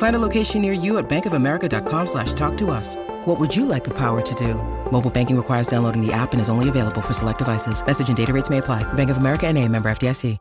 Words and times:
Find 0.00 0.16
a 0.16 0.18
location 0.18 0.62
near 0.62 0.72
you 0.72 0.96
at 0.96 1.10
bankofamerica.com 1.10 2.06
slash 2.06 2.32
talk 2.32 2.56
to 2.56 2.70
us. 2.70 2.96
What 3.26 3.38
would 3.38 3.54
you 3.54 3.66
like 3.66 3.84
the 3.84 3.92
power 3.92 4.22
to 4.22 4.34
do? 4.34 4.54
Mobile 4.90 5.10
banking 5.10 5.36
requires 5.36 5.66
downloading 5.66 6.00
the 6.00 6.10
app 6.10 6.32
and 6.32 6.40
is 6.40 6.48
only 6.48 6.70
available 6.70 7.02
for 7.02 7.12
select 7.12 7.36
devices. 7.36 7.84
Message 7.84 8.08
and 8.08 8.16
data 8.16 8.32
rates 8.32 8.48
may 8.48 8.58
apply. 8.58 8.82
Bank 8.94 9.10
of 9.10 9.18
America 9.18 9.46
and 9.46 9.58
a 9.58 9.68
member 9.68 9.90
FDIC. 9.90 10.38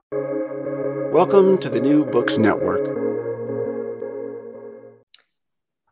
Welcome 1.11 1.57
to 1.57 1.69
the 1.69 1.81
New 1.81 2.05
Books 2.05 2.37
Network. 2.37 2.87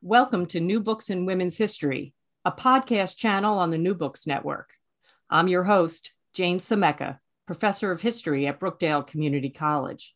Welcome 0.02 0.46
to 0.46 0.62
New 0.62 0.80
Books 0.80 1.10
in 1.10 1.26
Women's 1.26 1.58
History, 1.58 2.14
a 2.46 2.54
podcast 2.54 3.18
channel 3.18 3.58
on 3.58 3.72
the 3.72 3.78
New 3.78 3.96
Books 3.96 4.26
Network. 4.26 4.70
I'm 5.30 5.50
your 5.50 5.66
host, 5.66 6.14
Jane 6.34 6.60
Scimeca, 6.60 7.20
professor 7.46 7.92
of 7.92 8.00
history 8.00 8.48
at 8.48 8.62
Brookdale 8.62 9.06
Community 9.06 9.50
College. 9.50 10.16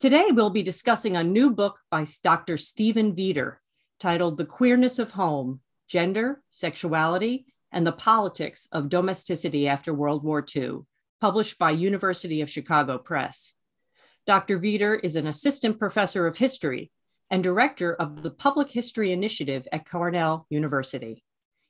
Today, 0.00 0.26
we'll 0.30 0.50
be 0.50 0.62
discussing 0.62 1.16
a 1.16 1.24
new 1.24 1.50
book 1.50 1.80
by 1.90 2.06
Dr. 2.22 2.56
Stephen 2.56 3.16
Vider 3.16 3.56
titled 3.98 4.38
The 4.38 4.44
Queerness 4.44 5.00
of 5.00 5.10
Home 5.10 5.58
Gender, 5.88 6.40
Sexuality, 6.52 7.46
and 7.72 7.84
the 7.84 7.90
Politics 7.90 8.68
of 8.70 8.88
Domesticity 8.88 9.66
After 9.66 9.92
World 9.92 10.22
War 10.22 10.46
II, 10.54 10.82
published 11.20 11.58
by 11.58 11.72
University 11.72 12.42
of 12.42 12.48
Chicago 12.48 12.96
Press. 12.96 13.54
Dr. 14.24 14.60
Vider 14.60 15.00
is 15.02 15.16
an 15.16 15.26
assistant 15.26 15.80
professor 15.80 16.28
of 16.28 16.36
history 16.36 16.92
and 17.28 17.42
director 17.42 17.92
of 17.92 18.22
the 18.22 18.30
Public 18.30 18.70
History 18.70 19.10
Initiative 19.10 19.66
at 19.72 19.90
Cornell 19.90 20.46
University. 20.48 21.24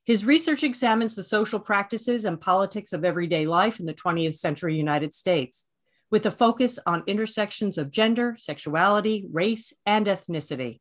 His 0.05 0.27
research 0.27 0.65
examines 0.65 1.17
the 1.17 1.25
social 1.25 1.61
practices 1.61 2.27
and 2.27 2.39
politics 2.39 2.93
of 2.93 3.07
everyday 3.07 3.47
life 3.47 3.81
in 3.81 3.87
the 3.87 3.95
20th 3.95 4.35
century 4.35 4.77
United 4.77 5.15
States, 5.15 5.67
with 6.11 6.27
a 6.27 6.31
focus 6.31 6.79
on 6.87 7.03
intersections 7.07 7.79
of 7.79 7.91
gender, 7.91 8.37
sexuality, 8.39 9.27
race, 9.31 9.73
and 9.85 10.07
ethnicity. 10.07 10.81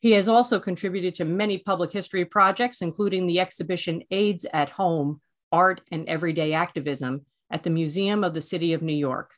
He 0.00 0.12
has 0.12 0.28
also 0.28 0.60
contributed 0.60 1.14
to 1.16 1.24
many 1.24 1.58
public 1.58 1.92
history 1.92 2.24
projects, 2.24 2.82
including 2.82 3.26
the 3.26 3.40
exhibition 3.40 4.02
AIDS 4.10 4.46
at 4.52 4.70
Home 4.70 5.20
Art 5.52 5.80
and 5.90 6.08
Everyday 6.08 6.52
Activism 6.52 7.24
at 7.50 7.62
the 7.62 7.70
Museum 7.70 8.24
of 8.24 8.34
the 8.34 8.42
City 8.42 8.72
of 8.72 8.82
New 8.82 8.92
York. 8.94 9.32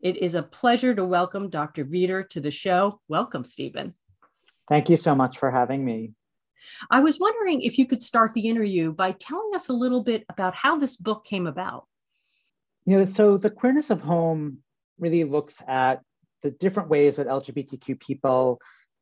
It 0.00 0.18
is 0.18 0.34
a 0.34 0.42
pleasure 0.42 0.94
to 0.94 1.04
welcome 1.04 1.48
Dr. 1.48 1.84
Vider 1.84 2.28
to 2.30 2.40
the 2.40 2.50
show. 2.50 3.00
Welcome, 3.08 3.44
Stephen. 3.44 3.94
Thank 4.68 4.90
you 4.90 4.96
so 4.96 5.14
much 5.14 5.38
for 5.38 5.50
having 5.50 5.84
me. 5.84 6.12
I 6.90 7.00
was 7.00 7.20
wondering 7.20 7.62
if 7.62 7.78
you 7.78 7.86
could 7.86 8.02
start 8.02 8.32
the 8.32 8.48
interview 8.48 8.92
by 8.92 9.12
telling 9.12 9.50
us 9.54 9.68
a 9.68 9.74
little 9.74 10.02
bit 10.02 10.24
about 10.28 10.54
how 10.54 10.78
this 10.78 10.96
book 10.96 11.24
came 11.24 11.46
about. 11.46 11.86
You 12.86 12.98
know, 12.98 13.04
so 13.06 13.36
the 13.38 13.50
queerness 13.50 13.90
of 13.90 14.02
home 14.02 14.58
really 14.98 15.24
looks 15.24 15.56
at 15.66 16.00
the 16.42 16.50
different 16.50 16.90
ways 16.90 17.16
that 17.16 17.26
LGBTQ 17.26 17.98
people 18.00 18.60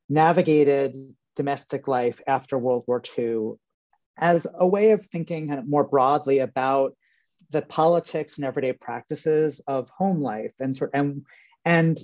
navigated 0.08 0.96
domestic 1.34 1.88
life 1.88 2.20
after 2.26 2.58
World 2.58 2.84
War 2.86 3.02
II 3.18 3.54
as 4.18 4.46
a 4.54 4.66
way 4.66 4.92
of 4.92 5.04
thinking 5.06 5.48
kind 5.48 5.58
of 5.58 5.68
more 5.68 5.84
broadly 5.84 6.38
about 6.38 6.94
the 7.50 7.62
politics 7.62 8.36
and 8.36 8.44
everyday 8.44 8.72
practices 8.72 9.60
of 9.66 9.88
home 9.90 10.20
life 10.20 10.52
and 10.60 10.76
sort 10.76 10.90
and 10.94 11.24
and 11.64 11.98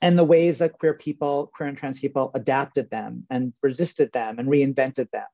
and 0.00 0.18
the 0.18 0.24
ways 0.24 0.58
that 0.58 0.72
queer 0.78 0.94
people, 0.94 1.50
queer 1.54 1.68
and 1.68 1.78
trans 1.78 2.00
people 2.00 2.32
adapted 2.34 2.90
them 2.90 3.24
and 3.30 3.52
resisted 3.62 4.10
them 4.12 4.40
and 4.40 4.48
reinvented 4.48 5.08
them. 5.12 5.26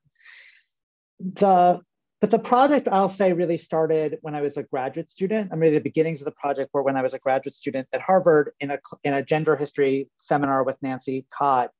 The 1.19 1.79
but 2.21 2.31
the 2.31 2.39
project 2.39 2.87
I'll 2.91 3.09
say 3.09 3.31
really 3.33 3.57
started 3.57 4.17
when 4.21 4.35
I 4.35 4.41
was 4.41 4.57
a 4.57 4.63
graduate 4.63 5.09
student. 5.09 5.51
I 5.53 5.55
mean, 5.55 5.73
the 5.73 5.79
beginnings 5.79 6.21
of 6.21 6.25
the 6.25 6.31
project 6.31 6.71
were 6.73 6.83
when 6.83 6.97
I 6.97 7.01
was 7.01 7.13
a 7.13 7.19
graduate 7.19 7.55
student 7.55 7.87
at 7.93 8.01
Harvard 8.01 8.51
in 8.59 8.71
a, 8.71 8.79
in 9.03 9.13
a 9.13 9.23
gender 9.23 9.55
history 9.55 10.09
seminar 10.17 10.63
with 10.63 10.75
Nancy 10.81 11.25
Cott. 11.31 11.71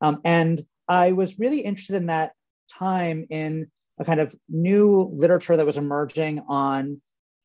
Um, 0.00 0.20
and 0.24 0.64
I 0.88 1.12
was 1.12 1.38
really 1.38 1.60
interested 1.60 1.96
in 1.96 2.06
that 2.06 2.32
time 2.70 3.26
in 3.30 3.70
a 3.98 4.04
kind 4.04 4.20
of 4.20 4.34
new 4.48 5.08
literature 5.12 5.56
that 5.56 5.66
was 5.66 5.78
emerging 5.78 6.42
on 6.48 7.00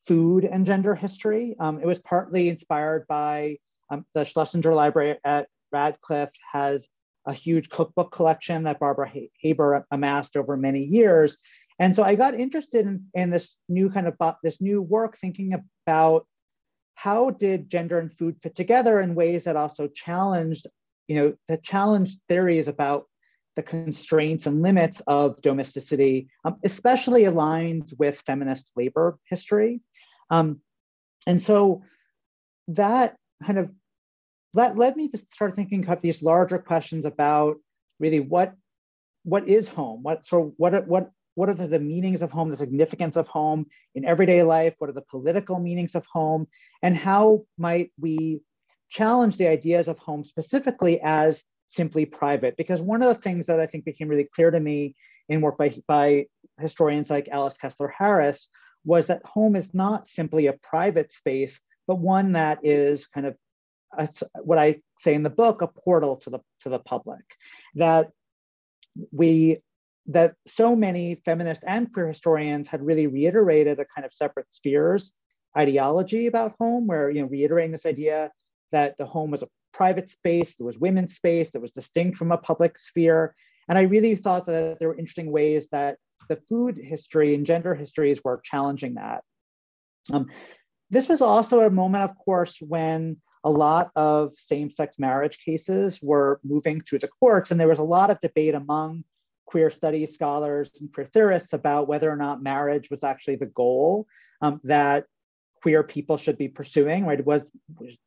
food 0.06 0.44
and 0.44 0.66
gender 0.66 0.94
history. 0.94 1.54
Um, 1.60 1.78
it 1.80 1.86
was 1.86 2.00
partly 2.00 2.48
inspired 2.48 3.06
by 3.06 3.58
um, 3.90 4.04
the 4.14 4.24
Schlesinger 4.24 4.74
Library 4.74 5.18
at 5.24 5.46
Radcliffe 5.72 6.32
has 6.52 6.88
a 7.26 7.32
huge 7.32 7.68
cookbook 7.68 8.10
collection 8.12 8.64
that 8.64 8.80
Barbara 8.80 9.12
Haber 9.40 9.86
amassed 9.90 10.36
over 10.36 10.56
many 10.56 10.82
years. 10.82 11.36
And 11.80 11.96
so 11.96 12.02
I 12.02 12.14
got 12.14 12.34
interested 12.34 12.86
in, 12.86 13.06
in 13.14 13.30
this 13.30 13.56
new 13.68 13.88
kind 13.90 14.06
of 14.06 14.36
this 14.42 14.60
new 14.60 14.82
work, 14.82 15.16
thinking 15.16 15.54
about 15.86 16.26
how 16.94 17.30
did 17.30 17.70
gender 17.70 17.98
and 17.98 18.12
food 18.12 18.36
fit 18.42 18.54
together 18.54 19.00
in 19.00 19.14
ways 19.14 19.44
that 19.44 19.56
also 19.56 19.88
challenged, 19.88 20.66
you 21.08 21.16
know, 21.16 21.34
the 21.48 21.56
challenged 21.56 22.20
theories 22.28 22.68
about 22.68 23.06
the 23.56 23.62
constraints 23.62 24.46
and 24.46 24.60
limits 24.60 25.00
of 25.06 25.40
domesticity, 25.40 26.28
um, 26.44 26.56
especially 26.64 27.24
aligned 27.24 27.94
with 27.98 28.22
feminist 28.26 28.70
labor 28.76 29.18
history. 29.24 29.80
Um, 30.28 30.60
and 31.26 31.42
so 31.42 31.82
that 32.68 33.16
kind 33.44 33.58
of 33.58 33.70
led, 34.52 34.76
led 34.76 34.96
me 34.96 35.08
to 35.08 35.18
start 35.32 35.56
thinking 35.56 35.82
about 35.82 36.02
these 36.02 36.22
larger 36.22 36.58
questions 36.58 37.06
about 37.06 37.56
really 37.98 38.20
what 38.20 38.54
what 39.22 39.48
is 39.48 39.68
home? 39.68 40.02
What 40.02 40.24
so 40.24 40.54
what 40.56 40.86
what 40.86 41.10
what 41.34 41.48
are 41.48 41.54
the, 41.54 41.66
the, 41.66 41.80
meanings 41.80 42.22
of 42.22 42.32
home, 42.32 42.50
the 42.50 42.56
significance 42.56 43.16
of 43.16 43.28
home 43.28 43.66
in 43.94 44.04
everyday 44.04 44.42
life? 44.42 44.74
What 44.78 44.90
are 44.90 44.94
the 44.94 45.02
political 45.02 45.58
meanings 45.58 45.94
of 45.94 46.04
home? 46.06 46.46
And 46.82 46.96
how 46.96 47.44
might 47.56 47.92
we 47.98 48.40
challenge 48.88 49.36
the 49.36 49.48
ideas 49.48 49.88
of 49.88 49.98
home 49.98 50.24
specifically 50.24 51.00
as 51.02 51.44
simply 51.68 52.04
private? 52.04 52.56
Because 52.56 52.82
one 52.82 53.02
of 53.02 53.08
the 53.08 53.22
things 53.22 53.46
that 53.46 53.60
I 53.60 53.66
think 53.66 53.84
became 53.84 54.08
really 54.08 54.28
clear 54.34 54.50
to 54.50 54.60
me 54.60 54.94
in 55.28 55.40
work 55.40 55.56
by, 55.56 55.74
by 55.86 56.26
historians 56.58 57.10
like 57.10 57.28
Alice 57.28 57.56
Kessler 57.56 57.92
Harris 57.96 58.48
was 58.84 59.06
that 59.06 59.24
home 59.24 59.56
is 59.56 59.72
not 59.74 60.08
simply 60.08 60.46
a 60.46 60.54
private 60.54 61.12
space, 61.12 61.60
but 61.86 61.98
one 61.98 62.32
that 62.32 62.58
is 62.62 63.06
kind 63.06 63.26
of 63.26 63.36
a, 63.96 64.08
what 64.42 64.58
I 64.58 64.80
say 64.98 65.14
in 65.14 65.22
the 65.22 65.30
book, 65.30 65.62
a 65.62 65.66
portal 65.66 66.16
to 66.18 66.30
the 66.30 66.38
to 66.60 66.68
the 66.68 66.78
public. 66.78 67.24
That 67.74 68.10
we 69.12 69.58
that 70.06 70.34
so 70.46 70.74
many 70.74 71.16
feminist 71.24 71.62
and 71.66 71.92
queer 71.92 72.08
historians 72.08 72.68
had 72.68 72.82
really 72.82 73.06
reiterated 73.06 73.78
a 73.78 73.84
kind 73.84 74.04
of 74.04 74.12
separate 74.12 74.46
spheres 74.50 75.12
ideology 75.56 76.26
about 76.26 76.54
home, 76.58 76.86
where 76.86 77.10
you 77.10 77.22
know 77.22 77.28
reiterating 77.28 77.72
this 77.72 77.86
idea 77.86 78.30
that 78.72 78.96
the 78.98 79.06
home 79.06 79.30
was 79.30 79.42
a 79.42 79.48
private 79.72 80.10
space, 80.10 80.56
there 80.56 80.66
was 80.66 80.78
women's 80.78 81.14
space, 81.14 81.50
that 81.50 81.60
was 81.60 81.72
distinct 81.72 82.16
from 82.16 82.32
a 82.32 82.38
public 82.38 82.78
sphere. 82.78 83.34
And 83.68 83.78
I 83.78 83.82
really 83.82 84.16
thought 84.16 84.46
that 84.46 84.78
there 84.78 84.88
were 84.88 84.98
interesting 84.98 85.30
ways 85.30 85.68
that 85.70 85.96
the 86.28 86.38
food 86.48 86.78
history 86.78 87.34
and 87.34 87.46
gender 87.46 87.74
histories 87.74 88.22
were 88.24 88.40
challenging 88.44 88.94
that. 88.94 89.22
Um, 90.12 90.26
this 90.90 91.08
was 91.08 91.20
also 91.20 91.60
a 91.60 91.70
moment, 91.70 92.04
of 92.04 92.16
course, 92.16 92.58
when 92.60 93.20
a 93.44 93.50
lot 93.50 93.90
of 93.96 94.32
same-sex 94.36 94.98
marriage 94.98 95.38
cases 95.44 96.00
were 96.02 96.40
moving 96.44 96.80
through 96.80 96.98
the 96.98 97.08
courts, 97.08 97.50
and 97.50 97.60
there 97.60 97.68
was 97.68 97.78
a 97.78 97.84
lot 97.84 98.10
of 98.10 98.20
debate 98.20 98.54
among 98.54 99.04
queer 99.50 99.70
studies 99.70 100.14
scholars 100.14 100.70
and 100.80 100.92
queer 100.92 101.06
theorists 101.06 101.52
about 101.52 101.88
whether 101.88 102.10
or 102.10 102.16
not 102.16 102.42
marriage 102.42 102.88
was 102.88 103.02
actually 103.02 103.36
the 103.36 103.46
goal 103.46 104.06
um, 104.42 104.60
that 104.64 105.06
queer 105.60 105.82
people 105.82 106.16
should 106.16 106.38
be 106.38 106.48
pursuing. 106.48 107.04
Right? 107.04 107.24
Was 107.24 107.50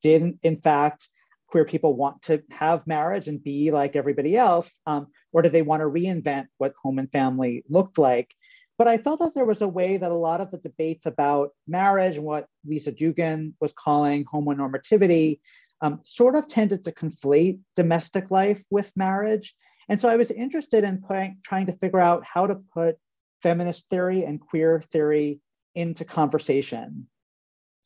didn't 0.01 0.39
in 0.41 0.57
fact 0.57 1.09
queer 1.47 1.65
people 1.65 1.95
want 1.95 2.21
to 2.23 2.41
have 2.49 2.87
marriage 2.87 3.27
and 3.27 3.43
be 3.43 3.71
like 3.71 3.95
everybody 3.95 4.35
else, 4.35 4.69
um, 4.87 5.07
or 5.33 5.41
do 5.41 5.49
they 5.49 5.61
want 5.61 5.81
to 5.81 5.87
reinvent 5.99 6.47
what 6.57 6.73
home 6.81 6.97
and 6.97 7.11
family 7.11 7.63
looked 7.69 7.97
like? 7.97 8.33
But 8.77 8.87
I 8.87 8.97
felt 8.97 9.19
that 9.19 9.35
there 9.35 9.45
was 9.45 9.61
a 9.61 9.67
way 9.67 9.97
that 9.97 10.11
a 10.11 10.15
lot 10.15 10.41
of 10.41 10.49
the 10.49 10.57
debates 10.57 11.05
about 11.05 11.51
marriage 11.67 12.17
and 12.17 12.25
what 12.25 12.47
Lisa 12.65 12.91
Duggan 12.91 13.55
was 13.61 13.71
calling 13.71 14.25
homonormativity 14.25 15.39
um, 15.83 15.99
sort 16.03 16.35
of 16.35 16.47
tended 16.47 16.85
to 16.85 16.91
conflate 16.91 17.59
domestic 17.75 18.31
life 18.31 18.63
with 18.71 18.91
marriage. 18.95 19.53
And 19.89 19.99
so 19.99 20.09
I 20.09 20.15
was 20.15 20.31
interested 20.31 20.83
in 20.83 21.01
playing, 21.01 21.39
trying 21.43 21.65
to 21.67 21.73
figure 21.73 21.99
out 21.99 22.23
how 22.25 22.47
to 22.47 22.55
put 22.73 22.97
feminist 23.41 23.85
theory 23.89 24.23
and 24.23 24.39
queer 24.39 24.81
theory 24.91 25.39
into 25.75 26.05
conversation. 26.05 27.07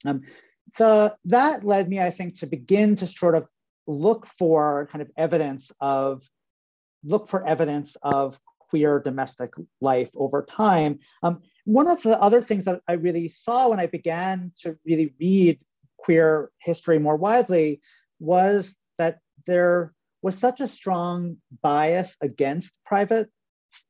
Um, 0.05 0.21
the, 0.77 1.15
that 1.25 1.63
led 1.63 1.89
me, 1.89 1.99
I 1.99 2.11
think, 2.11 2.39
to 2.39 2.47
begin 2.47 2.95
to 2.97 3.07
sort 3.07 3.35
of 3.35 3.47
look 3.87 4.27
for 4.37 4.87
kind 4.91 5.01
of 5.01 5.09
evidence 5.17 5.71
of, 5.79 6.27
look 7.03 7.27
for 7.27 7.47
evidence 7.47 7.95
of 8.01 8.39
queer 8.59 8.99
domestic 8.99 9.53
life 9.81 10.09
over 10.15 10.43
time. 10.43 10.99
Um, 11.23 11.41
one 11.65 11.89
of 11.89 12.01
the 12.03 12.19
other 12.21 12.41
things 12.41 12.65
that 12.65 12.81
I 12.87 12.93
really 12.93 13.29
saw 13.29 13.69
when 13.69 13.79
I 13.79 13.87
began 13.87 14.51
to 14.61 14.77
really 14.85 15.13
read 15.19 15.59
queer 15.97 16.51
history 16.59 16.99
more 16.99 17.15
widely 17.15 17.81
was 18.19 18.75
that 18.97 19.19
there 19.45 19.93
was 20.27 20.37
such 20.37 20.59
a 20.59 20.67
strong 20.67 21.37
bias 21.63 22.17
against 22.19 22.73
private 22.85 23.29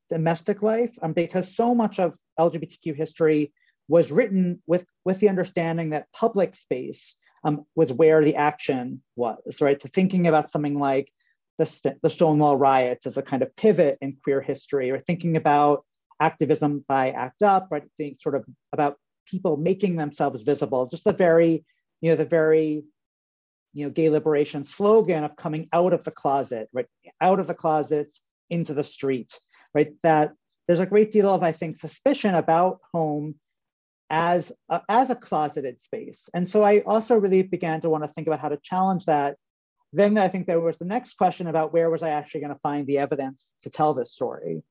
domestic 0.07 0.61
life 0.61 0.95
um, 1.01 1.11
because 1.13 1.55
so 1.55 1.73
much 1.73 1.99
of 1.99 2.15
LGBTQ 2.39 2.95
history 2.95 3.51
was 3.87 4.11
written 4.11 4.61
with, 4.67 4.85
with 5.03 5.19
the 5.19 5.29
understanding 5.29 5.89
that 5.89 6.05
public 6.13 6.53
space 6.53 7.15
um, 7.43 7.65
was 7.75 7.91
where 7.91 8.23
the 8.23 8.35
action 8.35 9.01
was, 9.15 9.61
right? 9.61 9.79
To 9.79 9.87
thinking 9.87 10.27
about 10.27 10.51
something 10.51 10.77
like 10.77 11.11
the, 11.57 11.95
the 12.03 12.09
Stonewall 12.09 12.55
riots 12.55 13.07
as 13.07 13.17
a 13.17 13.23
kind 13.23 13.41
of 13.41 13.55
pivot 13.55 13.97
in 13.99 14.17
queer 14.23 14.39
history, 14.39 14.91
or 14.91 14.99
thinking 14.99 15.37
about 15.37 15.85
activism 16.21 16.85
by 16.87 17.09
ACT 17.13 17.41
UP, 17.41 17.67
right? 17.71 17.83
Think 17.97 18.21
sort 18.21 18.35
of 18.35 18.45
about 18.71 18.99
people 19.25 19.57
making 19.57 19.95
themselves 19.95 20.43
visible, 20.43 20.85
just 20.85 21.03
the 21.03 21.13
very, 21.13 21.65
you 21.99 22.11
know, 22.11 22.15
the 22.15 22.25
very, 22.25 22.83
you 23.73 23.85
know, 23.85 23.91
gay 23.91 24.09
liberation 24.09 24.65
slogan 24.65 25.23
of 25.23 25.35
coming 25.35 25.67
out 25.73 25.93
of 25.93 26.03
the 26.03 26.11
closet, 26.11 26.69
right? 26.73 26.87
Out 27.21 27.39
of 27.39 27.47
the 27.47 27.53
closets 27.53 28.21
into 28.49 28.73
the 28.73 28.83
street, 28.83 29.39
right? 29.73 29.93
That 30.03 30.33
there's 30.67 30.79
a 30.79 30.85
great 30.85 31.11
deal 31.11 31.29
of, 31.29 31.43
I 31.43 31.51
think, 31.51 31.77
suspicion 31.77 32.35
about 32.35 32.79
home 32.93 33.35
as 34.09 34.51
a, 34.69 34.81
as 34.87 35.09
a 35.09 35.15
closeted 35.15 35.81
space. 35.81 36.29
And 36.33 36.47
so 36.47 36.63
I 36.63 36.79
also 36.79 37.15
really 37.15 37.43
began 37.43 37.81
to 37.81 37.89
want 37.89 38.03
to 38.03 38.09
think 38.09 38.27
about 38.27 38.39
how 38.39 38.49
to 38.49 38.57
challenge 38.57 39.05
that 39.05 39.37
then 39.93 40.17
I 40.17 40.27
think 40.27 40.47
there 40.47 40.59
was 40.59 40.77
the 40.77 40.85
next 40.85 41.17
question 41.17 41.47
about 41.47 41.73
where 41.73 41.89
was 41.89 42.03
I 42.03 42.09
actually 42.09 42.41
going 42.41 42.53
to 42.53 42.59
find 42.59 42.85
the 42.85 42.97
evidence 42.97 43.53
to 43.61 43.69
tell 43.69 43.93
this 43.93 44.11
story. 44.11 44.63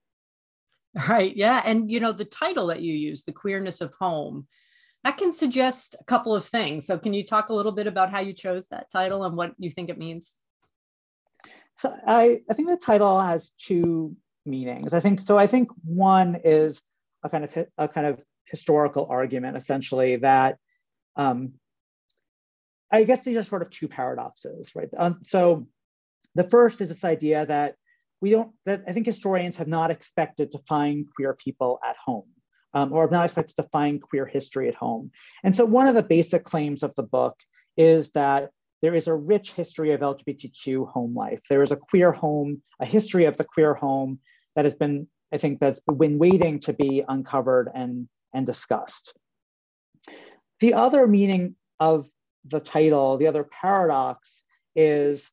Right. 1.09 1.35
Yeah. 1.35 1.63
And, 1.65 1.91
you 1.91 2.01
know, 2.01 2.13
the 2.13 2.25
title 2.25 2.69
that 2.69 2.81
you 2.81 2.95
use, 2.95 3.25
The 3.25 3.33
Queerness 3.33 3.81
of 3.81 3.95
Home, 4.01 4.47
that 5.07 5.19
can 5.19 5.33
suggest 5.33 5.95
a 6.01 6.05
couple 6.05 6.35
of 6.35 6.45
things. 6.45 6.85
So, 6.85 6.99
can 6.99 7.15
you 7.15 7.25
talk 7.25 7.49
a 7.49 7.55
little 7.55 7.71
bit 7.71 7.87
about 7.87 8.11
how 8.11 8.19
you 8.19 8.33
chose 8.33 8.67
that 8.69 8.91
title 8.91 9.23
and 9.23 9.37
what 9.37 9.53
you 9.57 9.71
think 9.71 9.89
it 9.89 9.97
means? 9.97 10.37
So, 11.79 11.97
I, 12.05 12.41
I 12.51 12.55
think 12.55 12.69
the 12.69 12.77
title 12.77 13.21
has 13.21 13.49
two 13.57 14.17
meanings. 14.45 14.93
I 14.93 14.99
think 14.99 15.21
so. 15.21 15.39
I 15.39 15.47
think 15.47 15.69
one 15.85 16.41
is 16.43 16.83
a 17.23 17.31
kind 17.31 17.45
of 17.45 17.67
a 17.79 17.87
kind 17.87 18.09
of 18.09 18.21
historical 18.47 19.07
argument, 19.09 19.57
essentially 19.57 20.17
that 20.17 20.59
um, 21.15 21.53
I 22.91 23.05
guess 23.05 23.25
these 23.25 23.37
are 23.37 23.45
sort 23.45 23.63
of 23.63 23.71
two 23.71 23.87
paradoxes, 23.87 24.73
right? 24.75 24.89
Um, 24.99 25.21
so 25.23 25.69
the 26.35 26.51
first 26.51 26.81
is 26.81 26.89
this 26.89 27.05
idea 27.05 27.47
that 27.47 27.77
we 28.21 28.31
don't, 28.31 28.51
that 28.65 28.83
I 28.89 28.93
think 28.93 29.07
historians 29.07 29.59
have 29.59 29.69
not 29.69 29.93
expected 29.93 30.51
to 30.51 30.59
find 30.67 31.07
queer 31.15 31.33
people 31.33 31.79
at 31.85 31.95
home. 32.05 32.27
Um, 32.75 32.93
or 32.93 33.03
have 33.03 33.11
not 33.11 33.25
expected 33.25 33.57
to 33.57 33.69
find 33.71 34.03
queer 34.03 34.27
history 34.27 34.69
at 34.69 34.75
home. 34.75 35.11
And 35.43 35.57
so 35.57 35.65
one 35.65 35.87
of 35.87 35.95
the 35.95 36.03
basic 36.03 36.45
claims 36.45 36.83
of 36.83 36.95
the 36.95 37.03
book 37.03 37.39
is 37.77 38.11
that 38.11 38.51
there 38.83 38.95
is 38.95 39.09
a 39.09 39.15
rich 39.15 39.53
history 39.53 39.93
of 39.93 40.01
LGBTQ 40.01 40.91
home 40.91 41.15
life. 41.15 41.41
There 41.49 41.63
is 41.63 41.73
a 41.73 41.77
queer 41.77 42.13
home, 42.13 42.63
a 42.81 42.87
history 42.87 43.25
of 43.25 43.37
the 43.37 43.45
queer 43.45 43.75
home 43.75 44.21
that 44.55 44.65
has 44.65 44.75
been, 44.75 45.09
I 45.33 45.39
think, 45.39 45.61
that's 45.61 45.81
been 45.81 46.19
waiting 46.19 46.61
to 46.61 46.73
be 46.73 47.03
uncovered 47.09 47.71
and, 47.75 48.09
and 48.35 48.47
discussed. 48.47 49.15
The 50.61 50.75
other 50.75 51.07
meaning 51.07 51.57
of 51.81 52.09
the 52.45 52.61
title, 52.61 53.17
the 53.17 53.27
other 53.27 53.45
paradox 53.45 54.43
is 54.75 55.31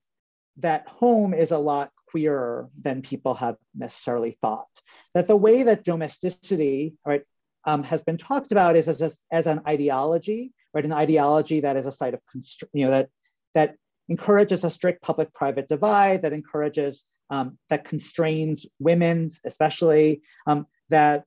that 0.58 0.88
home 0.88 1.34
is 1.34 1.52
a 1.52 1.58
lot 1.58 1.92
queerer 2.14 2.70
than 2.80 3.02
people 3.02 3.34
have 3.34 3.56
necessarily 3.74 4.38
thought. 4.40 4.70
That 5.16 5.28
the 5.28 5.36
way 5.36 5.64
that 5.64 5.84
domesticity, 5.84 6.94
right, 7.06 7.24
um, 7.66 7.82
has 7.84 8.04
been 8.04 8.18
talked 8.18 8.52
about 8.52 8.76
is 8.76 8.88
as, 8.88 9.02
a, 9.02 9.12
as 9.32 9.48
an 9.48 9.62
ideology, 9.68 10.54
right, 10.74 10.86
an 10.86 10.94
ideology 10.94 11.62
that 11.62 11.76
is 11.76 11.88
a 11.88 11.92
site 11.92 12.14
of, 12.14 12.20
constr- 12.34 12.70
you 12.72 12.86
know, 12.86 12.92
that 12.92 13.10
that 13.56 13.76
encourages 14.10 14.64
a 14.64 14.70
strict 14.70 15.02
public-private 15.02 15.68
divide, 15.68 16.22
that 16.22 16.34
encourages, 16.34 17.06
um, 17.30 17.58
that 17.70 17.86
constrains 17.86 18.68
women, 18.80 19.32
especially, 19.46 20.22
um, 20.46 20.68
that 20.90 21.24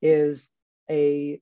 is 0.00 0.50
a 0.90 1.40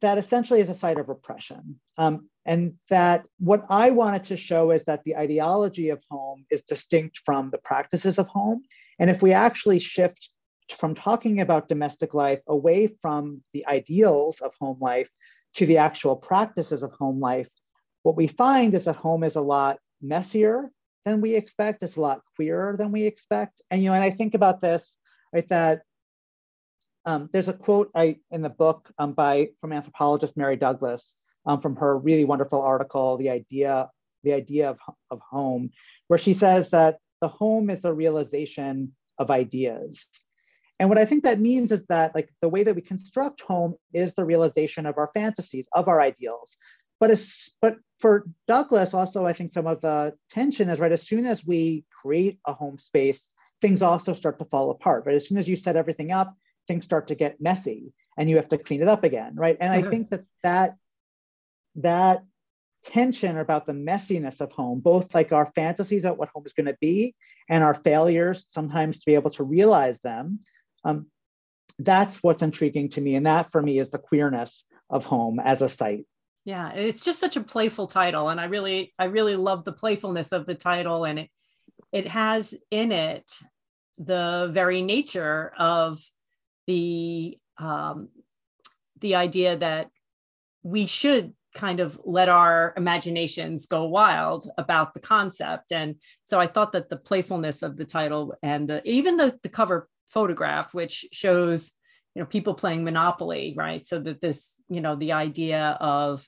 that 0.00 0.16
essentially 0.16 0.60
is 0.60 0.70
a 0.70 0.74
site 0.74 0.98
of 0.98 1.08
repression. 1.08 1.78
Um, 1.98 2.30
and 2.50 2.74
that 2.88 3.28
what 3.38 3.64
I 3.70 3.92
wanted 3.92 4.24
to 4.24 4.36
show 4.36 4.72
is 4.72 4.82
that 4.86 5.04
the 5.04 5.16
ideology 5.16 5.90
of 5.90 6.02
home 6.10 6.44
is 6.50 6.62
distinct 6.62 7.20
from 7.24 7.50
the 7.50 7.58
practices 7.58 8.18
of 8.18 8.26
home. 8.26 8.64
And 8.98 9.08
if 9.08 9.22
we 9.22 9.32
actually 9.32 9.78
shift 9.78 10.30
from 10.76 10.96
talking 10.96 11.40
about 11.40 11.68
domestic 11.68 12.12
life 12.12 12.40
away 12.48 12.88
from 13.02 13.42
the 13.52 13.64
ideals 13.68 14.40
of 14.40 14.52
home 14.60 14.78
life 14.80 15.08
to 15.54 15.64
the 15.64 15.78
actual 15.78 16.16
practices 16.16 16.82
of 16.82 16.90
home 16.90 17.20
life, 17.20 17.48
what 18.02 18.16
we 18.16 18.26
find 18.26 18.74
is 18.74 18.86
that 18.86 18.96
home 18.96 19.22
is 19.22 19.36
a 19.36 19.40
lot 19.40 19.78
messier 20.02 20.72
than 21.04 21.20
we 21.20 21.36
expect. 21.36 21.84
It's 21.84 21.94
a 21.94 22.00
lot 22.00 22.22
queerer 22.34 22.76
than 22.76 22.90
we 22.90 23.04
expect. 23.04 23.62
And 23.70 23.80
you 23.80 23.90
know, 23.90 23.94
and 23.94 24.02
I 24.02 24.10
think 24.10 24.34
about 24.34 24.60
this, 24.60 24.96
right? 25.32 25.48
That 25.50 25.82
um, 27.06 27.30
there's 27.32 27.48
a 27.48 27.52
quote 27.52 27.92
I, 27.94 28.16
in 28.32 28.42
the 28.42 28.48
book 28.48 28.90
um, 28.98 29.12
by 29.12 29.50
from 29.60 29.72
anthropologist 29.72 30.36
Mary 30.36 30.56
Douglas 30.56 31.14
um, 31.46 31.60
from 31.60 31.76
her 31.76 31.98
really 31.98 32.24
wonderful 32.24 32.60
article, 32.60 33.16
"The 33.16 33.30
Idea, 33.30 33.90
the 34.24 34.32
Idea 34.32 34.70
of, 34.70 34.78
of 35.10 35.20
Home," 35.30 35.70
where 36.08 36.18
she 36.18 36.34
says 36.34 36.70
that 36.70 36.98
the 37.20 37.28
home 37.28 37.70
is 37.70 37.80
the 37.80 37.92
realization 37.92 38.94
of 39.18 39.30
ideas. 39.30 40.06
And 40.78 40.88
what 40.88 40.98
I 40.98 41.04
think 41.04 41.24
that 41.24 41.40
means 41.40 41.72
is 41.72 41.84
that 41.88 42.14
like 42.14 42.30
the 42.40 42.48
way 42.48 42.62
that 42.62 42.74
we 42.74 42.80
construct 42.80 43.42
home 43.42 43.74
is 43.92 44.14
the 44.14 44.24
realization 44.24 44.86
of 44.86 44.96
our 44.96 45.10
fantasies, 45.12 45.68
of 45.74 45.88
our 45.88 46.00
ideals. 46.00 46.56
But 46.98 47.10
as, 47.10 47.50
but 47.60 47.76
for 47.98 48.26
Douglas, 48.48 48.94
also 48.94 49.26
I 49.26 49.34
think 49.34 49.52
some 49.52 49.66
of 49.66 49.82
the 49.82 50.14
tension 50.30 50.70
is 50.70 50.80
right. 50.80 50.92
As 50.92 51.06
soon 51.06 51.26
as 51.26 51.46
we 51.46 51.84
create 52.02 52.38
a 52.46 52.54
home 52.54 52.78
space, 52.78 53.28
things 53.60 53.82
also 53.82 54.14
start 54.14 54.38
to 54.38 54.46
fall 54.46 54.70
apart. 54.70 55.04
Right. 55.04 55.16
As 55.16 55.28
soon 55.28 55.36
as 55.36 55.48
you 55.48 55.56
set 55.56 55.76
everything 55.76 56.12
up, 56.12 56.34
things 56.66 56.84
start 56.84 57.08
to 57.08 57.14
get 57.14 57.40
messy 57.40 57.92
and 58.16 58.30
you 58.30 58.36
have 58.36 58.48
to 58.48 58.58
clean 58.58 58.82
it 58.82 58.88
up 58.88 59.02
again 59.02 59.34
right 59.34 59.56
and 59.60 59.72
i 59.72 59.80
mm-hmm. 59.80 59.90
think 59.90 60.10
that 60.10 60.24
that 60.42 60.76
that 61.82 62.22
tension 62.82 63.36
about 63.36 63.66
the 63.66 63.72
messiness 63.72 64.40
of 64.40 64.50
home 64.52 64.80
both 64.80 65.14
like 65.14 65.32
our 65.32 65.52
fantasies 65.54 66.04
about 66.04 66.16
what 66.16 66.30
home 66.34 66.44
is 66.46 66.54
going 66.54 66.66
to 66.66 66.76
be 66.80 67.14
and 67.48 67.62
our 67.62 67.74
failures 67.74 68.46
sometimes 68.48 68.98
to 68.98 69.06
be 69.06 69.14
able 69.14 69.30
to 69.30 69.44
realize 69.44 70.00
them 70.00 70.38
um, 70.84 71.06
that's 71.78 72.22
what's 72.22 72.42
intriguing 72.42 72.90
to 72.90 73.00
me. 73.00 73.14
And 73.14 73.26
that 73.26 73.52
for 73.52 73.62
me 73.62 73.78
is 73.78 73.90
the 73.90 73.98
queerness 73.98 74.64
of 74.88 75.04
home 75.04 75.40
as 75.40 75.62
a 75.62 75.68
site. 75.68 76.06
Yeah 76.44 76.72
it's 76.72 77.04
just 77.04 77.20
such 77.20 77.36
a 77.36 77.42
playful 77.42 77.86
title 77.86 78.30
and 78.30 78.40
i 78.40 78.44
really 78.44 78.94
i 78.98 79.04
really 79.04 79.36
love 79.36 79.64
the 79.64 79.74
playfulness 79.74 80.32
of 80.32 80.46
the 80.46 80.54
title 80.54 81.04
and 81.04 81.18
it 81.18 81.30
it 81.92 82.08
has 82.08 82.54
in 82.70 82.92
it 82.92 83.30
the 83.98 84.48
very 84.50 84.80
nature 84.80 85.52
of 85.58 86.02
the 86.66 87.36
um, 87.58 88.08
the 89.00 89.16
idea 89.16 89.56
that 89.56 89.90
we 90.62 90.86
should 90.86 91.34
kind 91.54 91.80
of 91.80 92.00
let 92.04 92.28
our 92.28 92.72
imaginations 92.76 93.66
go 93.66 93.84
wild 93.84 94.48
about 94.56 94.94
the 94.94 95.00
concept 95.00 95.72
and 95.72 95.96
so 96.24 96.38
i 96.38 96.46
thought 96.46 96.72
that 96.72 96.88
the 96.88 96.96
playfulness 96.96 97.62
of 97.62 97.76
the 97.76 97.84
title 97.84 98.34
and 98.42 98.68
the, 98.68 98.82
even 98.88 99.16
the, 99.16 99.38
the 99.42 99.48
cover 99.48 99.88
photograph 100.10 100.72
which 100.74 101.06
shows 101.12 101.72
you 102.14 102.22
know 102.22 102.26
people 102.26 102.54
playing 102.54 102.84
monopoly 102.84 103.54
right 103.56 103.84
so 103.84 103.98
that 103.98 104.20
this 104.20 104.54
you 104.68 104.80
know 104.80 104.96
the 104.96 105.12
idea 105.12 105.76
of 105.80 106.26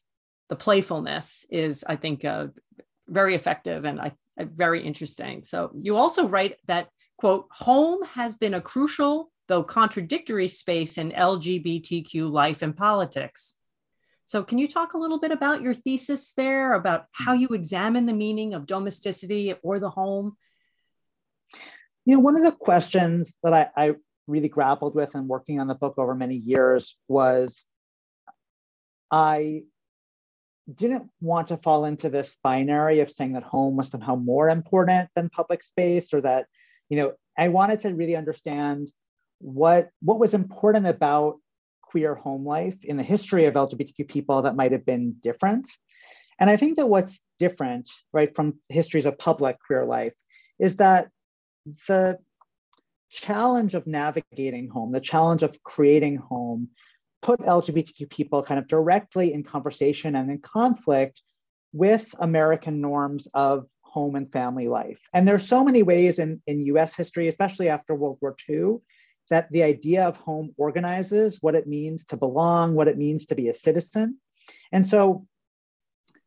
the 0.53 0.57
playfulness 0.57 1.47
is, 1.49 1.83
I 1.89 1.97
think, 1.97 2.27
uh, 2.27 2.49
very 3.09 3.35
effective 3.35 3.87
and 3.87 3.99
I, 3.99 4.13
very 4.37 4.83
interesting. 4.83 5.45
So 5.45 5.71
you 5.75 5.97
also 5.97 6.29
write 6.29 6.57
that 6.67 6.89
quote, 7.17 7.47
home 7.51 8.05
has 8.05 8.37
been 8.37 8.53
a 8.53 8.61
crucial 8.61 9.31
though 9.49 9.63
contradictory 9.63 10.49
space 10.49 10.99
in 10.99 11.11
LGBTQ 11.13 12.31
life 12.31 12.61
and 12.61 12.77
politics. 12.77 13.55
So, 14.25 14.43
can 14.43 14.59
you 14.59 14.67
talk 14.67 14.95
a 14.95 14.99
little 14.99 15.19
bit 15.19 15.31
about 15.31 15.63
your 15.63 15.75
thesis 15.75 16.33
there, 16.37 16.75
about 16.75 17.07
how 17.13 17.33
you 17.33 17.49
examine 17.49 18.07
the 18.07 18.13
meaning 18.13 18.55
of 18.55 18.67
domesticity 18.67 19.55
or 19.63 19.79
the 19.79 19.91
home? 19.91 20.37
You 22.05 22.15
know, 22.15 22.21
one 22.21 22.37
of 22.37 22.45
the 22.45 22.53
questions 22.53 23.35
that 23.43 23.53
I, 23.53 23.69
I 23.77 23.95
really 24.27 24.49
grappled 24.49 24.95
with 24.95 25.15
in 25.15 25.29
working 25.29 25.61
on 25.61 25.67
the 25.67 25.75
book 25.75 25.95
over 25.99 26.15
many 26.15 26.37
years 26.37 26.97
was 27.09 27.65
I 29.11 29.65
didn't 30.73 31.11
want 31.21 31.49
to 31.49 31.57
fall 31.57 31.85
into 31.85 32.09
this 32.09 32.37
binary 32.43 33.01
of 33.01 33.11
saying 33.11 33.33
that 33.33 33.43
home 33.43 33.77
was 33.77 33.91
somehow 33.91 34.15
more 34.15 34.49
important 34.49 35.11
than 35.15 35.29
public 35.29 35.63
space 35.63 36.15
or 36.15 36.21
that, 36.21 36.47
you 36.89 36.97
know, 36.97 37.13
I 37.37 37.49
wanted 37.49 37.81
to 37.81 37.95
really 37.95 38.17
understand 38.17 38.91
what, 39.39 39.91
what 40.01 40.19
was 40.19 40.35
important 40.35 40.87
about 40.87 41.37
queer 41.93 42.15
home 42.15 42.45
life 42.45 42.77
in 42.85 42.97
the 42.97 43.03
history 43.03 43.45
of 43.45 43.55
LGBTQ 43.55 44.09
people 44.09 44.43
that 44.43 44.57
might 44.57 44.73
have 44.73 44.87
been 44.87 45.15
different. 45.23 45.71
And 46.41 46.49
I 46.49 46.57
think 46.57 46.79
that 46.79 46.89
what's 46.89 47.21
different, 47.39 47.89
right, 48.13 48.35
from 48.35 48.59
histories 48.71 49.07
of 49.07 49.19
public 49.19 49.59
queer 49.65 49.85
life 49.85 50.15
is 50.59 50.77
that 50.77 51.11
the 51.87 52.19
challenge 53.11 53.75
of 53.75 53.87
navigating 53.87 54.69
home, 54.69 54.91
the 54.91 55.01
challenge 55.01 55.43
of 55.43 55.63
creating 55.63 56.17
home, 56.17 56.71
put 57.21 57.41
LGBTQ 57.41 58.09
people 58.09 58.43
kind 58.43 58.59
of 58.59 58.67
directly 58.67 59.35
in 59.35 59.45
conversation 59.45 60.17
and 60.17 60.31
in 60.31 60.39
conflict 60.39 61.23
with 61.75 62.15
American 62.19 62.81
norms 62.81 63.29
of 63.35 63.67
home 63.83 64.17
and 64.17 64.33
family 64.33 64.67
life. 64.67 64.99
And 65.13 65.29
there's 65.29 65.47
so 65.47 65.63
many 65.63 65.83
ways 65.83 66.19
in, 66.19 66.41
in 66.47 66.65
US 66.75 66.97
history, 66.97 67.29
especially 67.29 67.69
after 67.69 67.95
World 67.95 68.19
War 68.23 68.35
II, 68.49 68.79
that 69.31 69.51
the 69.51 69.63
idea 69.63 70.07
of 70.07 70.17
home 70.17 70.55
organizes 70.57 71.39
what 71.41 71.55
it 71.55 71.67
means 71.67 72.05
to 72.07 72.17
belong, 72.17 72.75
what 72.75 72.89
it 72.89 72.99
means 72.99 73.27
to 73.27 73.35
be 73.35 73.49
a 73.49 73.55
citizen. 73.55 74.19
And 74.73 74.87
so 74.87 75.27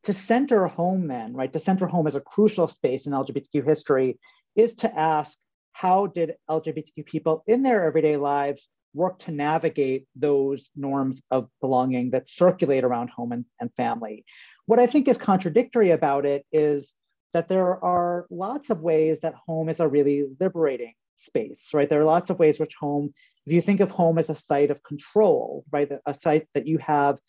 to 0.03 0.13
center 0.13 0.67
home 0.67 1.07
then, 1.07 1.33
right, 1.33 1.51
to 1.51 1.59
center 1.59 1.87
home 1.87 2.07
as 2.07 2.15
a 2.15 2.21
crucial 2.21 2.67
space 2.67 3.05
in 3.05 3.13
LGBTQ 3.13 3.65
history 3.65 4.19
is 4.55 4.75
to 4.75 4.99
ask 4.99 5.37
how 5.73 6.07
did 6.07 6.35
LGBTQ 6.49 7.05
people 7.05 7.43
in 7.47 7.63
their 7.63 7.85
everyday 7.85 8.15
lives 8.15 8.69
work 8.93 9.19
to 9.19 9.31
navigate 9.31 10.07
those 10.15 10.69
norms 10.75 11.21
of 11.29 11.49
belonging 11.59 12.11
that 12.11 12.29
circulate 12.29 12.83
around 12.83 13.09
home 13.09 13.33
and, 13.33 13.45
and 13.59 13.69
family? 13.75 14.23
What 14.67 14.79
I 14.79 14.87
think 14.87 15.07
is 15.07 15.17
contradictory 15.17 15.91
about 15.91 16.25
it 16.25 16.45
is 16.51 16.93
that 17.33 17.49
there 17.49 17.83
are 17.83 18.25
lots 18.29 18.69
of 18.69 18.79
ways 18.79 19.19
that 19.21 19.35
home 19.35 19.67
is 19.67 19.81
a 19.81 19.87
really 19.87 20.25
liberating 20.39 20.93
space, 21.17 21.69
right? 21.73 21.89
There 21.89 22.01
are 22.01 22.05
lots 22.05 22.29
of 22.29 22.39
ways 22.39 22.59
which 22.59 22.75
home, 22.79 23.13
if 23.45 23.53
you 23.53 23.61
think 23.61 23.79
of 23.79 23.91
home 23.91 24.17
as 24.17 24.29
a 24.29 24.35
site 24.35 24.71
of 24.71 24.83
control, 24.83 25.63
right? 25.71 25.89
A 26.05 26.13
site 26.13 26.47
that 26.53 26.67
you 26.67 26.77
have 26.79 27.19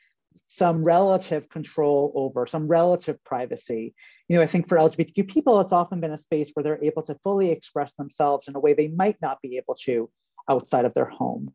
some 0.48 0.84
relative 0.84 1.48
control 1.48 2.12
over, 2.14 2.46
some 2.46 2.68
relative 2.68 3.22
privacy. 3.24 3.94
You 4.28 4.36
know, 4.36 4.42
I 4.42 4.46
think 4.46 4.68
for 4.68 4.78
LGBTQ 4.78 5.28
people, 5.28 5.60
it's 5.60 5.72
often 5.72 6.00
been 6.00 6.12
a 6.12 6.18
space 6.18 6.50
where 6.54 6.62
they're 6.62 6.84
able 6.84 7.02
to 7.04 7.18
fully 7.22 7.50
express 7.50 7.92
themselves 7.94 8.48
in 8.48 8.56
a 8.56 8.60
way 8.60 8.74
they 8.74 8.88
might 8.88 9.16
not 9.22 9.40
be 9.42 9.56
able 9.56 9.76
to 9.84 10.10
outside 10.48 10.84
of 10.84 10.94
their 10.94 11.06
home. 11.06 11.52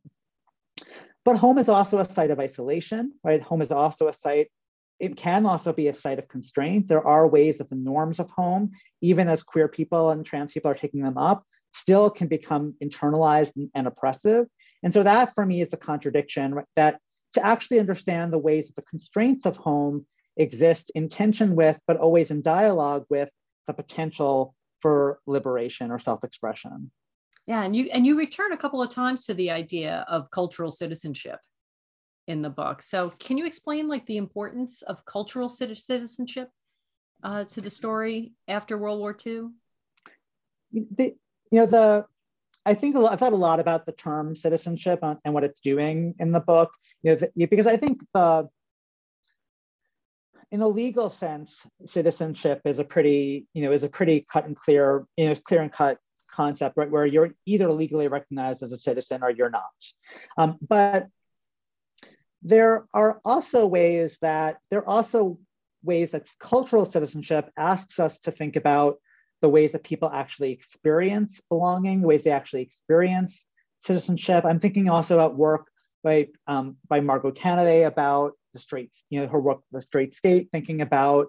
But 1.24 1.38
home 1.38 1.60
is 1.60 1.70
also 1.70 2.00
a 2.00 2.12
site 2.12 2.32
of 2.32 2.40
isolation, 2.40 3.14
right? 3.24 3.42
Home 3.44 3.62
is 3.62 3.72
also 3.72 4.08
a 4.08 4.14
site, 4.14 4.48
it 5.00 5.16
can 5.16 5.46
also 5.46 5.74
be 5.74 5.88
a 5.88 5.94
site 5.94 6.20
of 6.20 6.28
constraint. 6.28 6.88
There 6.88 7.06
are 7.06 7.28
ways 7.28 7.58
that 7.58 7.70
the 7.70 7.76
norms 7.76 8.20
of 8.20 8.30
home, 8.32 8.72
even 9.02 9.28
as 9.28 9.44
queer 9.44 9.68
people 9.68 10.12
and 10.12 10.26
trans 10.26 10.54
people 10.54 10.70
are 10.70 10.76
taking 10.76 11.02
them 11.02 11.18
up, 11.18 11.44
still 11.74 12.10
can 12.10 12.28
become 12.28 12.76
internalized 12.84 13.52
and, 13.56 13.70
and 13.76 13.88
oppressive. 13.88 14.48
And 14.84 14.94
so 14.94 15.04
that 15.04 15.34
for 15.36 15.46
me 15.46 15.62
is 15.62 15.70
the 15.70 15.78
contradiction 15.78 16.56
right? 16.56 16.66
that 16.76 17.00
to 17.34 17.46
actually 17.46 17.80
understand 17.80 18.34
the 18.34 18.38
ways 18.38 18.68
that 18.68 18.76
the 18.76 18.82
constraints 18.90 19.46
of 19.46 19.58
home 19.58 20.06
exist 20.38 20.92
in 20.96 21.10
tension 21.10 21.56
with, 21.56 21.80
but 21.88 21.98
always 21.98 22.32
in 22.32 22.42
dialogue 22.42 23.06
with 23.10 23.30
the 23.68 23.74
potential 23.74 24.56
for 24.82 25.20
liberation 25.28 25.92
or 25.92 26.00
self-expression. 26.00 26.92
Yeah, 27.48 27.64
and 27.64 27.76
you 27.76 27.90
and 27.92 28.06
you 28.06 28.18
return 28.18 28.54
a 28.54 28.58
couple 28.58 28.82
of 28.82 28.90
times 28.90 29.26
to 29.26 29.34
the 29.34 29.52
idea 29.52 30.06
of 30.08 30.30
cultural 30.32 30.72
citizenship 30.72 31.40
in 32.28 32.42
the 32.42 32.50
book. 32.50 32.82
So 32.82 33.10
can 33.20 33.38
you 33.38 33.46
explain 33.46 33.88
like 33.88 34.06
the 34.06 34.18
importance 34.18 34.82
of 34.84 35.06
cultural 35.06 35.50
citizenship 35.50 36.50
uh, 37.24 37.44
to 37.46 37.62
the 37.62 37.70
story 37.70 38.34
after 38.48 38.78
World 38.78 39.00
War 39.00 39.16
II? 39.26 39.50
The, 40.72 41.16
you 41.52 41.60
know 41.60 41.66
the 41.66 42.06
I 42.66 42.74
think 42.76 42.96
I've 42.96 43.20
thought 43.20 43.34
a 43.34 43.38
lot 43.38 43.60
about 43.60 43.86
the 43.86 43.92
term 43.92 44.36
citizenship 44.36 45.00
and 45.02 45.34
what 45.34 45.44
it's 45.44 45.62
doing 45.62 46.16
in 46.20 46.32
the 46.32 46.40
book, 46.40 46.72
you 47.02 47.16
know, 47.16 47.48
because 47.48 47.66
I 47.66 47.78
think 47.78 48.04
the, 48.14 48.50
in 50.52 50.62
a 50.62 50.68
legal 50.68 51.10
sense, 51.10 51.66
citizenship 51.88 52.62
is 52.66 52.78
a 52.78 52.84
pretty, 52.84 53.48
you 53.54 53.64
know, 53.64 53.72
is 53.72 53.84
a 53.84 53.90
pretty 53.90 54.26
cut 54.32 54.46
and 54.46 54.56
clear, 54.56 55.06
you 55.18 55.28
know, 55.28 55.36
clear 55.36 55.62
and 55.62 55.72
cut 55.72 55.98
concept, 56.30 56.78
right, 56.78 56.92
where 56.92 57.06
you're 57.06 57.32
either 57.48 57.72
legally 57.72 58.08
recognized 58.08 58.62
as 58.62 58.72
a 58.72 58.78
citizen 58.78 59.24
or 59.24 59.32
you're 59.32 59.50
not. 59.50 59.72
Um, 60.38 60.58
but 60.68 61.08
there 62.44 62.86
are 62.94 63.20
also 63.26 63.66
ways 63.66 64.18
that 64.22 64.58
there 64.70 64.80
are 64.80 64.88
also 64.88 65.40
ways 65.84 66.12
that 66.12 66.28
cultural 66.40 66.90
citizenship 66.90 67.50
asks 67.58 68.00
us 68.00 68.20
to 68.20 68.32
think 68.32 68.56
about 68.56 68.98
the 69.42 69.50
ways 69.50 69.72
that 69.72 69.84
people 69.84 70.10
actually 70.14 70.52
experience 70.52 71.42
belonging, 71.50 72.02
the 72.02 72.08
ways 72.08 72.24
they 72.24 72.32
actually 72.32 72.62
experience 72.62 73.46
citizenship. 73.82 74.46
I'm 74.46 74.60
thinking 74.60 74.90
also 74.90 75.16
about 75.16 75.36
work 75.36 75.68
by, 76.04 76.28
um, 76.48 76.78
by 76.88 77.00
Margot 77.00 77.32
Canaday 77.32 77.86
about 77.86 78.34
the 78.54 78.60
straight, 78.60 78.92
you 79.10 79.20
know, 79.20 79.28
her 79.28 79.40
work, 79.40 79.62
The 79.72 79.82
Straight 79.82 80.14
State, 80.14 80.50
thinking 80.52 80.82
about 80.82 81.28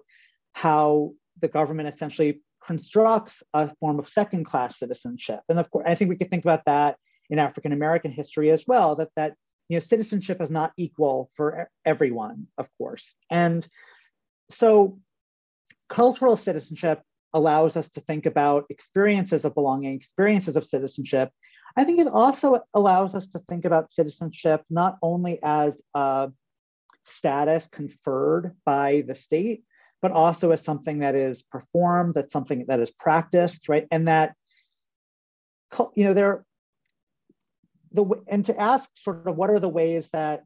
how 0.53 1.11
the 1.41 1.47
government 1.47 1.89
essentially 1.89 2.41
constructs 2.63 3.43
a 3.53 3.73
form 3.75 3.99
of 3.99 4.07
second 4.07 4.45
class 4.45 4.79
citizenship. 4.79 5.41
And 5.49 5.59
of 5.59 5.69
course, 5.69 5.85
I 5.87 5.95
think 5.95 6.09
we 6.09 6.15
could 6.15 6.29
think 6.29 6.45
about 6.45 6.65
that 6.65 6.97
in 7.29 7.39
African 7.39 7.71
American 7.71 8.11
history 8.11 8.51
as 8.51 8.65
well, 8.67 8.95
that, 8.95 9.09
that 9.15 9.33
you 9.69 9.75
know, 9.75 9.79
citizenship 9.79 10.41
is 10.41 10.51
not 10.51 10.71
equal 10.77 11.29
for 11.35 11.69
everyone, 11.85 12.47
of 12.57 12.67
course. 12.77 13.15
And 13.31 13.67
so 14.51 14.99
cultural 15.89 16.37
citizenship 16.37 17.01
allows 17.33 17.75
us 17.77 17.89
to 17.89 18.01
think 18.01 18.25
about 18.25 18.65
experiences 18.69 19.45
of 19.45 19.55
belonging, 19.55 19.93
experiences 19.95 20.55
of 20.55 20.65
citizenship. 20.65 21.31
I 21.75 21.83
think 21.83 21.99
it 21.99 22.07
also 22.07 22.59
allows 22.73 23.15
us 23.15 23.27
to 23.29 23.39
think 23.39 23.65
about 23.65 23.93
citizenship 23.93 24.63
not 24.69 24.97
only 25.01 25.39
as 25.41 25.81
a 25.95 26.31
status 27.03 27.67
conferred 27.67 28.55
by 28.65 29.03
the 29.07 29.15
state, 29.15 29.63
but 30.01 30.11
also 30.11 30.51
as 30.51 30.63
something 30.63 30.99
that 30.99 31.15
is 31.15 31.43
performed, 31.43 32.13
that's 32.13 32.31
something 32.31 32.65
that 32.67 32.79
is 32.79 32.91
practiced, 32.91 33.69
right? 33.69 33.87
And 33.89 34.07
that, 34.07 34.35
you 35.95 36.03
know, 36.03 36.13
there, 36.13 36.45
the 37.91 38.05
and 38.27 38.45
to 38.47 38.59
ask 38.59 38.89
sort 38.95 39.25
of 39.27 39.37
what 39.37 39.49
are 39.49 39.59
the 39.59 39.69
ways 39.69 40.09
that 40.13 40.43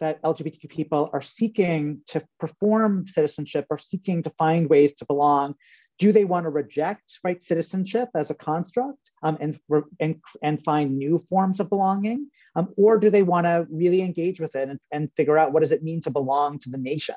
that 0.00 0.20
LGBTQ 0.22 0.68
people 0.68 1.10
are 1.12 1.22
seeking 1.22 2.00
to 2.08 2.22
perform 2.38 3.06
citizenship 3.06 3.66
or 3.70 3.78
seeking 3.78 4.22
to 4.22 4.30
find 4.38 4.68
ways 4.68 4.92
to 4.94 5.04
belong 5.04 5.54
do 6.00 6.12
they 6.12 6.24
want 6.24 6.44
to 6.44 6.50
reject 6.50 7.20
right 7.22 7.44
citizenship 7.44 8.08
as 8.16 8.30
a 8.30 8.34
construct 8.34 9.10
um, 9.22 9.36
and, 9.38 9.60
and, 10.00 10.16
and 10.42 10.64
find 10.64 10.98
new 10.98 11.18
forms 11.18 11.60
of 11.60 11.68
belonging? 11.68 12.30
Um, 12.56 12.72
or 12.76 12.98
do 12.98 13.10
they 13.10 13.22
want 13.22 13.44
to 13.44 13.66
really 13.70 14.00
engage 14.00 14.40
with 14.40 14.56
it 14.56 14.68
and, 14.70 14.80
and 14.90 15.10
figure 15.14 15.38
out 15.38 15.52
what 15.52 15.60
does 15.60 15.72
it 15.72 15.84
mean 15.84 16.00
to 16.00 16.10
belong 16.10 16.58
to 16.60 16.70
the 16.70 16.78
nation? 16.78 17.14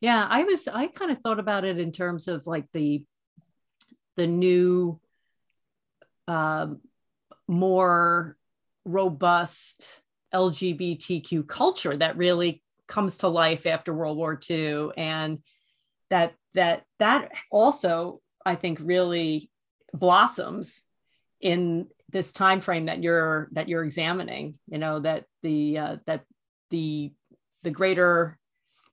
Yeah 0.00 0.26
i 0.30 0.44
was 0.44 0.66
i 0.66 0.86
kind 0.86 1.10
of 1.10 1.18
thought 1.18 1.38
about 1.38 1.64
it 1.64 1.78
in 1.78 1.92
terms 1.92 2.26
of 2.26 2.46
like 2.46 2.66
the 2.72 3.04
the 4.16 4.26
new 4.26 4.98
um, 6.26 6.80
more 7.46 8.36
robust 8.84 10.02
lgbtq 10.34 11.46
culture 11.46 11.96
that 11.96 12.16
really 12.16 12.62
comes 12.86 13.18
to 13.18 13.28
life 13.28 13.66
after 13.66 13.92
world 13.92 14.16
war 14.16 14.38
ii 14.48 14.88
and 14.96 15.38
that 16.10 16.34
that 16.54 16.84
that 16.98 17.30
also 17.50 18.20
i 18.44 18.54
think 18.54 18.78
really 18.82 19.50
blossoms 19.92 20.84
in 21.40 21.86
this 22.10 22.32
time 22.32 22.60
frame 22.60 22.86
that 22.86 23.02
you're 23.02 23.48
that 23.52 23.68
you're 23.68 23.84
examining 23.84 24.58
you 24.66 24.78
know 24.78 25.00
that 25.00 25.24
the 25.42 25.78
uh, 25.78 25.96
that 26.06 26.24
the 26.70 27.12
the 27.62 27.70
greater 27.70 28.38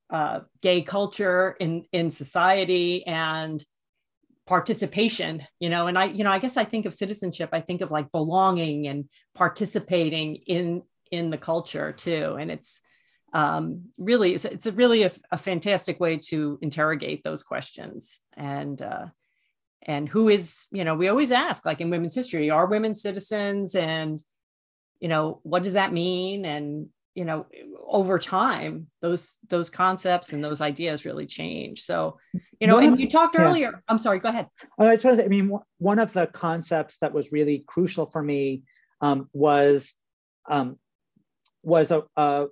uh, 0.10 0.42
gay 0.62 0.82
culture 0.82 1.56
in 1.60 1.86
in 1.92 2.12
society 2.12 3.06
and 3.06 3.64
participation 4.46 5.46
you 5.60 5.70
know 5.70 5.88
and 5.88 5.98
i 5.98 6.06
you 6.06 6.24
know 6.24 6.32
i 6.32 6.40
guess 6.40 6.56
i 6.56 6.64
think 6.64 6.86
of 6.86 6.94
citizenship 6.94 7.50
i 7.52 7.60
think 7.60 7.82
of 7.82 7.92
like 7.92 8.10
belonging 8.14 8.88
and 8.88 9.10
participating 9.36 10.36
in 10.48 10.82
in 11.12 11.30
the 11.30 11.38
culture 11.38 11.92
too. 11.92 12.38
And 12.40 12.52
it's 12.52 12.82
um, 13.34 13.86
really, 13.98 14.34
it's, 14.34 14.46
it's 14.46 14.66
a 14.66 14.72
really 14.72 15.04
a, 15.04 15.12
a, 15.32 15.38
fantastic 15.38 16.00
way 16.00 16.18
to 16.30 16.58
interrogate 16.62 17.24
those 17.24 17.44
questions. 17.44 18.20
And 18.36 18.82
uh, 18.82 19.08
and 19.82 20.08
who 20.08 20.30
is, 20.30 20.66
you 20.72 20.84
know, 20.84 20.96
we 20.96 21.10
always 21.10 21.32
ask, 21.32 21.66
like 21.66 21.82
in 21.82 21.90
women's 21.90 22.16
history, 22.16 22.50
are 22.50 22.66
women 22.66 22.96
citizens, 22.96 23.76
and 23.76 24.22
you 25.00 25.10
know, 25.10 25.40
what 25.44 25.64
does 25.64 25.74
that 25.74 25.94
mean? 25.94 26.46
And 26.46 26.88
you 27.18 27.26
know 27.26 27.48
over 27.88 28.20
time 28.20 28.86
those 29.02 29.38
those 29.50 29.72
concepts 29.72 30.34
and 30.34 30.44
those 30.44 30.62
ideas 30.62 31.04
really 31.04 31.26
change 31.26 31.82
so 31.82 32.20
you 32.60 32.68
know 32.68 32.76
one 32.76 32.84
and 32.84 32.94
of, 32.94 33.00
you 33.00 33.10
talked 33.10 33.34
yeah. 33.34 33.42
earlier 33.42 33.82
i'm 33.88 33.98
sorry 33.98 34.20
go 34.20 34.30
ahead 34.30 34.46
uh, 34.80 34.96
I, 35.04 35.24
I 35.24 35.28
mean 35.28 35.52
one 35.80 35.98
of 35.98 36.14
the 36.14 36.28
concepts 36.28 36.98
that 37.02 37.14
was 37.14 37.32
really 37.32 37.64
crucial 37.66 38.06
for 38.06 38.22
me 38.22 38.62
um, 39.02 39.30
was 39.34 39.96
um, 40.48 40.78
was 41.64 41.92
a, 41.92 42.04
a, 42.16 42.46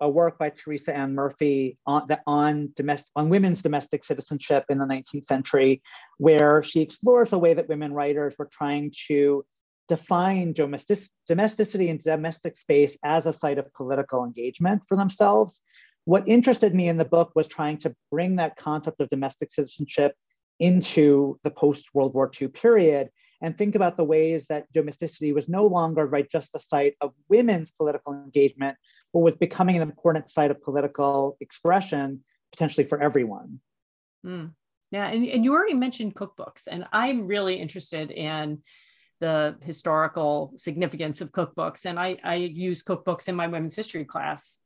a 0.00 0.08
work 0.08 0.38
by 0.38 0.50
Teresa 0.50 0.94
Ann 0.94 1.14
Murphy 1.14 1.78
on 1.86 2.08
on 2.26 2.72
domestic 2.76 3.10
on 3.16 3.28
women's 3.28 3.62
domestic 3.62 4.04
citizenship 4.04 4.64
in 4.68 4.78
the 4.78 4.84
19th 4.84 5.24
century, 5.24 5.82
where 6.18 6.62
she 6.62 6.80
explores 6.80 7.30
the 7.30 7.38
way 7.38 7.54
that 7.54 7.68
women 7.68 7.92
writers 7.92 8.36
were 8.38 8.48
trying 8.52 8.92
to 9.08 9.44
define 9.88 10.52
domestic, 10.52 10.98
domesticity 11.28 11.88
and 11.88 12.02
domestic 12.02 12.56
space 12.56 12.96
as 13.04 13.26
a 13.26 13.32
site 13.32 13.58
of 13.58 13.72
political 13.72 14.24
engagement 14.24 14.82
for 14.88 14.96
themselves. 14.96 15.62
What 16.04 16.28
interested 16.28 16.74
me 16.74 16.88
in 16.88 16.98
the 16.98 17.04
book 17.04 17.32
was 17.34 17.48
trying 17.48 17.78
to 17.78 17.94
bring 18.10 18.36
that 18.36 18.56
concept 18.56 19.00
of 19.00 19.08
domestic 19.08 19.50
citizenship 19.50 20.14
into 20.58 21.38
the 21.42 21.50
post 21.50 21.88
World 21.94 22.14
War 22.14 22.30
II 22.40 22.48
period 22.48 23.10
and 23.42 23.56
think 23.56 23.74
about 23.74 23.96
the 23.96 24.04
ways 24.04 24.46
that 24.48 24.70
domesticity 24.72 25.32
was 25.32 25.48
no 25.48 25.66
longer 25.66 26.06
right 26.06 26.30
just 26.30 26.52
the 26.52 26.58
site 26.58 26.94
of 27.00 27.12
women's 27.28 27.70
political 27.70 28.14
engagement, 28.14 28.76
but 29.12 29.20
was 29.20 29.34
becoming 29.34 29.76
an 29.76 29.82
important 29.82 30.30
site 30.30 30.50
of 30.50 30.62
political 30.62 31.36
expression 31.40 32.24
potentially 32.52 32.86
for 32.86 33.00
everyone. 33.00 33.60
Mm. 34.24 34.52
Yeah, 34.90 35.08
and, 35.08 35.26
and 35.26 35.44
you 35.44 35.52
already 35.52 35.74
mentioned 35.74 36.14
cookbooks, 36.14 36.68
and 36.70 36.86
I'm 36.92 37.26
really 37.26 37.56
interested 37.56 38.10
in 38.10 38.62
the 39.20 39.56
historical 39.62 40.52
significance 40.56 41.20
of 41.20 41.32
cookbooks. 41.32 41.86
And 41.86 41.98
I, 41.98 42.18
I 42.22 42.34
use 42.34 42.82
cookbooks 42.82 43.28
in 43.28 43.34
my 43.34 43.46
women's 43.46 43.74
history 43.74 44.04
class 44.04 44.58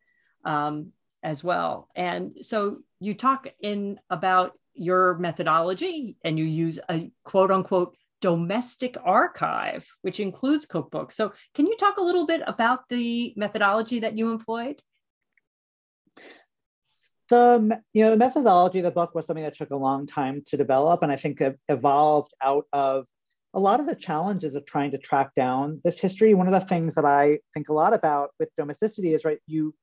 um, 0.44 0.92
as 1.22 1.44
well. 1.44 1.88
And 1.94 2.38
so 2.42 2.78
you 2.98 3.14
talk 3.14 3.48
in 3.60 3.98
about 4.08 4.52
your 4.74 5.18
methodology 5.18 6.16
and 6.24 6.38
you 6.38 6.44
use 6.44 6.78
a 6.90 7.10
quote 7.24 7.50
unquote 7.50 7.96
domestic 8.20 8.96
archive, 9.04 9.88
which 10.02 10.20
includes 10.20 10.66
cookbooks. 10.66 11.12
So 11.12 11.32
can 11.54 11.66
you 11.66 11.76
talk 11.76 11.96
a 11.96 12.02
little 12.02 12.26
bit 12.26 12.42
about 12.46 12.88
the 12.88 13.32
methodology 13.36 14.00
that 14.00 14.16
you 14.16 14.32
employed? 14.32 14.82
The, 17.28 17.80
you 17.92 18.04
know, 18.04 18.10
the 18.10 18.16
methodology 18.16 18.80
of 18.80 18.84
the 18.84 18.90
book 18.90 19.14
was 19.14 19.26
something 19.26 19.44
that 19.44 19.54
took 19.54 19.70
a 19.70 19.76
long 19.76 20.06
time 20.06 20.42
to 20.48 20.56
develop 20.56 21.02
and 21.02 21.12
I 21.12 21.16
think 21.16 21.40
it 21.40 21.58
evolved 21.68 22.34
out 22.42 22.66
of 22.72 23.06
a 23.54 23.60
lot 23.60 23.80
of 23.80 23.86
the 23.86 23.96
challenges 23.96 24.54
of 24.54 24.64
trying 24.64 24.92
to 24.92 24.98
track 24.98 25.34
down 25.34 25.80
this 25.82 25.98
history 25.98 26.34
one 26.34 26.46
of 26.46 26.52
the 26.52 26.60
things 26.60 26.94
that 26.94 27.04
i 27.04 27.36
think 27.52 27.68
a 27.68 27.72
lot 27.72 27.92
about 27.92 28.30
with 28.38 28.48
domesticity 28.56 29.12
is 29.12 29.24
right 29.24 29.38
you 29.48 29.74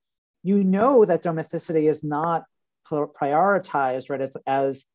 you 0.43 0.63
know 0.63 1.03
that 1.03 1.21
domesticity 1.21 1.87
is 1.87 2.01
not 2.01 2.45
prioritized 2.89 4.09
right 4.09 4.21
as 4.21 4.37
as 4.47 4.85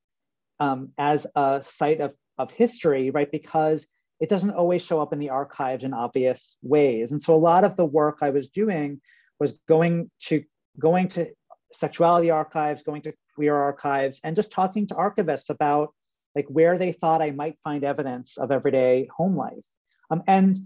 um, 0.63 0.93
as 0.97 1.27
a 1.35 1.63
site 1.67 2.01
of, 2.01 2.13
of 2.43 2.51
history 2.51 3.11
right 3.11 3.31
because 3.31 3.87
it 4.21 4.29
doesn't 4.29 4.53
always 4.53 4.85
show 4.85 5.01
up 5.01 5.13
in 5.13 5.19
the 5.19 5.31
archives 5.31 5.85
in 5.85 5.93
obvious 5.93 6.57
ways 6.63 7.13
and 7.13 7.23
so 7.23 7.35
a 7.35 7.37
lot 7.37 7.65
of 7.65 7.77
the 7.77 7.85
work 7.85 8.19
i 8.23 8.31
was 8.31 8.49
doing 8.49 9.01
was 9.41 9.59
going 9.69 10.11
to 10.21 10.45
going 10.79 11.09
to 11.09 11.27
sexuality 11.73 12.31
archives 12.31 12.83
going 12.83 13.03
to 13.03 13.13
queer 13.35 13.57
archives 13.57 14.21
and 14.25 14.37
just 14.37 14.51
talking 14.51 14.87
to 14.87 14.95
archivists 14.95 15.51
about 15.51 15.95
like 16.35 16.47
where 16.49 16.79
they 16.79 16.93
thought 16.93 17.23
I 17.23 17.31
might 17.31 17.59
find 17.63 17.85
evidence 17.85 18.39
of 18.39 18.51
everyday 18.51 19.09
home 19.15 19.37
life. 19.37 19.65
Um, 20.11 20.23
and 20.27 20.59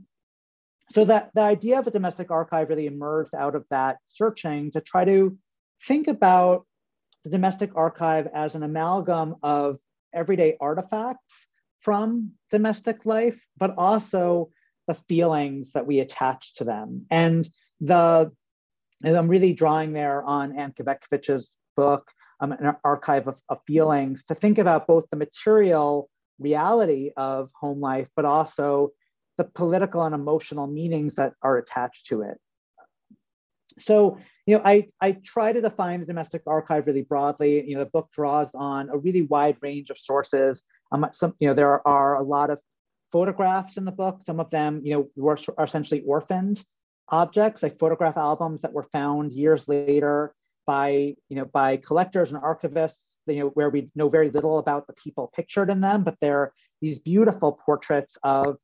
so 0.91 1.05
that 1.05 1.31
the 1.35 1.41
idea 1.41 1.79
of 1.79 1.87
a 1.87 1.91
domestic 1.91 2.31
archive 2.31 2.69
really 2.69 2.87
emerged 2.87 3.35
out 3.35 3.55
of 3.55 3.65
that 3.71 3.99
searching 4.07 4.71
to 4.73 4.81
try 4.81 5.05
to 5.05 5.37
think 5.87 6.07
about 6.07 6.67
the 7.25 7.31
domestic 7.31 7.73
archive 7.75 8.29
as 8.33 8.55
an 8.55 8.62
amalgam 8.62 9.37
of 9.43 9.79
everyday 10.15 10.57
artifacts 10.61 11.49
from 11.87 12.33
domestic 12.51 13.07
life, 13.07 13.46
but 13.57 13.72
also 13.79 14.51
the 14.88 14.94
feelings 15.09 15.70
that 15.70 15.87
we 15.87 16.01
attach 16.01 16.55
to 16.55 16.64
them. 16.64 17.07
And 17.12 17.49
the 17.81 18.33
and 19.05 19.16
I'm 19.16 19.29
really 19.29 19.53
drawing 19.53 19.92
there 19.92 20.25
on 20.25 20.59
Ann 20.59 20.72
Cvetkovich's 20.72 21.53
book, 21.77 22.11
um, 22.40 22.51
an 22.51 22.75
archive 22.83 23.29
of, 23.29 23.38
of 23.49 23.59
feelings 23.68 24.25
to 24.25 24.35
think 24.35 24.59
about 24.59 24.88
both 24.88 25.05
the 25.11 25.16
material 25.16 26.11
reality 26.40 27.12
of 27.16 27.51
home 27.55 27.81
life, 27.81 28.09
but 28.16 28.25
also 28.25 28.90
the 29.38 29.44
political 29.44 30.03
and 30.03 30.14
emotional 30.14 30.66
meanings 30.66 31.14
that 31.14 31.35
are 31.40 31.57
attached 31.57 32.07
to 32.07 32.22
it. 32.22 32.38
So, 33.79 34.18
you 34.46 34.57
know, 34.57 34.62
I, 34.64 34.88
I 35.01 35.18
try 35.25 35.53
to 35.53 35.61
define 35.61 36.01
the 36.01 36.07
domestic 36.07 36.42
archive 36.46 36.88
really 36.88 37.03
broadly. 37.03 37.64
You 37.68 37.77
know, 37.77 37.85
the 37.85 37.90
book 37.90 38.09
draws 38.12 38.51
on 38.55 38.88
a 38.88 38.96
really 38.96 39.22
wide 39.22 39.59
range 39.61 39.90
of 39.90 39.99
sources. 39.99 40.62
Um, 40.97 41.11
some, 41.13 41.35
you 41.39 41.49
know, 41.49 41.55
there 41.55 41.87
are, 41.87 42.17
a 42.17 42.23
lot 42.23 42.51
of 42.51 42.59
photographs 43.13 43.77
in 43.77 43.85
the 43.85 43.93
book. 43.93 44.23
Some 44.25 44.41
of 44.41 44.51
them, 44.51 44.81
you 44.83 44.95
know, 44.95 45.09
were 45.17 45.39
are 45.59 45.65
essentially 45.65 46.03
orphaned 46.07 46.65
objects, 47.09 47.63
like 47.63 47.79
photograph 47.79 48.17
albums 48.17 48.63
that 48.63 48.73
were 48.73 48.83
found 48.85 49.33
years 49.33 49.69
later 49.69 50.35
by, 50.67 51.15
you 51.29 51.37
know, 51.37 51.45
by 51.45 51.77
collectors 51.77 52.33
and 52.33 52.43
archivists, 52.43 53.19
you 53.27 53.41
know, 53.41 53.49
where 53.49 53.71
we 53.71 53.91
know 53.95 54.09
very 54.09 54.31
little 54.31 54.59
about 54.59 54.87
the 54.87 54.93
people 54.95 55.31
pictured 55.35 55.71
in 55.71 55.81
them, 55.81 56.03
but 56.03 56.17
they're 56.21 56.53
these 56.81 56.99
beautiful 56.99 57.53
portraits 57.53 58.17
of, 58.23 58.57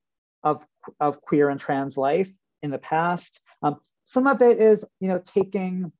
of, 0.42 0.66
of 0.98 1.20
queer 1.20 1.50
and 1.50 1.60
trans 1.60 1.96
life 1.96 2.30
in 2.62 2.70
the 2.70 2.78
past. 2.78 3.40
Um, 3.62 3.76
some 4.04 4.26
of 4.26 4.42
it 4.42 4.58
is, 4.58 4.84
you 5.00 5.08
know, 5.08 5.20
taking, 5.24 5.92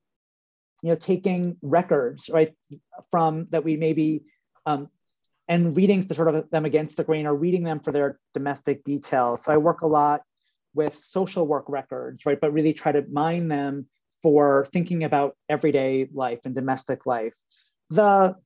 you 0.83 0.91
know, 0.91 0.97
taking 0.97 1.57
records, 1.63 2.29
right, 2.29 2.55
from 3.11 3.47
that 3.51 3.65
we 3.65 3.77
maybe, 3.77 4.23
um, 4.67 4.89
and 5.49 5.77
reading 5.77 6.03
the 6.03 6.15
sort 6.15 6.35
of 6.35 6.51
them 6.51 6.65
against 6.65 6.97
the 6.97 7.05
grain 7.05 7.27
or 7.27 7.35
reading 7.35 7.65
them 7.65 7.81
for 7.81 7.93
their 7.93 8.19
domestic 8.35 8.85
details. 8.85 9.45
So 9.45 9.53
I 9.53 9.57
work 9.57 9.83
a 9.83 9.87
lot 9.87 10.23
with 10.75 10.99
social 11.03 11.47
work 11.47 11.65
records, 11.69 12.25
right, 12.25 12.41
but 12.41 12.53
really 12.53 12.73
try 12.73 12.93
to 12.93 13.05
mine 13.11 13.49
them 13.49 13.87
for 14.23 14.67
thinking 14.73 15.05
about 15.05 15.37
everyday 15.49 16.09
life 16.13 16.41
and 16.45 16.55
domestic 16.55 17.07
life. 17.07 17.35
The, 17.91 18.37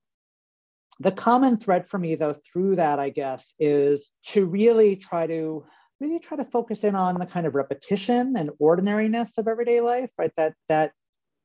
the 0.98 1.12
common 1.12 1.58
thread 1.58 1.86
for 1.86 1.98
me 1.98 2.14
though 2.14 2.36
through 2.50 2.76
that, 2.76 2.98
I 2.98 3.10
guess, 3.10 3.52
is 3.58 4.10
to 4.28 4.46
really 4.46 4.96
try 4.96 5.26
to 5.26 5.64
really 6.00 6.18
try 6.18 6.36
to 6.36 6.44
focus 6.44 6.84
in 6.84 6.94
on 6.94 7.18
the 7.18 7.26
kind 7.26 7.46
of 7.46 7.54
repetition 7.54 8.36
and 8.36 8.50
ordinariness 8.58 9.38
of 9.38 9.48
everyday 9.48 9.80
life, 9.80 10.10
right? 10.18 10.32
That 10.36 10.54
that 10.68 10.92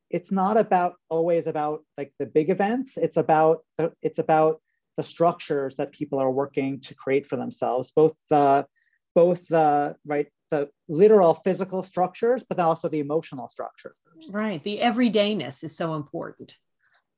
it's 0.10 0.32
not 0.32 0.58
about 0.58 0.96
always 1.10 1.48
about 1.48 1.84
like 1.98 2.14
the 2.20 2.26
big 2.26 2.50
events. 2.50 2.98
It's 2.98 3.18
about 3.18 3.60
it's 4.02 4.20
about 4.20 4.62
the 4.98 5.04
structures 5.04 5.76
that 5.76 5.92
people 5.92 6.20
are 6.20 6.32
working 6.32 6.80
to 6.82 6.96
create 6.96 7.26
for 7.28 7.38
themselves, 7.38 7.92
both 7.96 8.14
the 8.30 8.66
both 9.14 9.46
the 9.48 9.96
right 10.06 10.28
the 10.52 10.70
literal 10.90 11.34
physical 11.34 11.82
structures, 11.82 12.44
but 12.48 12.60
also 12.60 12.90
the 12.90 13.00
emotional 13.00 13.48
structures. 13.48 13.96
Right. 14.30 14.62
The 14.62 14.80
everydayness 14.80 15.64
is 15.64 15.76
so 15.76 15.96
important. 15.96 16.56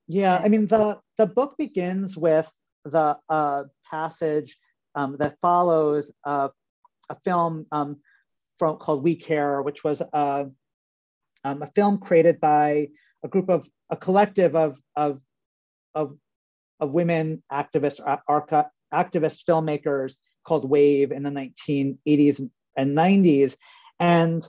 Yeah. 0.07 0.37
I 0.37 0.47
mean, 0.47 0.67
the, 0.67 0.99
the 1.17 1.25
book 1.25 1.55
begins 1.57 2.15
with 2.15 2.49
the 2.85 3.17
uh, 3.27 3.63
passage 3.89 4.57
um, 4.95 5.17
that 5.17 5.39
follows 5.41 6.11
uh, 6.23 6.49
a 7.09 7.17
film 7.25 7.65
um, 7.71 7.97
from, 8.59 8.77
called 8.77 9.03
We 9.03 9.15
Care, 9.15 9.61
which 9.61 9.83
was 9.83 10.01
uh, 10.13 10.45
um, 11.43 11.61
a 11.61 11.67
film 11.75 11.97
created 11.97 12.39
by 12.39 12.89
a 13.23 13.27
group 13.27 13.49
of 13.49 13.67
a 13.89 13.97
collective 13.97 14.55
of, 14.55 14.79
of, 14.95 15.19
of, 15.95 16.15
of 16.79 16.91
women 16.91 17.43
activists, 17.51 17.99
arca, 18.27 18.69
activist 18.93 19.43
filmmakers 19.47 20.17
called 20.45 20.69
Wave 20.69 21.11
in 21.11 21.23
the 21.23 21.29
1980s 21.29 22.49
and 22.77 22.97
90s. 22.97 23.55
And 23.99 24.47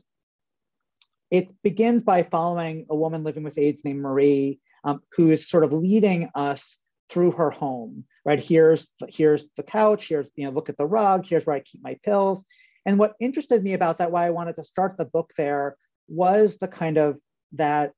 it 1.31 1.53
begins 1.63 2.03
by 2.03 2.23
following 2.23 2.87
a 2.91 2.97
woman 2.97 3.25
living 3.25 3.45
with 3.45 3.59
AIDS 3.59 3.85
named 3.85 4.01
Marie, 4.01 4.61
um, 4.85 5.01
who 5.17 5.31
is 5.31 5.49
sort 5.49 5.65
of 5.65 5.73
leading 5.73 6.31
us 6.35 6.79
through 7.11 7.33
her 7.33 7.51
home. 7.51 8.05
Right 8.25 8.41
here's 8.41 8.91
here's 9.09 9.47
the 9.57 9.63
couch. 9.63 10.09
Here's 10.09 10.29
you 10.37 10.45
know 10.45 10.51
look 10.51 10.69
at 10.69 10.77
the 10.77 10.87
rug. 10.87 11.27
Here's 11.27 11.47
where 11.47 11.57
I 11.57 11.61
keep 11.61 11.83
my 11.83 11.99
pills. 12.03 12.45
And 12.87 12.99
what 12.99 13.15
interested 13.21 13.63
me 13.63 13.73
about 13.73 13.99
that, 13.99 14.11
why 14.11 14.27
I 14.27 14.31
wanted 14.31 14.57
to 14.57 14.65
start 14.65 14.97
the 14.97 15.05
book 15.05 15.33
there, 15.37 15.77
was 16.09 16.59
the 16.59 16.69
kind 16.69 16.99
of 16.99 17.19
that 17.53 17.93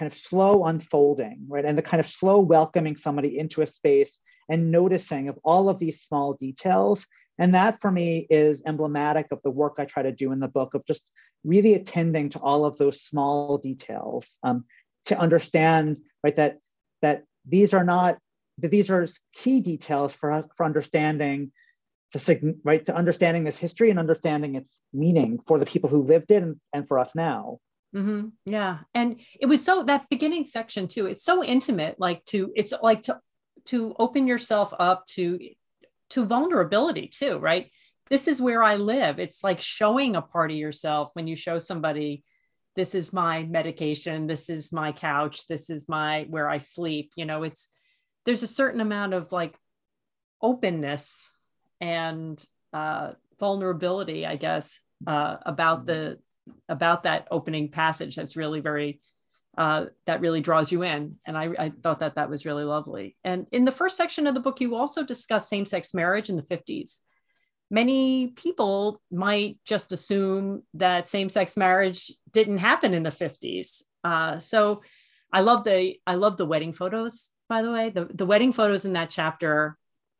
kind 0.00 0.10
of 0.10 0.18
slow 0.18 0.64
unfolding, 0.64 1.44
right, 1.48 1.64
and 1.64 1.76
the 1.78 1.82
kind 1.82 2.00
of 2.00 2.06
slow 2.06 2.40
welcoming 2.40 2.96
somebody 2.96 3.38
into 3.38 3.62
a 3.62 3.66
space 3.66 4.18
and 4.48 4.72
noticing 4.72 5.28
of 5.28 5.38
all 5.44 5.68
of 5.68 5.78
these 5.78 6.00
small 6.02 6.34
details 6.34 7.06
and 7.40 7.54
that 7.54 7.80
for 7.80 7.90
me 7.90 8.26
is 8.28 8.62
emblematic 8.66 9.26
of 9.32 9.40
the 9.42 9.50
work 9.50 9.76
I 9.78 9.86
try 9.86 10.02
to 10.02 10.12
do 10.12 10.30
in 10.30 10.40
the 10.40 10.46
book 10.48 10.74
of 10.74 10.84
just 10.86 11.10
really 11.42 11.72
attending 11.72 12.28
to 12.30 12.38
all 12.38 12.66
of 12.66 12.76
those 12.76 13.00
small 13.00 13.56
details. 13.56 14.38
Um, 14.42 14.64
to 15.06 15.18
understand 15.18 15.98
right 16.22 16.36
that 16.36 16.58
that 17.00 17.24
these 17.48 17.72
are 17.72 17.84
not 17.84 18.18
that 18.58 18.70
these 18.70 18.90
are 18.90 19.08
key 19.32 19.60
details 19.60 20.12
for 20.12 20.30
us 20.30 20.46
for 20.56 20.66
understanding 20.66 21.52
the 22.12 22.54
right 22.64 22.84
to 22.86 22.94
understanding 22.94 23.44
this 23.44 23.56
history 23.56 23.88
and 23.90 23.98
understanding 23.98 24.56
its 24.56 24.80
meaning 24.92 25.38
for 25.46 25.58
the 25.58 25.64
people 25.64 25.88
who 25.88 26.02
lived 26.02 26.30
it 26.30 26.42
and, 26.42 26.60
and 26.72 26.86
for 26.86 26.98
us 26.98 27.14
now 27.14 27.58
mm-hmm. 27.94 28.28
yeah. 28.46 28.78
And 28.94 29.20
it 29.40 29.46
was 29.46 29.64
so 29.64 29.82
that 29.84 30.08
beginning 30.08 30.44
section 30.44 30.88
too 30.88 31.06
it's 31.06 31.24
so 31.24 31.44
intimate 31.44 31.96
like 31.98 32.24
to 32.26 32.52
it's 32.54 32.72
like 32.82 33.02
to 33.02 33.18
to 33.66 33.94
open 33.98 34.26
yourself 34.26 34.72
up 34.78 35.06
to 35.06 35.38
to 36.10 36.24
vulnerability 36.24 37.08
too 37.08 37.38
right? 37.38 37.70
This 38.08 38.26
is 38.26 38.40
where 38.40 38.62
i 38.62 38.76
live. 38.76 39.18
It's 39.18 39.44
like 39.44 39.60
showing 39.60 40.16
a 40.16 40.22
part 40.22 40.50
of 40.50 40.56
yourself 40.56 41.10
when 41.14 41.26
you 41.26 41.36
show 41.36 41.58
somebody 41.58 42.24
this 42.76 42.94
is 42.94 43.12
my 43.12 43.42
medication 43.44 44.26
this 44.26 44.48
is 44.48 44.72
my 44.72 44.92
couch 44.92 45.46
this 45.46 45.70
is 45.70 45.88
my 45.88 46.26
where 46.30 46.48
i 46.48 46.58
sleep 46.58 47.12
you 47.16 47.24
know 47.24 47.42
it's 47.42 47.68
there's 48.24 48.42
a 48.42 48.48
certain 48.48 48.80
amount 48.80 49.14
of 49.14 49.32
like 49.32 49.56
openness 50.42 51.32
and 51.80 52.44
uh, 52.72 53.12
vulnerability 53.38 54.24
i 54.26 54.36
guess 54.36 54.78
uh, 55.06 55.36
about 55.44 55.86
the 55.86 56.18
about 56.68 57.04
that 57.04 57.28
opening 57.30 57.70
passage 57.70 58.16
that's 58.16 58.36
really 58.36 58.60
very 58.60 59.00
uh, 59.58 59.86
that 60.06 60.20
really 60.20 60.40
draws 60.40 60.70
you 60.70 60.82
in 60.82 61.16
and 61.26 61.36
I, 61.36 61.50
I 61.58 61.72
thought 61.82 62.00
that 62.00 62.14
that 62.14 62.30
was 62.30 62.46
really 62.46 62.64
lovely 62.64 63.16
and 63.24 63.46
in 63.50 63.64
the 63.64 63.72
first 63.72 63.96
section 63.96 64.26
of 64.26 64.34
the 64.34 64.40
book 64.40 64.60
you 64.60 64.76
also 64.76 65.02
discuss 65.02 65.48
same-sex 65.48 65.92
marriage 65.92 66.30
in 66.30 66.36
the 66.36 66.42
50s 66.42 67.00
many 67.70 68.28
people 68.28 69.00
might 69.10 69.58
just 69.64 69.92
assume 69.92 70.62
that 70.74 71.08
same-sex 71.08 71.56
marriage 71.56 72.12
didn't 72.32 72.58
happen 72.58 72.94
in 72.94 73.04
the 73.04 73.10
50s. 73.10 73.82
Uh, 74.02 74.38
so 74.38 74.82
I 75.32 75.40
love 75.40 75.64
the 75.64 75.96
I 76.06 76.16
love 76.16 76.36
the 76.36 76.46
wedding 76.46 76.72
photos. 76.72 77.30
By 77.48 77.62
the 77.62 77.70
way, 77.70 77.90
the, 77.90 78.06
the 78.06 78.26
wedding 78.26 78.52
photos 78.52 78.84
in 78.84 78.94
that 78.94 79.10
chapter 79.10 79.76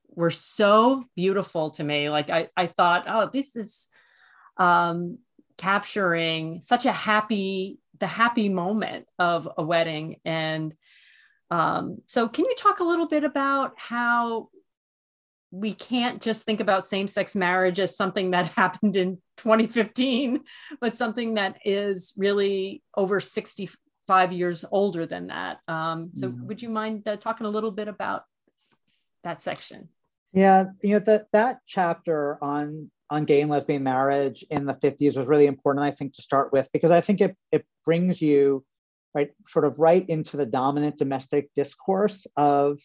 were 0.08 0.30
so 0.30 1.04
beautiful 1.16 1.70
to 1.70 1.84
me. 1.84 2.10
Like 2.10 2.30
I, 2.30 2.48
I 2.56 2.66
thought, 2.66 3.04
oh, 3.08 3.30
this 3.32 3.54
is 3.56 3.86
um, 4.56 5.18
capturing 5.60 6.62
such 6.62 6.86
a 6.86 6.92
happy, 6.92 7.78
the 7.98 8.06
happy 8.06 8.48
moment 8.48 9.06
of 9.18 9.46
a 9.58 9.62
wedding. 9.62 10.16
And 10.24 10.72
um, 11.50 11.98
so, 12.06 12.28
can 12.28 12.46
you 12.46 12.54
talk 12.56 12.80
a 12.80 12.84
little 12.84 13.06
bit 13.06 13.24
about 13.24 13.74
how 13.76 14.48
we 15.50 15.74
can't 15.74 16.22
just 16.22 16.44
think 16.44 16.60
about 16.60 16.86
same-sex 16.86 17.34
marriage 17.36 17.78
as 17.78 17.96
something 17.96 18.30
that 18.30 18.46
happened 18.56 18.96
in 18.96 19.18
2015 19.38 20.40
but 20.80 20.96
something 20.96 21.34
that 21.34 21.56
is 21.64 22.12
really 22.16 22.82
over 22.96 23.18
65 23.18 24.32
years 24.32 24.64
older 24.70 25.06
than 25.06 25.26
that 25.26 25.58
um, 25.66 26.10
so 26.14 26.28
mm-hmm. 26.28 26.46
would 26.46 26.62
you 26.62 26.68
mind 26.68 27.06
uh, 27.08 27.16
talking 27.16 27.48
a 27.48 27.50
little 27.50 27.72
bit 27.72 27.88
about 27.88 28.22
that 29.24 29.42
section 29.42 29.88
yeah 30.32 30.66
you 30.82 30.90
know 30.90 30.98
that 31.00 31.26
that 31.32 31.58
chapter 31.66 32.38
on 32.40 32.90
on 33.10 33.24
gay 33.24 33.40
and 33.40 33.50
lesbian 33.50 33.82
marriage 33.82 34.44
in 34.50 34.66
the 34.66 34.74
50s 34.74 35.16
was 35.16 35.26
really 35.26 35.46
important 35.46 35.84
i 35.84 35.90
think 35.90 36.14
to 36.14 36.22
start 36.22 36.52
with 36.52 36.68
because 36.72 36.90
i 36.90 37.00
think 37.00 37.20
it, 37.20 37.36
it 37.52 37.64
brings 37.84 38.22
you 38.22 38.64
right 39.14 39.30
sort 39.46 39.64
of 39.64 39.78
right 39.78 40.08
into 40.08 40.36
the 40.36 40.46
dominant 40.46 40.96
domestic 40.96 41.50
discourse 41.54 42.26
of 42.36 42.78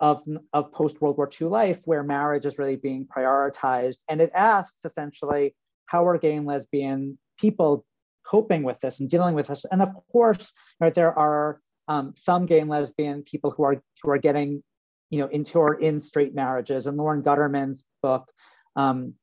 of, 0.00 0.22
of 0.52 0.72
post 0.72 1.00
World 1.00 1.16
War 1.16 1.28
II 1.40 1.48
life 1.48 1.80
where 1.84 2.02
marriage 2.02 2.46
is 2.46 2.58
really 2.58 2.76
being 2.76 3.06
prioritized. 3.06 3.98
And 4.08 4.20
it 4.20 4.30
asks 4.34 4.84
essentially, 4.84 5.54
how 5.86 6.06
are 6.06 6.18
gay 6.18 6.34
and 6.34 6.46
lesbian 6.46 7.18
people 7.38 7.84
coping 8.24 8.62
with 8.62 8.78
this 8.80 9.00
and 9.00 9.08
dealing 9.08 9.34
with 9.34 9.48
this? 9.48 9.64
And 9.70 9.82
of 9.82 9.90
course, 10.12 10.52
right, 10.80 10.94
there 10.94 11.18
are 11.18 11.60
um, 11.88 12.14
some 12.16 12.46
gay 12.46 12.60
and 12.60 12.70
lesbian 12.70 13.22
people 13.22 13.50
who 13.50 13.64
are 13.64 13.82
who 14.02 14.10
are 14.10 14.18
getting, 14.18 14.62
you 15.10 15.18
know, 15.18 15.28
into 15.28 15.58
or 15.58 15.74
in 15.74 16.00
straight 16.00 16.34
marriages. 16.34 16.86
And 16.86 16.96
Lauren 16.96 17.22
Gutterman's 17.22 17.82
book, 18.02 18.30
um, 18.76 19.14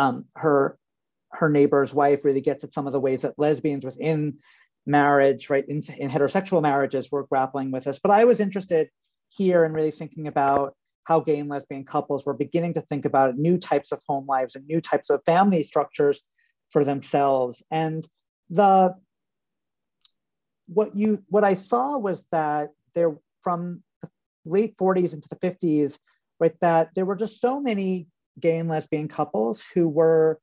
um, 0.00 0.24
her 0.34 0.78
her 1.32 1.48
neighbor's 1.48 1.94
wife 1.94 2.24
really 2.24 2.40
gets 2.40 2.64
at 2.64 2.74
some 2.74 2.86
of 2.86 2.92
the 2.92 2.98
ways 2.98 3.22
that 3.22 3.38
lesbians 3.38 3.84
within 3.84 4.38
marriage, 4.86 5.48
right, 5.48 5.64
in, 5.68 5.82
in 5.96 6.10
heterosexual 6.10 6.60
marriages, 6.62 7.12
were 7.12 7.26
grappling 7.26 7.70
with 7.70 7.84
this. 7.84 8.00
But 8.02 8.10
I 8.10 8.24
was 8.24 8.40
interested 8.40 8.88
here 9.28 9.64
in 9.64 9.72
really 9.72 9.92
thinking 9.92 10.26
about 10.26 10.74
how 11.04 11.20
gay 11.20 11.38
and 11.38 11.48
lesbian 11.48 11.84
couples 11.84 12.26
were 12.26 12.34
beginning 12.34 12.74
to 12.74 12.80
think 12.80 13.04
about 13.04 13.36
new 13.38 13.58
types 13.58 13.92
of 13.92 14.02
home 14.08 14.26
lives 14.26 14.56
and 14.56 14.66
new 14.66 14.80
types 14.80 15.10
of 15.10 15.22
family 15.24 15.62
structures 15.62 16.22
for 16.70 16.82
themselves. 16.82 17.62
And 17.70 18.06
the 18.48 18.94
what 20.66 20.96
you 20.96 21.22
what 21.28 21.44
I 21.44 21.54
saw 21.54 21.98
was 21.98 22.24
that 22.32 22.70
there 22.94 23.16
from 23.42 23.82
late 24.44 24.76
40s 24.78 25.12
into 25.12 25.28
the 25.28 25.36
50s, 25.36 25.98
right, 26.40 26.54
that 26.60 26.90
there 26.94 27.04
were 27.04 27.16
just 27.16 27.40
so 27.40 27.60
many 27.60 28.08
gay 28.40 28.58
and 28.58 28.68
lesbian 28.68 29.08
couples 29.08 29.64
who 29.74 29.88
were 29.88 30.40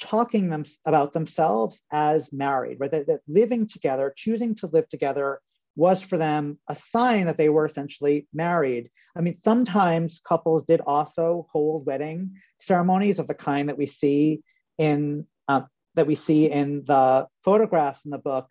talking 0.00 0.48
them 0.48 0.64
about 0.86 1.12
themselves 1.12 1.82
as 1.90 2.32
married, 2.32 2.78
right? 2.78 2.90
That, 2.90 3.06
that 3.08 3.20
living 3.26 3.66
together, 3.66 4.12
choosing 4.16 4.54
to 4.56 4.66
live 4.68 4.88
together 4.88 5.40
was 5.76 6.02
for 6.02 6.18
them 6.18 6.58
a 6.68 6.74
sign 6.74 7.26
that 7.26 7.36
they 7.36 7.48
were 7.48 7.64
essentially 7.64 8.26
married. 8.32 8.90
I 9.16 9.20
mean, 9.20 9.34
sometimes 9.34 10.20
couples 10.20 10.64
did 10.64 10.80
also 10.80 11.46
hold 11.52 11.86
wedding 11.86 12.34
ceremonies 12.58 13.18
of 13.18 13.28
the 13.28 13.34
kind 13.34 13.68
that 13.68 13.78
we 13.78 13.86
see 13.86 14.42
in 14.76 15.26
uh, 15.46 15.62
that 15.94 16.06
we 16.06 16.14
see 16.14 16.50
in 16.50 16.84
the 16.84 17.26
photographs 17.44 18.04
in 18.04 18.10
the 18.10 18.18
book, 18.18 18.48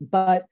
but 0.00 0.46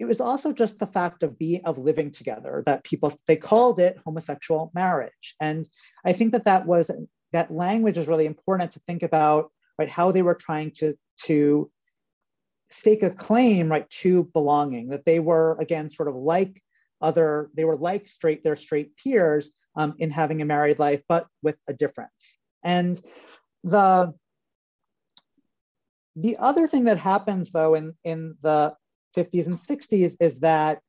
it 0.00 0.06
was 0.06 0.20
also 0.20 0.50
just 0.50 0.78
the 0.78 0.86
fact 0.86 1.22
of 1.22 1.38
being 1.38 1.60
of 1.66 1.76
living 1.76 2.10
together 2.10 2.62
that 2.64 2.84
people 2.84 3.12
they 3.26 3.36
called 3.36 3.78
it 3.78 3.98
homosexual 4.02 4.70
marriage, 4.74 5.36
and 5.40 5.68
I 6.06 6.14
think 6.14 6.32
that 6.32 6.46
that 6.46 6.66
was 6.66 6.90
that 7.32 7.52
language 7.52 7.98
is 7.98 8.08
really 8.08 8.24
important 8.24 8.72
to 8.72 8.80
think 8.86 9.02
about 9.02 9.52
right 9.78 9.90
how 9.90 10.10
they 10.10 10.22
were 10.22 10.34
trying 10.34 10.70
to 10.78 10.96
to 11.26 11.70
stake 12.70 13.02
a 13.02 13.10
claim 13.10 13.68
right 13.68 13.88
to 13.90 14.24
belonging 14.32 14.88
that 14.88 15.04
they 15.04 15.20
were 15.20 15.58
again 15.60 15.90
sort 15.90 16.08
of 16.08 16.14
like 16.14 16.62
other 17.02 17.50
they 17.54 17.66
were 17.66 17.76
like 17.76 18.08
straight 18.08 18.42
their 18.42 18.56
straight 18.56 18.96
peers 18.96 19.50
um, 19.76 19.94
in 19.98 20.10
having 20.10 20.40
a 20.40 20.46
married 20.46 20.78
life 20.78 21.02
but 21.08 21.26
with 21.42 21.58
a 21.68 21.74
difference. 21.74 22.38
And 22.64 22.98
the 23.64 24.14
the 26.16 26.38
other 26.38 26.66
thing 26.66 26.84
that 26.84 26.98
happens 26.98 27.52
though 27.52 27.74
in 27.74 27.94
in 28.02 28.36
the 28.40 28.74
50s 29.16 29.46
and 29.46 29.58
60s 29.58 30.16
is 30.20 30.40
that 30.40 30.80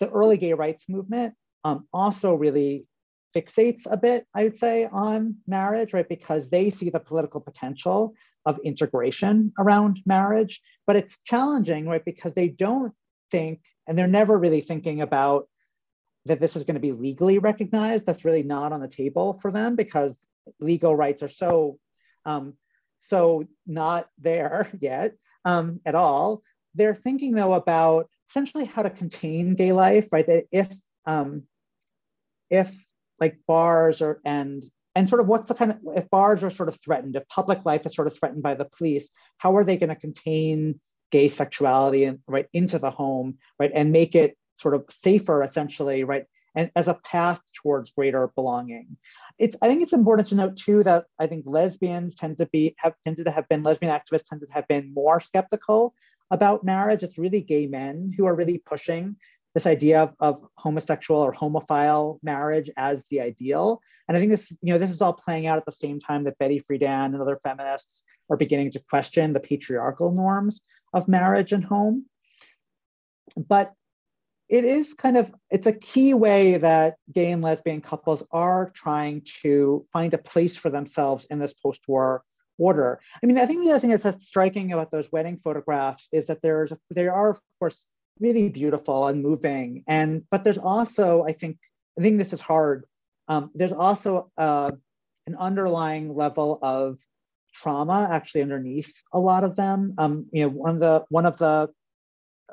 the 0.00 0.08
early 0.08 0.36
gay 0.36 0.52
rights 0.52 0.88
movement 0.88 1.34
um, 1.64 1.86
also 1.92 2.34
really 2.34 2.86
fixates 3.34 3.82
a 3.90 3.96
bit, 3.96 4.26
I 4.34 4.44
would 4.44 4.58
say, 4.58 4.86
on 4.86 5.36
marriage, 5.46 5.94
right? 5.94 6.08
Because 6.08 6.48
they 6.48 6.70
see 6.70 6.90
the 6.90 7.00
political 7.00 7.40
potential 7.40 8.14
of 8.44 8.58
integration 8.64 9.52
around 9.58 10.00
marriage. 10.04 10.60
But 10.86 10.96
it's 10.96 11.18
challenging, 11.24 11.86
right? 11.88 12.04
Because 12.04 12.34
they 12.34 12.48
don't 12.48 12.92
think, 13.30 13.60
and 13.86 13.98
they're 13.98 14.08
never 14.08 14.36
really 14.36 14.60
thinking 14.60 15.00
about 15.00 15.48
that 16.26 16.40
this 16.40 16.56
is 16.56 16.64
going 16.64 16.74
to 16.74 16.80
be 16.80 16.92
legally 16.92 17.38
recognized. 17.38 18.06
That's 18.06 18.24
really 18.24 18.42
not 18.42 18.72
on 18.72 18.80
the 18.80 18.88
table 18.88 19.38
for 19.40 19.50
them 19.50 19.76
because 19.76 20.14
legal 20.60 20.94
rights 20.94 21.22
are 21.22 21.28
so 21.28 21.78
um, 22.24 22.54
so 23.00 23.44
not 23.66 24.08
there 24.18 24.68
yet 24.80 25.14
um, 25.44 25.80
at 25.84 25.94
all. 25.94 26.42
They're 26.74 26.94
thinking 26.94 27.34
though 27.34 27.54
about 27.54 28.08
essentially 28.30 28.64
how 28.64 28.82
to 28.82 28.90
contain 28.90 29.54
gay 29.54 29.72
life, 29.72 30.08
right? 30.12 30.26
That 30.26 30.44
if 30.50 30.72
um, 31.06 31.44
if 32.50 32.72
like 33.18 33.38
bars 33.46 34.02
or 34.02 34.20
and 34.24 34.64
and 34.94 35.08
sort 35.08 35.20
of 35.20 35.28
what's 35.28 35.48
the 35.48 35.54
kind 35.54 35.70
of 35.72 35.78
if 35.96 36.10
bars 36.10 36.42
are 36.42 36.50
sort 36.50 36.68
of 36.68 36.78
threatened 36.84 37.16
if 37.16 37.26
public 37.28 37.64
life 37.64 37.86
is 37.86 37.94
sort 37.94 38.06
of 38.06 38.16
threatened 38.18 38.42
by 38.42 38.54
the 38.54 38.68
police 38.76 39.08
how 39.38 39.56
are 39.56 39.64
they 39.64 39.76
going 39.76 39.88
to 39.88 39.96
contain 39.96 40.78
gay 41.10 41.28
sexuality 41.28 42.04
and 42.04 42.18
right 42.26 42.46
into 42.52 42.78
the 42.78 42.90
home 42.90 43.38
right 43.58 43.70
and 43.74 43.92
make 43.92 44.14
it 44.14 44.36
sort 44.56 44.74
of 44.74 44.84
safer 44.90 45.42
essentially 45.42 46.04
right 46.04 46.24
and 46.54 46.70
as 46.76 46.88
a 46.88 47.00
path 47.04 47.40
towards 47.62 47.92
greater 47.92 48.30
belonging 48.34 48.96
it's 49.38 49.56
i 49.62 49.68
think 49.68 49.82
it's 49.82 49.92
important 49.92 50.28
to 50.28 50.34
note 50.34 50.56
too 50.56 50.82
that 50.82 51.04
i 51.18 51.26
think 51.26 51.44
lesbians 51.46 52.14
tend 52.14 52.36
to 52.36 52.46
be 52.46 52.74
have 52.78 52.94
tended 53.04 53.24
to 53.24 53.30
have 53.30 53.48
been 53.48 53.62
lesbian 53.62 53.92
activists 53.92 54.26
tended 54.28 54.48
to 54.48 54.54
have 54.54 54.68
been 54.68 54.92
more 54.92 55.20
skeptical 55.20 55.94
about 56.32 56.64
marriage 56.64 57.04
it's 57.04 57.18
really 57.18 57.42
gay 57.42 57.66
men 57.66 58.12
who 58.16 58.26
are 58.26 58.34
really 58.34 58.58
pushing 58.58 59.16
this 59.54 59.66
idea 59.66 60.00
of, 60.00 60.14
of 60.18 60.48
homosexual 60.56 61.20
or 61.20 61.32
homophile 61.32 62.18
marriage 62.22 62.70
as 62.76 63.04
the 63.10 63.20
ideal. 63.20 63.82
And 64.08 64.16
I 64.16 64.20
think 64.20 64.32
this, 64.32 64.50
you 64.62 64.72
know, 64.72 64.78
this 64.78 64.90
is 64.90 65.02
all 65.02 65.12
playing 65.12 65.46
out 65.46 65.58
at 65.58 65.66
the 65.66 65.72
same 65.72 66.00
time 66.00 66.24
that 66.24 66.38
Betty 66.38 66.60
Friedan 66.60 67.06
and 67.06 67.20
other 67.20 67.36
feminists 67.36 68.02
are 68.30 68.36
beginning 68.36 68.70
to 68.72 68.80
question 68.80 69.32
the 69.32 69.40
patriarchal 69.40 70.10
norms 70.10 70.62
of 70.94 71.06
marriage 71.06 71.52
and 71.52 71.64
home. 71.64 72.06
But 73.36 73.72
it 74.48 74.64
is 74.64 74.94
kind 74.94 75.16
of 75.16 75.32
it's 75.50 75.66
a 75.66 75.72
key 75.72 76.14
way 76.14 76.58
that 76.58 76.96
gay 77.12 77.30
and 77.30 77.42
lesbian 77.42 77.80
couples 77.80 78.22
are 78.30 78.70
trying 78.74 79.22
to 79.42 79.86
find 79.92 80.12
a 80.14 80.18
place 80.18 80.56
for 80.56 80.70
themselves 80.70 81.26
in 81.30 81.38
this 81.38 81.54
post-war 81.54 82.22
order. 82.58 83.00
I 83.22 83.26
mean, 83.26 83.38
I 83.38 83.46
think 83.46 83.64
the 83.64 83.70
other 83.70 83.80
thing 83.80 83.90
that's 83.90 84.26
striking 84.26 84.72
about 84.72 84.90
those 84.90 85.10
wedding 85.12 85.38
photographs 85.38 86.08
is 86.12 86.26
that 86.26 86.42
there's 86.42 86.72
they 86.94 87.08
are 87.08 87.30
of 87.30 87.40
course 87.58 87.86
really 88.20 88.48
beautiful 88.48 89.06
and 89.06 89.22
moving, 89.22 89.84
and 89.86 90.24
but 90.30 90.44
there's 90.44 90.58
also 90.58 91.24
I 91.24 91.32
think 91.32 91.58
I 91.98 92.02
think 92.02 92.18
this 92.18 92.32
is 92.32 92.40
hard. 92.40 92.84
Um, 93.28 93.50
there's 93.54 93.72
also 93.72 94.30
uh, 94.36 94.70
an 95.26 95.36
underlying 95.36 96.14
level 96.14 96.58
of 96.62 96.98
trauma 97.54 98.08
actually 98.10 98.42
underneath 98.42 98.92
a 99.12 99.18
lot 99.18 99.44
of 99.44 99.56
them. 99.56 99.94
Um, 99.98 100.26
you 100.32 100.42
know, 100.42 100.48
one 100.48 100.74
of 100.74 100.80
the 100.80 101.04
one 101.08 101.26
of 101.26 101.38
the 101.38 101.70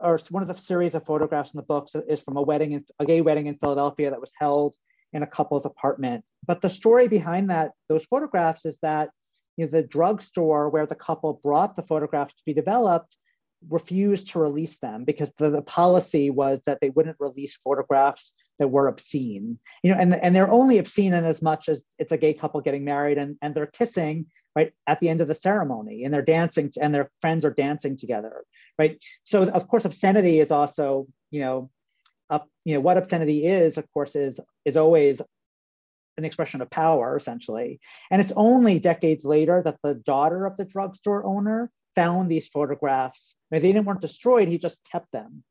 or 0.02 0.20
one 0.30 0.44
of 0.44 0.48
the 0.48 0.56
series 0.56 0.96
of 0.96 1.06
photographs 1.06 1.54
in 1.54 1.58
the 1.58 1.64
books 1.64 1.96
is 2.08 2.22
from 2.22 2.38
a 2.38 2.42
wedding, 2.42 2.72
in, 2.74 2.86
a 3.00 3.06
gay 3.06 3.22
wedding 3.22 3.48
in 3.48 3.58
Philadelphia 3.58 4.10
that 4.10 4.22
was 4.22 4.32
held 4.38 4.76
in 5.14 5.24
a 5.24 5.28
couple's 5.28 5.66
apartment. 5.66 6.24
But 6.46 6.62
the 6.62 6.70
story 6.70 7.08
behind 7.08 7.50
that, 7.50 7.72
those 7.88 8.06
photographs, 8.06 8.66
is 8.66 8.78
that 8.82 9.10
you 9.60 9.66
know, 9.66 9.72
the 9.72 9.84
drugstore 9.84 10.70
where 10.70 10.86
the 10.86 10.96
couple 10.96 11.42
brought 11.44 11.76
the 11.76 11.84
photographs 11.84 12.34
to 12.34 12.44
be 12.46 12.54
developed 12.54 13.18
refused 13.68 14.30
to 14.30 14.40
release 14.40 14.78
them 14.78 15.04
because 15.04 15.34
the, 15.38 15.50
the 15.50 15.62
policy 15.62 16.30
was 16.30 16.62
that 16.66 16.78
they 16.80 16.90
wouldn't 16.90 17.18
release 17.20 17.58
photographs 17.58 18.34
that 18.58 18.70
were 18.70 18.88
obscene. 18.88 19.60
You 19.84 19.94
know, 19.94 20.00
and, 20.00 20.16
and 20.16 20.34
they're 20.34 20.50
only 20.50 20.78
obscene 20.78 21.14
in 21.14 21.26
as 21.26 21.42
much 21.42 21.68
as 21.68 21.84
it's 21.98 22.14
a 22.14 22.18
gay 22.18 22.34
couple 22.34 22.62
getting 22.62 22.86
married 22.86 23.18
and, 23.18 23.36
and 23.42 23.54
they're 23.54 23.66
kissing 23.66 24.28
right 24.56 24.72
at 24.88 25.02
the 25.02 25.10
end 25.10 25.20
of 25.20 25.28
the 25.28 25.36
ceremony 25.36 26.06
and 26.06 26.14
they're 26.14 26.22
dancing 26.22 26.72
and 26.82 26.96
their 26.96 27.12
friends 27.20 27.44
are 27.44 27.54
dancing 27.54 27.96
together 27.96 28.44
right 28.80 28.98
so 29.24 29.48
of 29.48 29.68
course 29.68 29.86
obscenity 29.86 30.40
is 30.40 30.50
also 30.50 31.06
you 31.30 31.40
know 31.40 31.70
up 32.32 32.50
you 32.66 32.74
know 32.74 32.80
what 32.80 32.98
obscenity 32.98 33.46
is 33.46 33.78
of 33.78 33.86
course 33.94 34.16
is 34.16 34.40
is 34.66 34.76
always 34.76 35.22
an 36.20 36.26
expression 36.26 36.62
of 36.62 36.70
power 36.70 37.18
essentially. 37.18 37.80
And 38.12 38.22
it's 38.22 38.34
only 38.36 38.80
decades 38.80 39.26
later 39.26 39.64
that 39.66 39.80
the 39.82 39.96
daughter 39.96 40.46
of 40.46 40.56
the 40.58 40.66
drugstore 40.66 41.26
owner 41.26 41.72
found 41.96 42.30
these 42.30 42.48
photographs. 42.48 43.36
They 43.50 43.60
didn't 43.60 43.86
weren't 43.86 44.02
destroyed 44.02 44.48
he 44.48 44.60
just 44.60 44.78
kept 44.92 45.12
them 45.12 45.44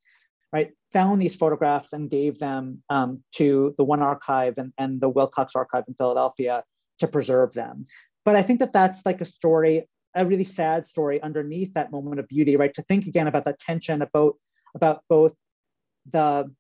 right? 0.53 0.73
Found 0.93 1.21
these 1.21 1.37
photographs 1.37 1.93
and 1.93 2.11
gave 2.11 2.39
them 2.39 2.83
um, 2.89 3.23
to 3.33 3.75
the 3.77 3.85
one 3.85 4.03
archive 4.03 4.55
and, 4.57 4.73
and 4.79 5.01
the 5.01 5.09
wilcox 5.09 5.55
archive 5.55 5.85
in 5.89 5.95
philadelphia 5.95 6.65
to 7.01 7.07
preserve 7.07 7.53
them. 7.53 7.87
But 8.25 8.37
I 8.37 8.43
think 8.43 8.61
that 8.61 8.73
that's 8.73 9.05
like 9.05 9.21
a 9.21 9.27
story, 9.27 9.89
a 10.15 10.27
really 10.27 10.45
sad 10.45 10.87
story 10.87 11.23
underneath 11.23 11.75
that 11.75 11.93
moment 11.93 12.21
of 12.21 12.29
beauty, 12.29 12.57
right? 12.57 12.73
To 12.75 12.83
think 12.83 13.07
again 13.07 13.27
about 13.27 13.45
that 13.45 13.59
tension 13.59 14.03
about 14.03 14.35
about 14.75 15.03
both 15.09 15.35
the 16.11 16.51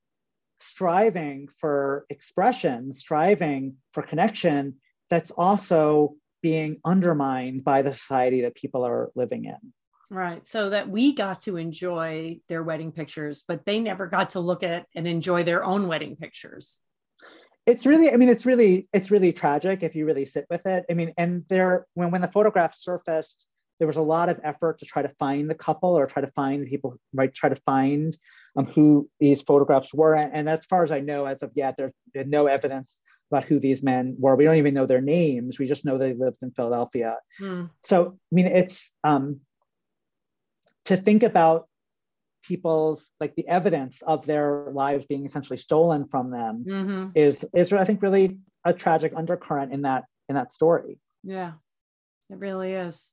striving 0.60 1.48
for 1.58 2.06
expression, 2.10 2.92
striving 2.92 3.76
for 3.92 4.02
connection, 4.02 4.76
that's 5.10 5.30
also 5.30 6.14
being 6.42 6.80
undermined 6.84 7.64
by 7.64 7.82
the 7.82 7.92
society 7.92 8.42
that 8.42 8.54
people 8.54 8.84
are 8.84 9.10
living 9.14 9.44
in. 9.44 9.72
Right. 10.10 10.46
So 10.46 10.70
that 10.70 10.88
we 10.88 11.14
got 11.14 11.42
to 11.42 11.56
enjoy 11.56 12.40
their 12.48 12.62
wedding 12.62 12.92
pictures, 12.92 13.44
but 13.46 13.66
they 13.66 13.78
never 13.78 14.06
got 14.06 14.30
to 14.30 14.40
look 14.40 14.62
at 14.62 14.86
and 14.94 15.06
enjoy 15.06 15.44
their 15.44 15.64
own 15.64 15.86
wedding 15.88 16.16
pictures 16.16 16.80
it's 17.68 17.84
really 17.84 18.10
i 18.10 18.16
mean 18.16 18.30
it's 18.30 18.46
really 18.46 18.88
it's 18.94 19.10
really 19.10 19.30
tragic 19.30 19.82
if 19.82 19.94
you 19.94 20.06
really 20.06 20.24
sit 20.24 20.46
with 20.48 20.64
it 20.64 20.86
i 20.90 20.94
mean 20.94 21.12
and 21.18 21.44
there 21.50 21.86
when 21.92 22.10
when 22.10 22.22
the 22.22 22.28
photograph 22.28 22.74
surfaced 22.74 23.46
there 23.78 23.86
was 23.86 23.96
a 23.96 24.02
lot 24.02 24.30
of 24.30 24.40
effort 24.42 24.78
to 24.78 24.86
try 24.86 25.02
to 25.02 25.10
find 25.18 25.50
the 25.50 25.54
couple 25.54 25.90
or 25.90 26.06
try 26.06 26.22
to 26.22 26.30
find 26.32 26.62
the 26.62 26.66
people 26.66 26.96
right 27.12 27.34
try 27.34 27.50
to 27.50 27.60
find 27.66 28.16
um, 28.58 28.66
who 28.66 29.08
these 29.20 29.42
photographs 29.42 29.94
were 29.94 30.14
and 30.14 30.48
as 30.48 30.64
far 30.66 30.84
as 30.84 30.92
i 30.92 31.00
know 31.00 31.24
as 31.24 31.42
of 31.42 31.50
yet 31.54 31.76
there's 31.76 31.92
no 32.26 32.46
evidence 32.46 33.00
about 33.30 33.44
who 33.44 33.58
these 33.58 33.82
men 33.82 34.16
were 34.18 34.36
we 34.36 34.44
don't 34.44 34.56
even 34.56 34.74
know 34.74 34.86
their 34.86 35.00
names 35.00 35.58
we 35.58 35.66
just 35.66 35.84
know 35.84 35.96
they 35.96 36.14
lived 36.14 36.36
in 36.42 36.50
philadelphia 36.50 37.16
mm. 37.40 37.70
so 37.84 38.18
i 38.32 38.34
mean 38.34 38.46
it's 38.46 38.92
um, 39.04 39.40
to 40.84 40.96
think 40.96 41.22
about 41.22 41.68
people's 42.42 43.06
like 43.20 43.34
the 43.34 43.46
evidence 43.46 44.02
of 44.06 44.24
their 44.24 44.70
lives 44.72 45.06
being 45.06 45.26
essentially 45.26 45.58
stolen 45.58 46.06
from 46.08 46.30
them 46.30 46.64
mm-hmm. 46.66 47.08
is 47.14 47.44
is 47.54 47.72
I 47.72 47.84
think 47.84 48.02
really 48.02 48.38
a 48.64 48.72
tragic 48.72 49.12
undercurrent 49.14 49.72
in 49.72 49.82
that 49.82 50.04
in 50.28 50.34
that 50.34 50.52
story. 50.52 50.98
Yeah, 51.22 51.52
it 52.30 52.38
really 52.38 52.72
is. 52.72 53.10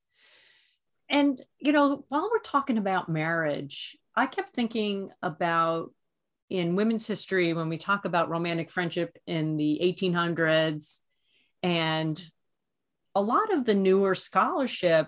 And 1.09 1.41
you 1.59 1.71
know, 1.71 2.05
while 2.07 2.29
we're 2.31 2.39
talking 2.39 2.77
about 2.77 3.09
marriage, 3.09 3.97
I 4.15 4.27
kept 4.27 4.51
thinking 4.51 5.11
about 5.21 5.91
in 6.49 6.75
women's 6.75 7.07
history 7.07 7.53
when 7.53 7.69
we 7.69 7.77
talk 7.77 8.05
about 8.05 8.29
romantic 8.29 8.69
friendship 8.69 9.17
in 9.27 9.57
the 9.57 9.79
1800s 9.83 10.99
and 11.63 12.21
a 13.15 13.21
lot 13.21 13.51
of 13.51 13.65
the 13.65 13.73
newer 13.73 14.13
scholarship 14.15 15.07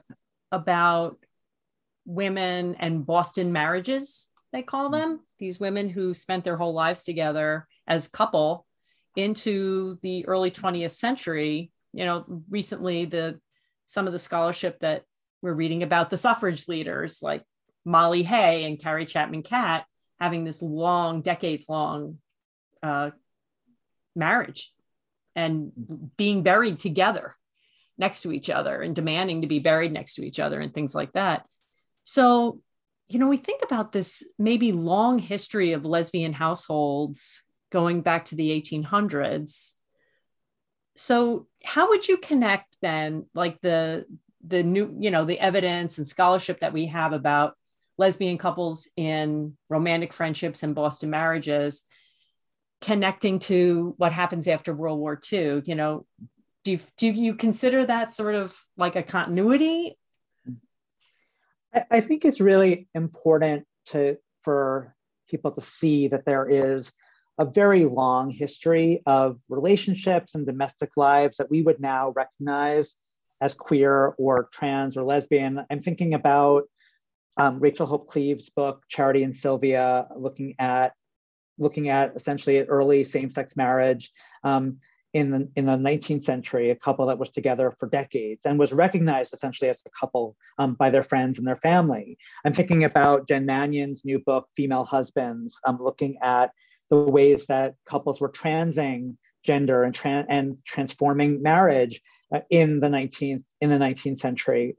about 0.52 1.18
women 2.06 2.76
and 2.80 3.06
Boston 3.06 3.52
marriages, 3.52 4.30
they 4.52 4.64
call 4.64 4.90
them, 4.90 5.20
these 5.40 5.60
women 5.60 5.90
who 5.90 6.14
spent 6.14 6.44
their 6.44 6.58
whole 6.58 6.74
lives 6.74 7.04
together 7.04 7.68
as 7.86 8.08
couple 8.08 8.66
into 9.16 9.98
the 10.02 10.26
early 10.28 10.50
20th 10.52 10.92
century. 10.92 11.72
You 11.94 12.06
know, 12.06 12.44
recently 12.50 13.06
the 13.06 13.40
some 13.86 14.08
of 14.08 14.14
the 14.14 14.20
scholarship 14.20 14.80
that 14.80 15.04
we're 15.42 15.54
reading 15.54 15.84
about 15.84 16.10
the 16.10 16.18
suffrage 16.18 16.68
leaders 16.68 17.20
like 17.22 17.44
Molly 17.88 18.24
Hay 18.24 18.66
and 18.66 18.80
Carrie 18.80 19.06
Chapman 19.06 19.44
Catt 19.44 19.86
having 20.20 20.44
this 20.44 20.62
long, 20.62 21.22
decades 21.22 21.70
long 21.70 22.18
uh, 22.84 23.12
marriage 24.14 24.74
and 25.36 25.72
being 26.18 26.44
buried 26.44 26.80
together 26.80 27.34
next 27.98 28.22
to 28.22 28.32
each 28.34 28.50
other 28.50 28.82
and 28.82 28.94
demanding 28.94 29.42
to 29.42 29.48
be 29.48 29.60
buried 29.60 29.94
next 29.94 30.16
to 30.16 30.26
each 30.26 30.40
other 30.40 30.60
and 30.60 30.74
things 30.74 30.94
like 30.94 31.14
that. 31.14 31.46
So, 32.04 32.60
you 33.08 33.20
know, 33.20 33.30
we 33.30 33.38
think 33.38 33.64
about 33.64 33.94
this 33.94 34.22
maybe 34.38 34.74
long 34.74 35.18
history 35.18 35.72
of 35.72 35.86
lesbian 35.86 36.34
households 36.34 37.44
going 37.72 38.02
back 38.02 38.26
to 38.26 38.36
the 38.36 38.50
1800s. 38.62 39.74
So, 40.98 41.48
how 41.64 41.90
would 41.90 42.08
you 42.08 42.18
connect 42.18 42.76
then, 42.82 43.28
like 43.34 43.62
the 43.62 44.06
the 44.46 44.64
new, 44.64 44.96
you 45.00 45.12
know, 45.12 45.26
the 45.26 45.40
evidence 45.40 45.98
and 45.98 46.08
scholarship 46.08 46.60
that 46.62 46.74
we 46.74 46.88
have 46.88 47.14
about 47.14 47.56
lesbian 47.98 48.38
couples 48.38 48.88
in 48.96 49.58
romantic 49.70 50.14
friendships 50.14 50.64
and 50.64 50.76
Boston 50.76 51.10
marriages, 51.10 51.84
connecting 52.82 53.40
to 53.40 53.94
what 53.98 54.14
happens 54.14 54.48
after 54.48 54.74
World 54.74 55.00
War 55.00 55.20
II? 55.32 55.62
You 55.66 55.76
know, 55.76 56.06
do 56.64 56.74
you, 56.74 56.80
do 56.98 57.08
you 57.08 57.34
consider 57.34 57.86
that 57.86 58.14
sort 58.14 58.36
of 58.36 58.56
like 58.78 58.96
a 58.96 59.04
continuity 59.04 59.98
I 61.92 62.02
think 62.02 62.26
it's 62.26 62.42
really 62.42 62.88
important 62.96 63.66
to 63.88 64.18
for 64.44 64.96
people 65.30 65.52
to 65.52 65.62
see 65.62 66.08
that 66.08 66.26
there 66.26 66.48
is 66.50 66.92
a 67.38 67.46
very 67.46 67.86
long 67.86 68.32
history 68.32 69.04
of 69.06 69.40
relationships 69.50 70.34
and 70.34 70.46
domestic 70.46 70.92
lives 70.98 71.38
that 71.38 71.52
we 71.52 71.62
would 71.62 71.80
now 71.80 72.14
recognize 72.16 72.96
as 73.42 73.54
queer 73.54 74.16
or 74.18 74.50
trans 74.52 74.98
or 74.98 75.04
lesbian. 75.04 75.64
I'm 75.70 75.84
thinking 75.84 76.14
about 76.14 76.64
um, 77.38 77.60
Rachel 77.60 77.86
Hope 77.86 78.08
Cleves' 78.08 78.50
book 78.50 78.84
Charity 78.88 79.24
and 79.24 79.36
Sylvia, 79.36 80.08
looking 80.16 80.56
at 80.60 80.94
looking 81.60 81.90
at 81.90 82.16
essentially 82.16 82.62
early 82.62 83.04
same-sex 83.04 83.56
marriage. 83.56 84.12
Um, 84.44 84.78
in 85.14 85.32
the, 85.32 85.50
in 85.56 85.66
the 85.66 85.72
19th 85.72 86.26
century, 86.26 86.70
a 86.70 86.76
couple 86.76 87.08
that 87.08 87.18
was 87.18 87.30
together 87.30 87.74
for 87.80 87.88
decades 87.88 88.46
and 88.46 88.60
was 88.60 88.72
recognized 88.74 89.34
essentially 89.34 89.70
as 89.70 89.82
a 89.86 89.90
couple 90.00 90.36
um, 90.60 90.76
by 90.76 90.90
their 90.90 91.02
friends 91.02 91.40
and 91.40 91.48
their 91.48 91.56
family. 91.56 92.18
I'm 92.46 92.54
thinking 92.54 92.84
about 92.84 93.28
Jen 93.28 93.46
Manion's 93.46 94.04
new 94.06 94.20
book, 94.20 94.48
Female 94.56 94.84
Husbands, 94.84 95.60
um, 95.66 95.80
looking 95.82 96.18
at 96.22 96.52
the 96.90 96.98
ways 96.98 97.46
that 97.48 97.76
couples 97.86 98.22
were 98.22 98.30
transing 98.30 99.18
gender 99.44 99.84
and, 99.84 99.96
tra- 99.96 100.26
and 100.30 100.58
transforming 100.66 101.42
marriage 101.42 102.02
uh, 102.34 102.40
in 102.50 102.80
the 102.80 102.88
19th 102.88 103.44
in 103.62 103.70
the 103.70 103.78
19th 103.78 104.20
century. 104.20 104.76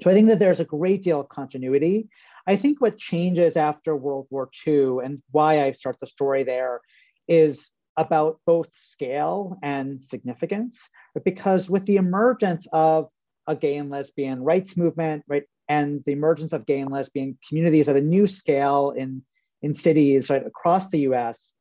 So 0.00 0.10
I 0.10 0.14
think 0.14 0.28
that 0.28 0.38
there's 0.38 0.60
a 0.60 0.64
great 0.64 1.02
deal 1.02 1.20
of 1.20 1.28
continuity. 1.28 2.08
I 2.46 2.56
think 2.56 2.80
what 2.80 2.96
changes 2.96 3.56
after 3.56 3.94
World 3.94 4.26
War 4.30 4.50
II 4.66 4.98
and 5.04 5.22
why 5.30 5.62
I 5.62 5.72
start 5.72 6.00
the 6.00 6.06
story 6.06 6.42
there 6.42 6.80
is 7.28 7.70
about 7.96 8.40
both 8.46 8.68
scale 8.76 9.58
and 9.62 10.02
significance, 10.04 10.88
because 11.24 11.68
with 11.68 11.84
the 11.84 11.96
emergence 11.96 12.66
of 12.72 13.08
a 13.46 13.54
gay 13.54 13.76
and 13.76 13.90
lesbian 13.90 14.42
rights 14.42 14.76
movement, 14.76 15.24
right, 15.28 15.44
and 15.68 16.02
the 16.04 16.12
emergence 16.12 16.52
of 16.52 16.66
gay 16.66 16.80
and 16.80 16.90
lesbian 16.90 17.38
communities 17.46 17.88
at 17.88 17.96
a 17.96 18.00
new 18.00 18.26
scale 18.26 18.92
in, 18.96 19.22
in 19.60 19.74
cities 19.74 20.30
right, 20.30 20.46
across 20.46 20.88
the 20.88 21.00
US, 21.00 21.52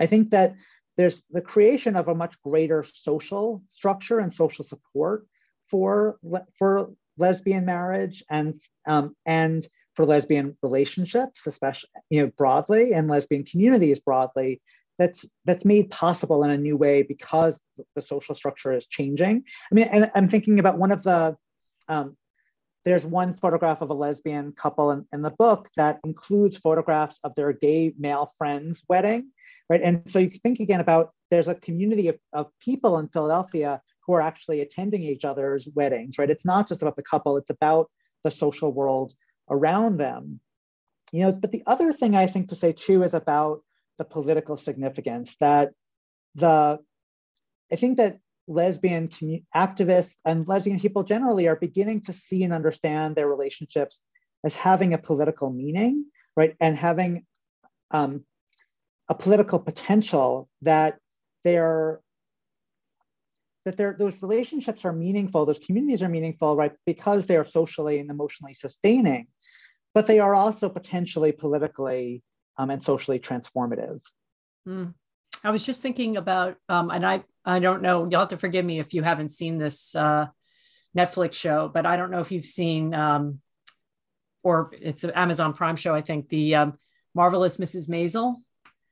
I 0.00 0.06
think 0.06 0.30
that 0.30 0.54
there's 0.96 1.22
the 1.30 1.40
creation 1.40 1.94
of 1.94 2.08
a 2.08 2.14
much 2.14 2.40
greater 2.42 2.82
social 2.82 3.62
structure 3.68 4.18
and 4.18 4.32
social 4.32 4.64
support 4.64 5.26
for, 5.68 6.18
for 6.58 6.90
lesbian 7.18 7.64
marriage 7.64 8.22
and, 8.30 8.60
um, 8.86 9.14
and 9.26 9.66
for 9.94 10.04
lesbian 10.06 10.56
relationships, 10.62 11.46
especially 11.46 11.90
you 12.08 12.22
know, 12.22 12.32
broadly, 12.38 12.92
and 12.92 13.08
lesbian 13.08 13.44
communities 13.44 13.98
broadly, 13.98 14.60
that's 14.98 15.24
that's 15.46 15.64
made 15.64 15.90
possible 15.90 16.44
in 16.44 16.50
a 16.50 16.58
new 16.58 16.76
way 16.76 17.02
because 17.02 17.58
the 17.96 18.02
social 18.02 18.34
structure 18.34 18.72
is 18.72 18.86
changing. 18.86 19.42
I 19.72 19.74
mean, 19.74 19.88
and 19.90 20.10
I'm 20.14 20.28
thinking 20.28 20.60
about 20.60 20.78
one 20.78 20.92
of 20.92 21.02
the 21.02 21.36
um, 21.88 22.16
there's 22.84 23.04
one 23.04 23.34
photograph 23.34 23.80
of 23.80 23.90
a 23.90 23.94
lesbian 23.94 24.52
couple 24.52 24.90
in, 24.90 25.06
in, 25.12 25.22
the 25.22 25.30
book 25.30 25.68
that 25.76 25.98
includes 26.04 26.56
photographs 26.56 27.18
of 27.24 27.34
their 27.34 27.52
gay 27.52 27.92
male 27.98 28.30
friends' 28.38 28.84
wedding, 28.88 29.30
right? 29.68 29.82
And 29.82 30.02
so 30.06 30.18
you 30.18 30.30
think 30.30 30.60
again 30.60 30.80
about 30.80 31.10
there's 31.30 31.48
a 31.48 31.54
community 31.54 32.08
of, 32.08 32.18
of 32.32 32.46
people 32.60 32.98
in 32.98 33.08
Philadelphia 33.08 33.80
who 34.10 34.14
are 34.16 34.20
actually 34.20 34.60
attending 34.60 35.04
each 35.04 35.24
other's 35.24 35.68
weddings, 35.72 36.18
right? 36.18 36.30
It's 36.30 36.44
not 36.44 36.66
just 36.66 36.82
about 36.82 36.96
the 36.96 37.02
couple, 37.02 37.36
it's 37.36 37.50
about 37.50 37.88
the 38.24 38.30
social 38.30 38.72
world 38.72 39.12
around 39.48 39.98
them. 39.98 40.40
You 41.12 41.26
know, 41.26 41.32
but 41.32 41.52
the 41.52 41.62
other 41.64 41.92
thing 41.92 42.16
I 42.16 42.26
think 42.26 42.48
to 42.48 42.56
say 42.56 42.72
too 42.72 43.04
is 43.04 43.14
about 43.14 43.62
the 43.98 44.04
political 44.04 44.56
significance 44.56 45.36
that 45.38 45.70
the 46.34 46.80
I 47.72 47.76
think 47.76 47.98
that 47.98 48.18
lesbian 48.48 49.10
activists 49.54 50.16
and 50.24 50.48
lesbian 50.48 50.80
people 50.80 51.04
generally 51.04 51.46
are 51.46 51.54
beginning 51.54 52.00
to 52.02 52.12
see 52.12 52.42
and 52.42 52.52
understand 52.52 53.14
their 53.14 53.28
relationships 53.28 54.02
as 54.42 54.56
having 54.56 54.92
a 54.92 54.98
political 54.98 55.50
meaning, 55.50 56.06
right? 56.36 56.56
And 56.58 56.76
having 56.76 57.26
um, 57.92 58.24
a 59.08 59.14
political 59.14 59.60
potential 59.60 60.48
that 60.62 60.98
they're 61.44 62.00
that 63.64 63.76
those 63.76 64.22
relationships 64.22 64.84
are 64.84 64.92
meaningful, 64.92 65.44
those 65.44 65.58
communities 65.58 66.02
are 66.02 66.08
meaningful, 66.08 66.56
right? 66.56 66.72
Because 66.86 67.26
they 67.26 67.36
are 67.36 67.44
socially 67.44 67.98
and 67.98 68.10
emotionally 68.10 68.54
sustaining, 68.54 69.26
but 69.94 70.06
they 70.06 70.18
are 70.18 70.34
also 70.34 70.68
potentially 70.68 71.32
politically 71.32 72.22
um, 72.56 72.70
and 72.70 72.82
socially 72.82 73.18
transformative. 73.18 74.00
Mm. 74.66 74.94
I 75.42 75.50
was 75.50 75.62
just 75.62 75.82
thinking 75.82 76.16
about, 76.16 76.56
um, 76.68 76.90
and 76.90 77.04
I 77.04 77.24
I 77.44 77.58
don't 77.58 77.82
know. 77.82 78.06
You'll 78.10 78.20
have 78.20 78.28
to 78.28 78.36
forgive 78.36 78.64
me 78.64 78.78
if 78.78 78.92
you 78.92 79.02
haven't 79.02 79.30
seen 79.30 79.56
this 79.56 79.94
uh, 79.94 80.26
Netflix 80.96 81.34
show, 81.34 81.70
but 81.72 81.86
I 81.86 81.96
don't 81.96 82.10
know 82.10 82.20
if 82.20 82.30
you've 82.30 82.44
seen, 82.44 82.94
um, 82.94 83.40
or 84.42 84.72
it's 84.78 85.04
an 85.04 85.12
Amazon 85.12 85.54
Prime 85.54 85.76
show. 85.76 85.94
I 85.94 86.02
think 86.02 86.28
the 86.28 86.56
um, 86.56 86.78
marvelous 87.14 87.56
Mrs. 87.56 87.88
Maisel. 87.88 88.36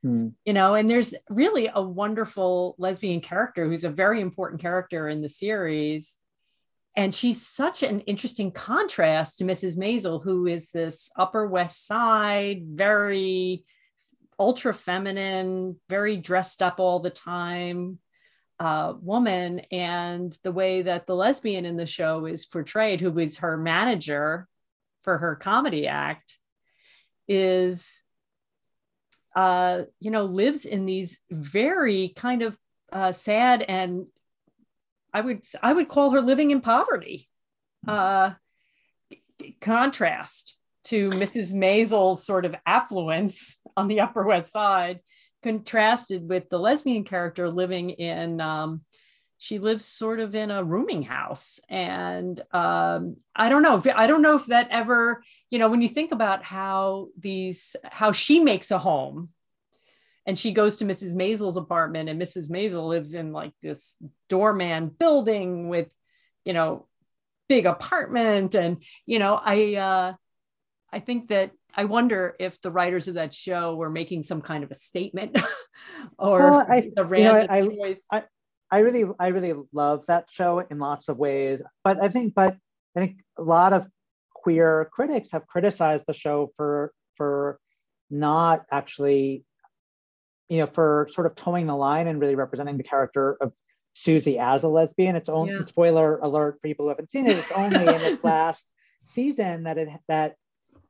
Hmm. 0.03 0.29
You 0.45 0.53
know, 0.53 0.75
and 0.75 0.89
there's 0.89 1.13
really 1.29 1.69
a 1.73 1.81
wonderful 1.81 2.75
lesbian 2.77 3.19
character 3.19 3.67
who's 3.67 3.83
a 3.83 3.89
very 3.89 4.21
important 4.21 4.61
character 4.61 5.09
in 5.09 5.21
the 5.21 5.29
series. 5.29 6.15
And 6.95 7.13
she's 7.13 7.45
such 7.45 7.83
an 7.83 8.01
interesting 8.01 8.51
contrast 8.51 9.37
to 9.37 9.43
Mrs. 9.43 9.77
Maisel, 9.77 10.23
who 10.23 10.47
is 10.47 10.71
this 10.71 11.09
Upper 11.15 11.47
West 11.47 11.85
Side, 11.85 12.63
very 12.65 13.63
ultra 14.39 14.73
feminine, 14.73 15.79
very 15.89 16.17
dressed 16.17 16.61
up 16.61 16.79
all 16.79 16.99
the 16.99 17.09
time 17.09 17.99
uh, 18.59 18.93
woman. 19.01 19.59
And 19.71 20.37
the 20.43 20.51
way 20.51 20.81
that 20.81 21.07
the 21.07 21.15
lesbian 21.15 21.65
in 21.65 21.77
the 21.77 21.85
show 21.85 22.25
is 22.25 22.45
portrayed, 22.45 23.01
who 23.01 23.17
is 23.19 23.37
her 23.37 23.57
manager 23.57 24.47
for 25.01 25.17
her 25.17 25.35
comedy 25.35 25.87
act, 25.87 26.37
is, 27.27 28.03
uh, 29.39 29.85
you 30.01 30.11
know, 30.11 30.25
lives 30.25 30.65
in 30.65 30.85
these 30.85 31.19
very 31.31 32.11
kind 32.17 32.41
of 32.41 32.57
uh, 32.91 33.13
sad 33.13 33.63
and 33.65 34.07
I 35.13 35.21
would 35.21 35.45
I 35.63 35.71
would 35.71 35.87
call 35.87 36.11
her 36.11 36.21
living 36.21 36.51
in 36.51 36.59
poverty. 36.59 37.29
Uh, 37.87 38.31
contrast 39.61 40.57
to 40.83 41.09
Mrs. 41.11 41.53
Maisel's 41.53 42.25
sort 42.25 42.43
of 42.43 42.53
affluence 42.65 43.61
on 43.77 43.87
the 43.87 44.01
Upper 44.01 44.23
West 44.23 44.51
Side, 44.51 44.99
contrasted 45.41 46.27
with 46.27 46.49
the 46.49 46.59
lesbian 46.59 47.05
character 47.05 47.49
living 47.49 47.91
in. 47.91 48.41
Um, 48.41 48.81
she 49.41 49.57
lives 49.57 49.85
sort 49.85 50.19
of 50.19 50.35
in 50.35 50.51
a 50.51 50.63
rooming 50.65 51.01
house, 51.01 51.61
and 51.69 52.39
um, 52.51 53.15
I 53.33 53.47
don't 53.47 53.63
know. 53.63 53.77
If, 53.77 53.87
I 53.87 54.05
don't 54.05 54.21
know 54.21 54.35
if 54.35 54.47
that 54.47 54.67
ever, 54.69 55.23
you 55.49 55.59
know, 55.59 55.69
when 55.69 55.81
you 55.81 55.87
think 55.87 56.11
about 56.11 56.43
how 56.43 57.07
these, 57.17 57.77
how 57.85 58.11
she 58.11 58.41
makes 58.41 58.69
a 58.69 58.77
home, 58.77 59.29
and 60.25 60.37
she 60.37 60.51
goes 60.51 60.77
to 60.77 60.85
Mrs. 60.85 61.15
Maisel's 61.15 61.55
apartment, 61.55 62.09
and 62.09 62.21
Mrs. 62.21 62.51
mazel 62.51 62.89
lives 62.89 63.13
in 63.13 63.31
like 63.31 63.53
this 63.63 63.95
doorman 64.27 64.89
building 64.89 65.69
with, 65.69 65.89
you 66.43 66.51
know, 66.51 66.87
big 67.47 67.65
apartment, 67.65 68.55
and 68.55 68.83
you 69.05 69.19
know, 69.19 69.39
I. 69.41 69.75
Uh, 69.75 70.13
I 70.91 70.97
think 70.97 71.27
that 71.27 71.51
I 71.75 71.85
wonder 71.85 72.35
if 72.39 72.59
the 72.61 72.71
writers 72.71 73.07
of 73.07 73.13
that 73.13 73.31
show 73.31 73.75
were 73.75 73.91
making 73.91 74.23
some 74.23 74.41
kind 74.41 74.63
of 74.63 74.71
a 74.71 74.75
statement 74.75 75.39
or 76.17 76.39
well, 76.39 76.65
I, 76.67 76.89
the 76.95 77.05
random 77.05 77.41
you 77.63 77.67
know, 77.67 77.93
I, 78.09 78.17
I, 78.17 78.23
I 78.71 78.79
really, 78.79 79.05
I 79.19 79.29
really 79.29 79.53
love 79.73 80.05
that 80.07 80.29
show 80.29 80.59
in 80.59 80.79
lots 80.79 81.09
of 81.09 81.17
ways. 81.17 81.61
But 81.83 82.01
I 82.01 82.07
think, 82.09 82.35
but 82.35 82.57
I 82.95 82.99
think 82.99 83.17
a 83.37 83.43
lot 83.43 83.73
of 83.73 83.87
queer 84.33 84.89
critics 84.91 85.31
have 85.31 85.47
criticized 85.47 86.05
the 86.07 86.13
show 86.13 86.49
for 86.55 86.93
for 87.15 87.59
not 88.09 88.65
actually, 88.71 89.43
you 90.47 90.59
know, 90.59 90.67
for 90.67 91.07
sort 91.11 91.27
of 91.27 91.35
toeing 91.35 91.67
the 91.67 91.75
line 91.75 92.07
and 92.07 92.19
really 92.19 92.35
representing 92.35 92.77
the 92.77 92.83
character 92.83 93.37
of 93.41 93.53
Susie 93.93 94.39
as 94.39 94.63
a 94.63 94.67
lesbian. 94.67 95.15
It's 95.15 95.29
only 95.29 95.53
yeah. 95.53 95.65
spoiler 95.65 96.17
alert 96.19 96.55
for 96.55 96.67
people 96.67 96.85
who 96.85 96.89
haven't 96.89 97.11
seen 97.11 97.27
it. 97.27 97.37
It's 97.37 97.51
only 97.51 97.79
in 97.79 97.85
this 97.85 98.23
last 98.23 98.63
season 99.05 99.63
that 99.63 99.77
it 99.77 99.89
that 100.07 100.35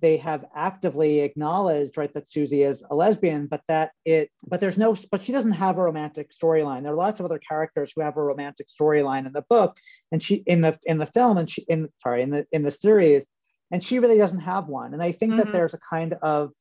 they 0.01 0.17
have 0.17 0.45
actively 0.55 1.19
acknowledged 1.19 1.97
right 1.97 2.13
that 2.13 2.29
Susie 2.29 2.63
is 2.63 2.83
a 2.89 2.95
lesbian, 2.95 3.47
but 3.47 3.61
that 3.67 3.91
it 4.05 4.31
but 4.47 4.61
there's 4.61 4.77
no 4.77 4.95
but 5.11 5.23
she 5.23 5.31
doesn't 5.31 5.51
have 5.51 5.77
a 5.77 5.83
romantic 5.83 6.31
storyline. 6.31 6.83
There 6.83 6.93
are 6.93 6.97
lots 6.97 7.19
of 7.19 7.25
other 7.25 7.39
characters 7.39 7.91
who 7.93 8.01
have 8.01 8.17
a 8.17 8.23
romantic 8.23 8.67
storyline 8.67 9.25
in 9.25 9.33
the 9.33 9.45
book 9.49 9.77
and 10.11 10.21
she 10.21 10.35
in 10.45 10.61
the 10.61 10.77
in 10.85 10.97
the 10.97 11.05
film 11.05 11.37
and 11.37 11.49
she 11.49 11.63
in 11.67 11.89
sorry 12.01 12.21
in 12.21 12.29
the 12.29 12.45
in 12.51 12.63
the 12.63 12.71
series 12.71 13.25
and 13.71 13.83
she 13.83 13.99
really 13.99 14.17
doesn't 14.17 14.39
have 14.39 14.67
one. 14.67 14.93
And 14.93 15.03
I 15.03 15.11
think 15.11 15.33
mm-hmm. 15.33 15.39
that 15.41 15.51
there's 15.51 15.73
a 15.73 15.79
kind 15.79 16.13
of 16.21 16.51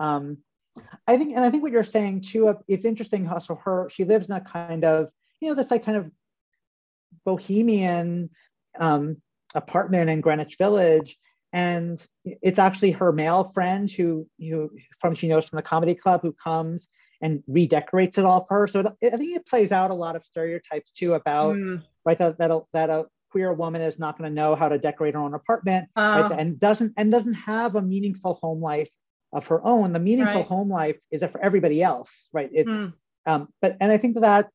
um 0.00 0.38
I 1.06 1.16
think 1.16 1.34
and 1.36 1.44
I 1.44 1.50
think 1.50 1.62
what 1.62 1.72
you're 1.72 1.84
saying 1.84 2.22
too 2.22 2.56
it's 2.68 2.84
interesting 2.84 3.24
how 3.24 3.38
so 3.38 3.56
her 3.64 3.88
she 3.90 4.04
lives 4.04 4.28
in 4.28 4.34
a 4.34 4.40
kind 4.40 4.84
of 4.84 5.10
you 5.40 5.48
know 5.48 5.54
this 5.54 5.70
like 5.70 5.84
kind 5.84 5.98
of 5.98 6.10
bohemian 7.24 8.30
um 8.78 9.16
apartment 9.54 10.10
in 10.10 10.20
Greenwich 10.20 10.56
Village 10.56 11.18
and 11.52 12.06
it's 12.24 12.58
actually 12.58 12.90
her 12.92 13.12
male 13.12 13.44
friend 13.44 13.90
who 13.90 14.26
who 14.38 14.70
from 15.00 15.14
she 15.14 15.28
knows 15.28 15.46
from 15.48 15.56
the 15.56 15.62
comedy 15.62 15.94
club 15.94 16.20
who 16.22 16.32
comes 16.32 16.88
and 17.20 17.42
redecorates 17.48 18.18
it 18.18 18.24
all 18.24 18.44
for 18.46 18.60
her. 18.60 18.68
So 18.68 18.80
it, 19.00 19.14
I 19.14 19.16
think 19.16 19.36
it 19.36 19.46
plays 19.46 19.72
out 19.72 19.90
a 19.90 19.94
lot 19.94 20.16
of 20.16 20.24
stereotypes 20.24 20.92
too 20.92 21.14
about 21.14 21.56
mm. 21.56 21.82
right 22.04 22.18
that 22.18 22.38
that 22.38 22.50
a, 22.50 22.60
that 22.72 22.90
a 22.90 23.06
queer 23.30 23.52
woman 23.52 23.82
is 23.82 23.98
not 23.98 24.18
going 24.18 24.30
to 24.30 24.34
know 24.34 24.54
how 24.54 24.68
to 24.68 24.78
decorate 24.78 25.14
her 25.14 25.20
own 25.20 25.34
apartment 25.34 25.88
uh, 25.96 26.28
right, 26.30 26.38
and 26.38 26.58
doesn't 26.60 26.92
and 26.96 27.10
doesn't 27.10 27.34
have 27.34 27.74
a 27.74 27.82
meaningful 27.82 28.34
home 28.42 28.60
life 28.60 28.90
of 29.32 29.46
her 29.46 29.64
own. 29.64 29.92
The 29.92 30.00
meaningful 30.00 30.40
right. 30.40 30.46
home 30.46 30.70
life 30.70 30.98
is 31.10 31.22
for 31.24 31.42
everybody 31.42 31.82
else, 31.82 32.28
right? 32.32 32.50
It's 32.52 32.70
mm. 32.70 32.92
um, 33.26 33.48
but 33.60 33.76
and 33.80 33.90
I 33.92 33.98
think 33.98 34.20
that, 34.20 34.48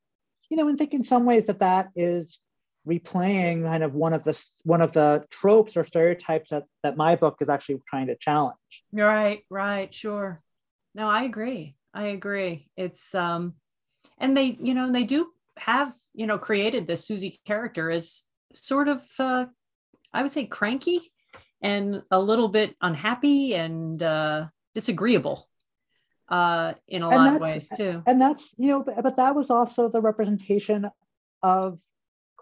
you 0.50 0.58
know, 0.58 0.70
I 0.70 0.76
think 0.76 0.94
in 0.94 1.04
some 1.04 1.26
ways 1.26 1.48
that 1.48 1.60
that 1.60 1.90
is 1.96 2.40
replaying 2.88 3.64
kind 3.64 3.84
of 3.84 3.94
one 3.94 4.14
of 4.14 4.24
the 4.24 4.40
one 4.64 4.82
of 4.82 4.92
the 4.92 5.26
tropes 5.30 5.78
or 5.78 5.84
stereotypes 5.84 6.50
that 6.50 6.64
that 6.84 6.98
my 6.98 7.16
book 7.16 7.38
is 7.42 7.50
actually 7.50 7.80
trying 7.90 8.08
to 8.08 8.16
challenge. 8.18 8.84
Right 8.92 9.44
right 9.50 9.94
sure. 9.94 10.42
No 10.96 11.10
i 11.10 11.24
agree 11.24 11.76
i 11.94 12.08
agree. 12.08 12.68
It's 12.76 13.16
um 13.16 13.54
and 14.18 14.36
they 14.36 14.58
you 14.60 14.74
know 14.74 14.92
they 14.92 15.04
do 15.04 15.30
have 15.58 15.94
you 16.14 16.28
know 16.28 16.38
created 16.38 16.88
this 16.88 17.06
susie 17.06 17.40
character 17.46 17.90
as 17.92 18.24
sort 18.54 18.88
of 18.88 19.04
uh 19.20 19.46
i 20.14 20.22
would 20.22 20.32
say 20.32 20.46
cranky 20.46 21.00
and 21.62 22.02
a 22.12 22.20
little 22.20 22.48
bit 22.48 22.76
unhappy 22.82 23.56
and 23.56 24.02
uh 24.02 24.46
disagreeable 24.74 25.48
uh 26.30 26.74
in 26.88 27.02
a 27.04 27.10
and 27.10 27.18
lot 27.18 27.36
of 27.36 27.42
ways 27.42 27.68
too. 27.78 28.02
and 28.08 28.22
that's 28.22 28.50
you 28.58 28.68
know 28.68 28.84
but, 28.84 29.02
but 29.04 29.18
that 29.18 29.36
was 29.36 29.50
also 29.50 29.90
the 29.90 30.02
representation 30.02 30.90
of 31.42 31.80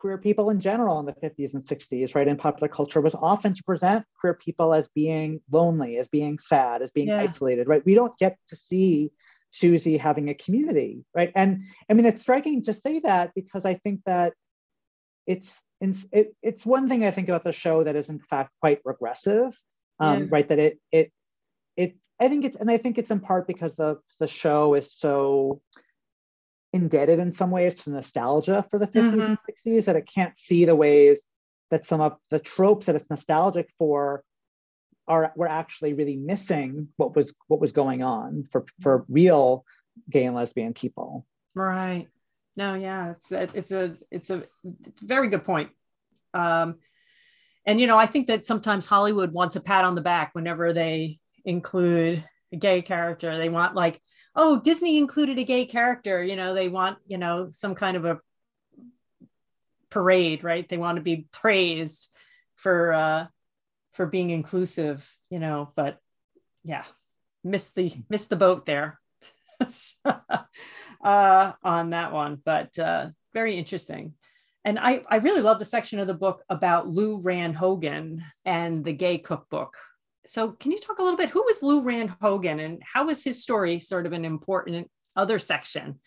queer 0.02 0.18
people 0.18 0.50
in 0.50 0.60
general 0.60 1.00
in 1.00 1.06
the 1.06 1.14
50s 1.14 1.54
and 1.54 1.64
60s, 1.64 2.16
right, 2.16 2.28
in 2.28 2.36
popular 2.36 2.68
culture 2.68 3.00
was 3.00 3.14
often 3.14 3.54
to 3.54 3.64
present 3.64 4.04
queer 4.20 4.34
people 4.34 4.74
as 4.74 4.90
being 4.96 5.40
lonely, 5.52 5.98
as 5.98 6.08
being 6.08 6.40
sad, 6.40 6.82
as 6.82 6.90
being 6.90 7.10
yeah. 7.10 7.22
isolated, 7.22 7.68
right? 7.68 7.86
We 7.86 7.94
don't 7.94 8.18
get 8.18 8.36
to 8.48 8.56
see 8.56 9.12
Susie 9.52 9.98
having 9.98 10.30
a 10.30 10.34
community, 10.34 11.06
right? 11.16 11.32
And 11.36 11.62
I 11.88 11.94
mean, 11.94 12.08
it's 12.08 12.24
striking 12.24 12.64
to 12.64 12.74
say 12.74 12.98
that 13.02 13.30
because 13.36 13.64
I 13.64 13.76
think 13.76 14.02
that 14.08 14.34
it's 15.28 15.62
it, 15.80 16.34
it's 16.42 16.66
one 16.66 16.90
thing 16.90 17.06
I 17.06 17.12
think 17.12 17.30
about 17.30 17.44
the 17.44 17.52
show 17.52 17.84
that 17.84 17.96
is 17.96 18.10
in 18.10 18.20
fact 18.20 18.50
quite 18.60 18.80
regressive, 18.84 19.56
um, 20.00 20.24
yeah. 20.24 20.28
right? 20.32 20.50
That 20.50 20.58
it 20.58 20.80
it 20.92 21.12
it 21.78 21.96
I 22.20 22.28
think 22.28 22.46
it's 22.46 22.56
and 22.56 22.72
I 22.72 22.78
think 22.78 22.98
it's 22.98 23.12
in 23.12 23.20
part 23.20 23.46
because 23.46 23.76
the 23.76 24.00
the 24.20 24.28
show 24.28 24.74
is 24.74 24.92
so 24.92 25.62
indebted 26.74 27.20
in 27.20 27.34
some 27.34 27.52
ways 27.52 27.76
to 27.76 27.90
nostalgia 27.90 28.66
for 28.70 28.80
the 28.80 28.88
50s 28.88 29.12
mm-hmm. 29.12 29.22
and 29.22 29.38
60s 29.50 29.86
that 29.86 29.96
it 29.96 30.10
can't 30.14 30.38
see 30.38 30.66
the 30.66 30.76
ways 30.76 31.22
that 31.70 31.86
some 31.86 32.02
of 32.02 32.18
the 32.30 32.40
tropes 32.40 32.86
that 32.86 32.96
it's 32.96 33.10
nostalgic 33.10 33.70
for 33.78 34.24
are 35.08 35.34
were 35.36 35.50
actually 35.50 35.94
really 35.94 36.16
missing 36.16 36.88
what 36.96 37.16
was 37.16 37.34
what 37.48 37.60
was 37.60 37.72
going 37.72 38.04
on 38.04 38.48
for 38.52 38.66
for 38.82 39.06
real 39.10 39.66
gay 40.10 40.26
and 40.26 40.36
lesbian 40.36 40.74
people 40.74 41.26
right 41.56 42.08
no 42.56 42.76
yeah 42.76 43.12
it's 43.12 43.32
a, 43.32 43.50
it's 43.54 43.72
a 43.72 43.98
it's 44.10 44.30
a 44.30 44.44
it's 44.88 45.02
a 45.02 45.06
very 45.06 45.28
good 45.28 45.44
point 45.44 45.70
um 46.34 46.76
and 47.66 47.80
you 47.80 47.88
know, 47.88 47.98
I 47.98 48.06
think 48.06 48.28
that 48.28 48.46
sometimes 48.46 48.88
Hollywood 48.88 49.32
wants 49.32 49.56
a 49.56 49.62
pat 49.62 49.86
on 49.86 49.96
the 49.96 50.02
back 50.02 50.34
whenever 50.34 50.74
they 50.74 51.20
include 51.46 52.24
a 52.52 52.56
gay 52.56 52.82
character. 52.82 53.38
They 53.38 53.50
want 53.50 53.76
like, 53.76 54.02
oh, 54.36 54.60
Disney 54.60 54.98
included 54.98 55.40
a 55.40 55.44
gay 55.44 55.66
character. 55.66 56.24
You 56.24 56.36
know, 56.36 56.54
they 56.54 56.70
want 56.70 56.98
you 57.08 57.18
know 57.18 57.50
some 57.52 57.76
kind 57.76 57.98
of 57.98 58.06
a 58.06 58.20
parade, 59.90 60.44
right? 60.44 60.68
They 60.68 60.78
want 60.78 60.98
to 60.98 61.02
be 61.02 61.28
praised 61.32 62.08
for 62.56 62.94
uh, 62.94 63.28
for 63.94 64.06
being 64.06 64.30
inclusive. 64.30 65.10
You 65.30 65.40
know, 65.40 65.72
but 65.76 65.98
yeah, 66.64 66.84
missed 67.44 67.76
the 67.76 67.94
missed 68.10 68.30
the 68.30 68.36
boat 68.36 68.66
there 68.66 69.00
uh, 71.04 71.52
on 71.64 71.90
that 71.92 72.12
one. 72.12 72.42
But 72.44 72.78
uh, 72.80 73.10
very 73.34 73.56
interesting. 73.56 74.14
And 74.64 74.78
I, 74.78 75.04
I 75.10 75.18
really 75.18 75.42
love 75.42 75.58
the 75.58 75.66
section 75.66 76.00
of 76.00 76.08
the 76.08 76.14
book 76.14 76.44
about 76.48 76.88
Lou 76.88 77.20
Rand 77.20 77.56
Hogan 77.56 78.24
and 78.46 78.86
the 78.86 78.94
gay 78.94 79.18
cookbook. 79.18 79.76
So, 80.26 80.52
can 80.52 80.72
you 80.72 80.78
talk 80.78 81.00
a 81.00 81.04
little 81.04 81.18
bit? 81.18 81.30
Who 81.30 81.44
was 81.44 81.64
Lou 81.64 81.82
Rand 81.82 82.14
Hogan 82.22 82.60
and 82.60 82.82
how 82.84 83.06
was 83.06 83.24
his 83.24 83.42
story 83.42 83.80
sort 83.80 84.06
of 84.06 84.14
an 84.14 84.26
important 84.26 84.90
other 85.16 85.40
section 85.40 86.00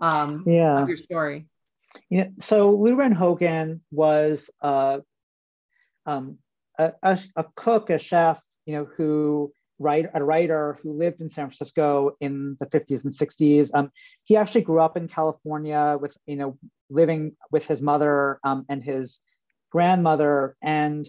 um, 0.00 0.44
yeah. 0.46 0.80
of 0.80 0.88
your 0.88 0.96
story? 0.96 1.46
Yeah, 2.10 2.28
so 2.38 2.72
Lou 2.72 2.96
Rand 2.96 3.14
Hogan 3.14 3.82
was 3.90 4.50
uh, 4.62 4.98
um, 6.06 6.38
a, 6.78 6.92
a, 7.02 7.18
a, 7.36 7.44
cook, 7.56 7.90
a 7.90 7.98
chef, 7.98 8.40
you 8.66 8.74
know, 8.74 8.86
who 8.96 9.52
write, 9.78 10.06
a 10.14 10.22
writer 10.22 10.78
who 10.82 10.92
lived 10.92 11.20
in 11.20 11.30
San 11.30 11.46
Francisco 11.46 12.16
in 12.20 12.56
the 12.60 12.66
50s 12.66 13.04
and 13.04 13.12
60s. 13.12 13.70
Um, 13.74 13.90
he 14.24 14.36
actually 14.36 14.62
grew 14.62 14.80
up 14.80 14.96
in 14.96 15.08
California 15.08 15.96
with, 16.00 16.16
you 16.26 16.36
know, 16.36 16.58
living 16.90 17.36
with 17.50 17.66
his 17.66 17.80
mother 17.80 18.38
um, 18.44 18.64
and 18.68 18.82
his 18.82 19.20
grandmother. 19.70 20.56
And, 20.62 21.08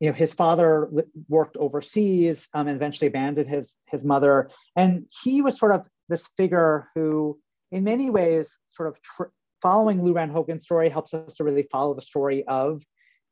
you 0.00 0.08
know, 0.08 0.14
his 0.14 0.34
father 0.34 0.88
worked 1.28 1.56
overseas 1.56 2.48
um, 2.54 2.68
and 2.68 2.76
eventually 2.76 3.08
abandoned 3.08 3.48
his, 3.48 3.76
his 3.86 4.04
mother. 4.04 4.50
And 4.76 5.06
he 5.22 5.42
was 5.42 5.58
sort 5.58 5.72
of 5.72 5.88
this 6.08 6.28
figure 6.36 6.88
who, 6.94 7.38
in 7.72 7.84
many 7.84 8.08
ways, 8.10 8.56
sort 8.68 8.88
of 8.88 9.02
tr- 9.02 9.32
following 9.60 10.04
Lou 10.04 10.14
Hogan's 10.14 10.64
story 10.64 10.88
helps 10.88 11.14
us 11.14 11.34
to 11.34 11.44
really 11.44 11.66
follow 11.70 11.94
the 11.94 12.02
story 12.02 12.44
of 12.46 12.82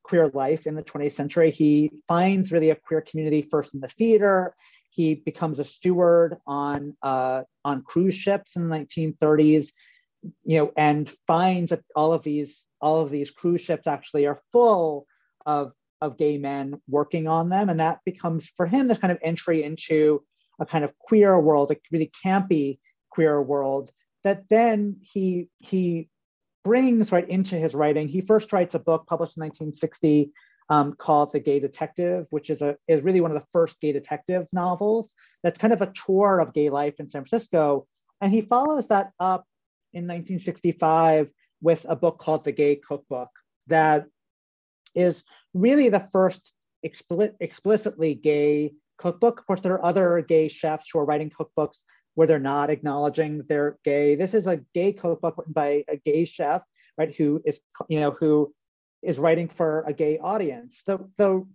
queer 0.03 0.29
life 0.29 0.67
in 0.67 0.75
the 0.75 0.83
20th 0.83 1.13
century. 1.13 1.51
He 1.51 2.03
finds 2.09 2.53
really 2.53 2.71
a 2.71 2.77
queer 2.77 3.01
community 3.01 3.43
first 3.43 3.75
in 3.75 3.81
the 3.81 3.89
theater. 3.89 4.55
He 4.91 5.15
becomes 5.15 5.59
a 5.59 5.65
steward 5.65 6.37
on 6.47 6.97
uh, 7.03 7.43
on 7.65 7.83
cruise 7.83 8.15
ships 8.15 8.57
in 8.57 8.69
the 8.69 8.77
1930s, 8.77 9.69
you 10.45 10.59
know, 10.59 10.73
and 10.77 11.13
finds 11.27 11.71
that 11.71 11.83
all 11.95 12.13
of 12.13 12.23
these 12.23 12.67
all 12.81 13.03
of 13.03 13.11
these 13.11 13.31
cruise 13.31 13.61
ships 13.61 13.87
actually 13.87 14.27
are 14.27 14.41
full 14.53 15.07
of 15.45 15.73
of 16.01 16.19
gay 16.19 16.39
men 16.39 16.81
working 16.89 17.27
on 17.27 17.49
them, 17.49 17.69
and 17.69 17.81
that 17.81 18.01
becomes 18.05 18.49
for 18.57 18.67
him 18.67 18.89
this 18.89 18.99
kind 18.99 19.13
of 19.13 19.19
entry 19.23 19.63
into 19.63 20.23
a 20.59 20.67
kind 20.67 20.85
of 20.85 20.97
queer 20.99 21.39
world, 21.39 21.71
a 21.71 21.77
really 21.93 22.11
campy 22.25 22.79
queer 23.11 23.41
world 23.41 23.91
that 24.25 24.49
then 24.49 24.97
he 25.01 25.49
he 25.59 26.09
brings 26.65 27.13
right 27.13 27.29
into 27.29 27.55
his 27.55 27.75
writing. 27.75 28.09
He 28.09 28.21
first 28.21 28.53
writes 28.53 28.75
a 28.75 28.81
book 28.81 29.07
published 29.07 29.37
in 29.37 29.43
1960 29.43 30.33
um, 30.69 30.95
called 30.95 31.31
The 31.31 31.39
Gay 31.39 31.61
Detective, 31.61 32.27
which 32.31 32.51
is 32.51 32.61
a 32.61 32.77
is 32.89 33.03
really 33.03 33.21
one 33.21 33.31
of 33.31 33.41
the 33.41 33.47
first 33.53 33.81
gay 33.81 33.93
detective 33.93 34.49
novels. 34.53 35.15
That's 35.43 35.61
kind 35.61 35.73
of 35.73 35.81
a 35.81 35.93
tour 35.93 36.41
of 36.41 36.53
gay 36.53 36.71
life 36.71 36.95
in 36.99 37.09
San 37.09 37.25
Francisco, 37.25 37.87
and 38.21 38.33
he 38.33 38.41
follows 38.41 38.89
that 38.89 39.13
up 39.21 39.47
in 39.93 40.03
1965 40.05 41.33
with 41.63 41.87
a 41.89 41.97
book 41.97 42.19
called 42.19 42.45
The 42.45 42.53
Gay 42.53 42.77
Cookbook 42.77 43.31
that 43.69 44.07
is 44.97 45.23
really 45.55 45.89
the 45.89 46.09
first 46.13 46.53
explicit, 46.83 47.37
explicitly 47.41 48.15
gay 48.15 48.73
cookbook. 48.99 49.41
Of 49.41 49.47
course, 49.47 49.61
there 49.61 49.75
are 49.75 49.85
other 49.85 50.21
gay 50.23 50.49
chefs 50.49 50.89
who 50.93 50.99
are 50.99 51.05
writing 51.05 51.31
cookbooks 51.31 51.83
where 52.15 52.27
they're 52.27 52.39
not 52.39 52.71
acknowledging 52.71 53.43
they're 53.49 53.79
gay. 53.85 54.17
This 54.17 54.35
is 54.35 54.47
a 54.47 54.63
gay 54.75 54.93
cookbook 54.93 55.37
written 55.37 55.53
by 55.53 55.85
a 55.89 55.97
gay 55.97 56.25
chef, 56.25 56.63
right? 56.97 57.15
Who 57.15 57.43
is, 57.45 57.61
you 57.89 58.01
know, 58.01 58.11
who 58.11 58.55
is 59.03 59.19
writing 59.19 59.49
for 59.49 59.85
a 59.87 59.93
gay 59.93 60.19
audience. 60.19 60.83
So, 60.87 61.49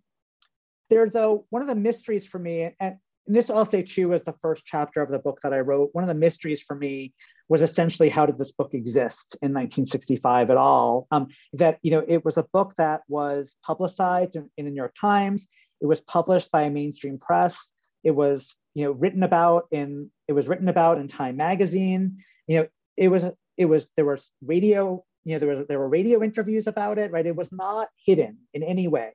there's 0.90 1.16
a 1.16 1.38
one 1.50 1.62
of 1.62 1.70
the 1.70 1.76
mysteries 1.76 2.28
for 2.28 2.38
me, 2.38 2.64
and, 2.64 2.74
and 2.80 2.98
this 3.26 3.50
I'll 3.50 3.66
say 3.66 3.82
too 3.82 4.10
was 4.10 4.24
the 4.24 4.36
first 4.42 4.66
chapter 4.66 5.02
of 5.02 5.10
the 5.10 5.20
book 5.20 5.40
that 5.42 5.54
I 5.54 5.62
wrote. 5.62 5.90
One 5.94 6.04
of 6.04 6.10
the 6.10 6.14
mysteries 6.14 6.62
for 6.62 6.76
me 6.76 7.14
was 7.52 7.62
essentially 7.62 8.08
how 8.08 8.26
did 8.26 8.38
this 8.38 8.54
book 8.54 8.74
exist 8.74 9.36
in 9.42 9.52
1965 9.52 10.50
at 10.50 10.56
all? 10.56 11.06
Um, 11.12 11.28
that 11.52 11.80
you 11.82 11.92
know 11.92 12.02
it 12.08 12.24
was 12.24 12.38
a 12.38 12.48
book 12.54 12.76
that 12.78 13.02
was 13.10 13.56
publicized 13.62 14.38
in, 14.38 14.50
in 14.56 14.64
the 14.64 14.72
New 14.72 14.78
York 14.78 14.96
Times. 15.00 15.48
It 15.82 15.86
was 15.86 16.00
published 16.00 16.50
by 16.50 16.62
a 16.62 16.70
mainstream 16.70 17.20
press. 17.20 17.70
It 18.06 18.12
was 18.12 18.56
you 18.74 18.86
know 18.86 18.92
written 18.94 19.22
about 19.22 19.66
in 19.70 20.10
it 20.30 20.34
was 20.34 20.48
written 20.48 20.70
about 20.70 20.98
in 20.98 21.10
Time 21.10 21.36
magazine. 21.36 22.20
You 22.48 22.58
know 22.58 22.68
it 22.96 23.10
was 23.10 23.30
it 23.58 23.66
was 23.66 23.90
there 23.98 24.06
was 24.06 24.30
radio 24.46 25.04
you 25.26 25.34
know 25.34 25.40
there 25.40 25.50
was 25.50 25.68
there 25.68 25.80
were 25.80 25.90
radio 25.90 26.24
interviews 26.24 26.68
about 26.68 26.98
it 26.98 27.12
right 27.12 27.26
it 27.26 27.36
was 27.36 27.52
not 27.52 27.90
hidden 28.06 28.38
in 28.54 28.64
any 28.64 28.88
way 28.88 29.12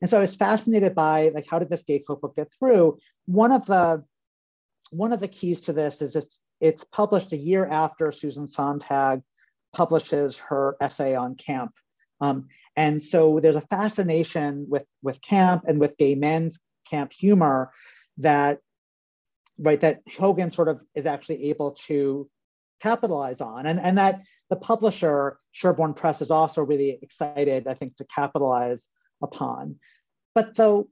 and 0.00 0.10
so 0.10 0.18
i 0.18 0.20
was 0.20 0.34
fascinated 0.34 0.94
by 0.94 1.30
like 1.34 1.46
how 1.48 1.58
did 1.58 1.70
this 1.70 1.84
gay 1.84 2.00
cookbook 2.04 2.34
get 2.34 2.52
through 2.58 2.98
one 3.26 3.52
of 3.52 3.64
the 3.66 4.02
one 4.90 5.12
of 5.12 5.20
the 5.20 5.28
keys 5.28 5.60
to 5.60 5.72
this 5.72 6.02
is 6.02 6.16
it's 6.16 6.40
it's 6.60 6.84
published 6.84 7.32
a 7.32 7.36
year 7.36 7.66
after 7.66 8.12
susan 8.12 8.46
sontag 8.46 9.22
publishes 9.74 10.36
her 10.36 10.76
essay 10.80 11.14
on 11.14 11.34
camp 11.34 11.72
um, 12.20 12.48
and 12.76 13.02
so 13.02 13.40
there's 13.40 13.56
a 13.56 13.60
fascination 13.62 14.66
with 14.68 14.84
with 15.02 15.20
camp 15.20 15.64
and 15.66 15.80
with 15.80 15.96
gay 15.96 16.14
men's 16.14 16.60
camp 16.88 17.12
humor 17.12 17.72
that 18.18 18.58
right 19.58 19.80
that 19.80 20.00
hogan 20.16 20.52
sort 20.52 20.68
of 20.68 20.84
is 20.94 21.06
actually 21.06 21.50
able 21.50 21.72
to 21.72 22.28
capitalize 22.80 23.40
on 23.40 23.66
and 23.66 23.80
and 23.80 23.98
that 23.98 24.20
the 24.50 24.56
publisher, 24.56 25.38
Sherbourne 25.52 25.94
Press, 25.94 26.20
is 26.20 26.30
also 26.30 26.62
really 26.62 26.98
excited, 27.02 27.66
I 27.66 27.74
think, 27.74 27.96
to 27.96 28.04
capitalize 28.04 28.88
upon. 29.22 29.76
But 30.34 30.54
the, 30.54 30.84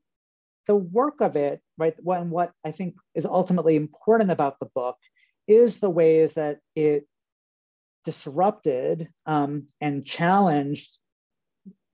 the 0.67 0.77
work 0.77 1.21
of 1.21 1.37
it, 1.37 1.61
right, 1.79 1.95
when 1.99 2.31
what 2.31 2.53
I 2.65 2.73
think 2.73 2.95
is 3.15 3.27
ultimately 3.27 3.77
important 3.77 4.31
about 4.31 4.59
the 4.59 4.69
book 4.75 4.97
is 5.49 5.81
the 5.81 5.91
ways 5.91 6.35
that 6.35 6.59
it 6.75 7.07
disrupted 8.05 9.09
um, 9.27 9.67
and 9.81 10.05
challenged 10.05 10.99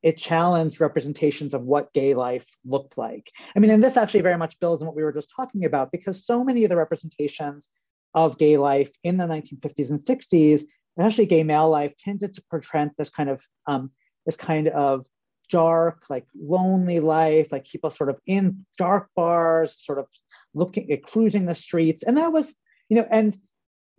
it 0.01 0.17
challenged 0.17 0.81
representations 0.81 1.55
of 1.55 1.63
what 1.63 1.93
gay 1.93 2.15
life 2.15 2.47
looked 2.65 2.97
like. 2.97 3.33
I 3.57 3.59
mean, 3.59 3.73
and 3.73 3.83
this 3.83 3.97
actually 3.97 4.21
very 4.21 4.39
much 4.39 4.61
builds 4.61 4.81
on 4.81 4.87
what 4.87 4.95
we 4.95 5.03
were 5.03 5.13
just 5.13 5.33
talking 5.35 5.65
about, 5.65 5.91
because 5.91 6.25
so 6.25 6.45
many 6.45 6.63
of 6.63 6.71
the 6.71 6.77
representations 6.77 7.69
of 8.15 8.39
gay 8.39 8.57
life 8.57 8.93
in 9.03 9.17
the 9.17 9.25
1950s 9.25 9.91
and 9.91 10.05
60s 10.05 10.63
especially 10.99 11.27
gay 11.27 11.45
male 11.45 11.69
life 11.69 11.95
tended 11.99 12.35
to 12.35 12.43
portray 12.51 12.89
this 12.99 13.11
kind 13.11 13.31
of 13.31 13.45
um, 13.67 13.91
this 14.27 14.37
kind 14.37 14.69
of 14.69 15.07
dark, 15.51 16.05
like 16.09 16.27
lonely 16.35 17.01
life, 17.01 17.49
like 17.51 17.65
people 17.65 17.91
sort 17.91 18.11
of 18.11 18.19
in 18.27 18.65
dark 18.77 19.09
bars, 19.17 19.77
sort 19.85 19.99
of 19.99 20.07
looking 20.55 20.91
at 20.93 21.03
cruising 21.03 21.47
the 21.47 21.55
streets. 21.55 22.03
And 22.03 22.17
that 22.17 22.33
was, 22.33 22.55
you 22.89 22.97
know, 22.97 23.07
and 23.11 23.37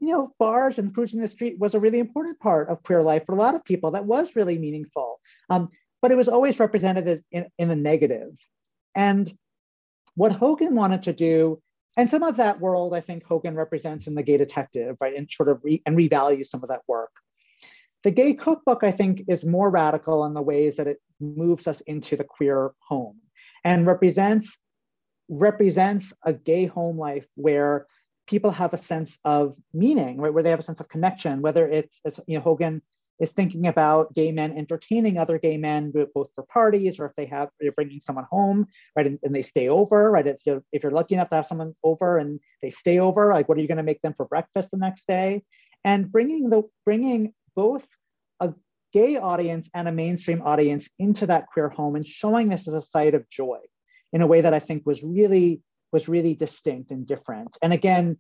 you 0.02 0.14
know, 0.14 0.34
bars 0.40 0.78
and 0.78 0.94
cruising 0.94 1.20
the 1.20 1.28
street 1.28 1.60
was 1.60 1.76
a 1.76 1.80
really 1.80 2.00
important 2.00 2.40
part 2.40 2.70
of 2.70 2.82
queer 2.84 3.04
life 3.04 3.26
for 3.26 3.36
a 3.36 3.38
lot 3.38 3.56
of 3.56 3.66
people. 3.66 3.92
That 3.92 4.06
was 4.06 4.36
really 4.36 4.58
meaningful. 4.58 5.20
Um, 5.50 5.70
but 6.02 6.12
it 6.12 6.18
was 6.18 6.30
always 6.30 6.60
represented 6.60 7.08
as 7.08 7.22
in, 7.32 7.48
in 7.58 7.70
a 7.70 7.76
negative. 7.76 8.32
And 8.96 9.38
what 10.16 10.32
Hogan 10.32 10.76
wanted 10.76 11.04
to 11.04 11.14
do 11.14 11.62
and 11.98 12.10
some 12.10 12.24
of 12.24 12.38
that 12.38 12.62
world 12.62 12.94
I 12.94 13.02
think 13.02 13.26
Hogan 13.26 13.56
represents 13.56 14.08
in 14.08 14.16
the 14.16 14.24
Gay 14.24 14.38
Detective, 14.38 14.96
right, 15.02 15.16
and 15.16 15.30
sort 15.30 15.50
of 15.50 15.60
re- 15.64 15.82
and 15.86 15.98
revalues 15.98 16.48
some 16.48 16.64
of 16.64 16.70
that 16.70 16.84
work. 16.88 17.12
The 18.04 18.12
Gay 18.12 18.34
Cookbook, 18.36 18.86
I 18.86 18.92
think, 18.92 19.24
is 19.28 19.44
more 19.44 19.70
radical 19.70 20.24
in 20.26 20.34
the 20.34 20.42
ways 20.42 20.78
that 20.78 20.88
it 20.88 21.02
moves 21.20 21.68
us 21.68 21.82
into 21.82 22.16
the 22.16 22.24
queer 22.24 22.72
home 22.80 23.18
and 23.64 23.86
represents 23.86 24.58
represents 25.30 26.12
a 26.26 26.34
gay 26.34 26.66
home 26.66 26.98
life 26.98 27.28
where 27.36 27.86
people 28.28 28.52
have 28.52 28.74
a 28.74 28.78
sense 28.78 29.18
of 29.26 29.56
meaning, 29.74 30.18
right, 30.18 30.34
where 30.34 30.44
they 30.44 30.50
have 30.50 30.60
a 30.60 30.64
sense 30.64 30.80
of 30.80 30.90
connection, 30.90 31.42
whether 31.42 31.68
it's 31.68 32.00
as 32.06 32.20
you 32.28 32.38
know 32.38 32.44
Hogan 32.44 32.82
is 33.20 33.32
thinking 33.32 33.68
about 33.68 34.14
gay 34.14 34.32
men 34.32 34.58
entertaining 34.58 35.18
other 35.18 35.38
gay 35.38 35.58
men, 35.58 35.92
both 36.14 36.32
for 36.34 36.44
parties 36.44 37.00
or 37.00 37.06
if 37.06 37.12
they 37.18 37.26
have 37.26 37.50
they're 37.60 37.72
bringing 37.74 38.00
someone 38.00 38.26
home, 38.32 38.66
right, 38.96 39.08
and, 39.08 39.20
and 39.24 39.36
they 39.36 39.42
stay 39.42 39.68
over, 39.68 40.12
right. 40.12 40.28
If 40.28 40.42
you're 40.46 40.64
if 40.72 40.84
you're 40.84 40.92
lucky 40.92 41.16
enough 41.16 41.30
to 41.30 41.36
have 41.36 41.48
someone 41.48 41.76
over 41.84 42.18
and 42.18 42.40
they 42.62 42.70
stay 42.70 43.00
over, 43.00 43.34
like 43.34 43.50
what 43.50 43.58
are 43.58 43.62
you 43.62 43.68
going 43.68 43.78
to 43.78 43.84
make 43.84 44.02
them 44.02 44.14
for 44.16 44.26
breakfast 44.26 44.72
the 44.72 44.78
next 44.78 45.06
day? 45.08 45.44
And 45.84 46.12
bringing 46.12 46.50
the 46.50 46.64
bringing 46.86 47.34
both 47.56 47.86
gay 48.94 49.18
audience 49.18 49.70
and 49.74 49.88
a 49.88 49.92
mainstream 49.92 50.42
audience 50.42 50.90
into 50.98 51.28
that 51.28 51.48
queer 51.48 51.70
home 51.70 51.96
and 51.96 52.06
showing 52.06 52.50
this 52.50 52.68
as 52.68 52.74
a 52.74 52.82
site 52.82 53.14
of 53.14 53.30
joy 53.30 53.60
in 54.14 54.22
a 54.22 54.28
way 54.28 54.42
that 54.42 54.54
I 54.54 54.60
think 54.60 54.86
was 54.86 55.04
really 55.04 55.62
was 55.92 56.08
really 56.08 56.36
distinct 56.36 56.92
and 56.92 57.08
different. 57.08 57.58
And 57.62 57.74
again, 57.74 58.18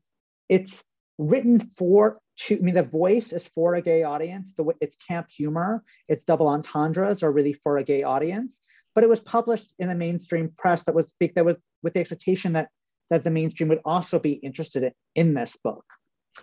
it's 0.47 0.83
written 1.17 1.59
for 1.59 2.17
to, 2.37 2.55
I 2.55 2.59
mean, 2.59 2.75
the 2.75 2.83
voice 2.83 3.33
is 3.33 3.47
for 3.47 3.75
a 3.75 3.81
gay 3.81 4.03
audience. 4.03 4.53
The 4.55 4.73
it's 4.81 4.95
camp 4.95 5.27
humor, 5.29 5.83
it's 6.07 6.23
double 6.23 6.47
entendres 6.47 7.21
are 7.21 7.31
really 7.31 7.53
for 7.53 7.77
a 7.77 7.83
gay 7.83 8.03
audience. 8.03 8.59
but 8.95 9.03
it 9.03 9.09
was 9.09 9.21
published 9.21 9.73
in 9.79 9.87
the 9.87 9.95
mainstream 9.95 10.51
press 10.57 10.83
that 10.83 10.95
was 10.95 11.09
speak 11.09 11.35
that 11.35 11.45
was 11.45 11.55
with 11.83 11.93
the 11.93 11.99
expectation 11.99 12.53
that 12.53 12.69
that 13.09 13.23
the 13.23 13.31
mainstream 13.31 13.69
would 13.69 13.81
also 13.85 14.19
be 14.19 14.33
interested 14.33 14.83
in, 14.83 14.91
in 15.15 15.33
this 15.33 15.57
book. 15.63 15.85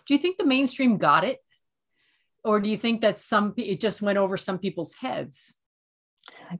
Do 0.06 0.14
you 0.14 0.18
think 0.18 0.36
the 0.36 0.46
mainstream 0.46 0.96
got 0.96 1.24
it? 1.24 1.38
Or 2.46 2.60
do 2.60 2.70
you 2.70 2.76
think 2.76 3.00
that 3.00 3.18
some 3.18 3.54
it 3.56 3.80
just 3.80 4.00
went 4.00 4.18
over 4.18 4.36
some 4.36 4.58
people's 4.60 4.94
heads? 4.94 5.58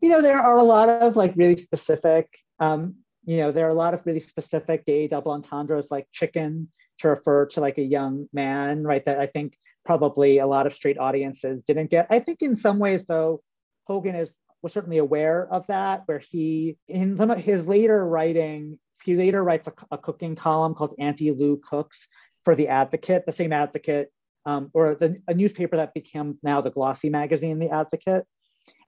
You 0.03 0.09
know, 0.09 0.21
there 0.21 0.39
are 0.39 0.59
a 0.59 0.65
lot 0.65 0.89
of 0.89 1.15
like 1.15 1.33
really 1.37 1.57
specific, 1.57 2.29
um, 2.59 2.97
you 3.25 3.37
know, 3.37 3.53
there 3.53 3.67
are 3.67 3.71
a 3.71 3.83
lot 3.85 3.95
of 3.95 4.05
really 4.05 4.21
specific 4.21 4.85
gay 4.85 5.07
double 5.07 5.31
entendres 5.31 5.87
like 5.89 6.09
chicken 6.11 6.69
to 6.99 7.09
refer 7.11 7.47
to 7.47 7.61
like 7.61 7.79
a 7.79 7.83
young 7.83 8.29
man, 8.33 8.83
right? 8.83 9.05
That 9.05 9.21
I 9.21 9.27
think 9.29 9.57
probably 9.85 10.39
a 10.39 10.47
lot 10.47 10.67
of 10.67 10.75
straight 10.75 10.99
audiences 10.99 11.63
didn't 11.63 11.91
get. 11.91 12.09
I 12.11 12.19
think 12.19 12.43
in 12.43 12.57
some 12.57 12.81
ways, 12.81 13.05
though, 13.07 13.43
Hogan 13.85 14.17
is 14.17 14.35
was 14.63 14.73
certainly 14.73 14.99
aware 14.99 15.47
of 15.53 15.69
that, 15.69 16.03
where 16.07 16.19
he 16.19 16.79
in 16.89 17.17
some 17.17 17.31
of 17.31 17.39
his 17.39 17.69
later 17.69 18.05
writing, 18.05 18.81
he 19.05 19.15
later 19.15 19.45
writes 19.45 19.69
a, 19.69 19.73
a 19.93 19.99
cooking 19.99 20.35
column 20.35 20.75
called 20.75 20.97
Auntie 20.99 21.31
Lou 21.31 21.59
Cooks 21.59 22.09
for 22.45 22.57
the 22.57 22.67
Advocate, 22.67 23.25
the 23.25 23.33
same 23.33 23.53
Advocate, 23.53 24.11
um, 24.47 24.71
or 24.73 24.95
the, 24.95 25.21
a 25.29 25.35
newspaper 25.35 25.77
that 25.77 25.93
became 25.93 26.39
now 26.43 26.61
the 26.61 26.71
glossy 26.71 27.11
magazine, 27.11 27.59
The 27.59 27.71
Advocate. 27.71 28.25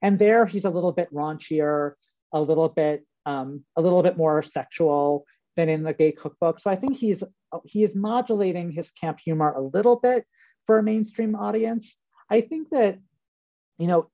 And 0.01 0.17
there 0.17 0.45
he's 0.45 0.65
a 0.65 0.69
little 0.69 0.91
bit 0.91 1.13
raunchier, 1.13 1.93
a 2.31 2.41
little 2.41 2.69
bit 2.69 3.05
um, 3.25 3.63
a 3.75 3.81
little 3.81 4.01
bit 4.01 4.17
more 4.17 4.41
sexual 4.41 5.25
than 5.55 5.69
in 5.69 5.83
the 5.83 5.93
gay 5.93 6.11
cookbook. 6.11 6.59
So 6.59 6.71
I 6.71 6.75
think 6.75 6.97
he's 6.97 7.23
he 7.65 7.83
is 7.83 7.95
modulating 7.95 8.71
his 8.71 8.91
camp 8.91 9.19
humor 9.19 9.51
a 9.51 9.61
little 9.61 9.97
bit 9.97 10.25
for 10.65 10.79
a 10.79 10.83
mainstream 10.83 11.35
audience. 11.35 11.95
I 12.29 12.41
think 12.41 12.69
that, 12.69 12.99
you 13.77 13.87
know, 13.87 14.09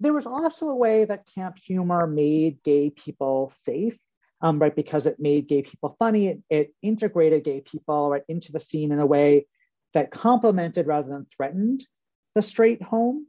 there 0.00 0.12
was 0.12 0.26
also 0.26 0.68
a 0.68 0.76
way 0.76 1.04
that 1.04 1.28
camp 1.34 1.58
humor 1.58 2.06
made 2.06 2.62
gay 2.62 2.90
people 2.90 3.52
safe, 3.64 3.98
um, 4.40 4.58
right? 4.58 4.74
Because 4.74 5.06
it 5.06 5.18
made 5.18 5.48
gay 5.48 5.62
people 5.62 5.96
funny. 5.98 6.28
It, 6.28 6.42
it 6.50 6.74
integrated 6.82 7.44
gay 7.44 7.60
people 7.60 8.10
right 8.10 8.22
into 8.28 8.52
the 8.52 8.60
scene 8.60 8.92
in 8.92 8.98
a 9.00 9.06
way 9.06 9.46
that 9.94 10.10
complemented 10.10 10.86
rather 10.86 11.08
than 11.08 11.26
threatened 11.34 11.86
the 12.34 12.42
straight 12.42 12.82
home. 12.82 13.26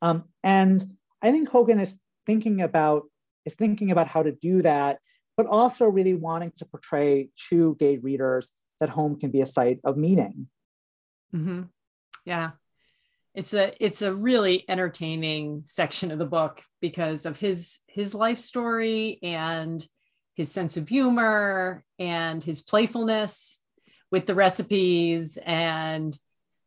Um, 0.00 0.24
and 0.42 0.96
I 1.22 1.30
think 1.30 1.48
Hogan 1.48 1.80
is 1.80 1.96
thinking 2.26 2.60
about 2.60 3.04
is 3.44 3.54
thinking 3.54 3.90
about 3.90 4.06
how 4.06 4.22
to 4.22 4.32
do 4.32 4.62
that, 4.62 4.98
but 5.36 5.46
also 5.46 5.86
really 5.86 6.14
wanting 6.14 6.52
to 6.58 6.64
portray 6.64 7.30
to 7.48 7.76
gay 7.80 7.98
readers 7.98 8.52
that 8.78 8.88
home 8.88 9.18
can 9.18 9.30
be 9.30 9.40
a 9.40 9.46
site 9.46 9.80
of 9.84 9.96
meaning. 9.96 10.48
Mm-hmm. 11.34 11.62
Yeah. 12.24 12.50
It's 13.34 13.54
a 13.54 13.72
it's 13.82 14.02
a 14.02 14.14
really 14.14 14.64
entertaining 14.68 15.62
section 15.64 16.10
of 16.10 16.18
the 16.18 16.26
book 16.26 16.62
because 16.80 17.24
of 17.24 17.38
his 17.38 17.78
his 17.86 18.14
life 18.14 18.38
story 18.38 19.18
and 19.22 19.84
his 20.34 20.50
sense 20.50 20.76
of 20.76 20.88
humor 20.88 21.84
and 21.98 22.44
his 22.44 22.60
playfulness 22.60 23.61
with 24.12 24.26
the 24.26 24.34
recipes 24.34 25.36
and 25.44 26.16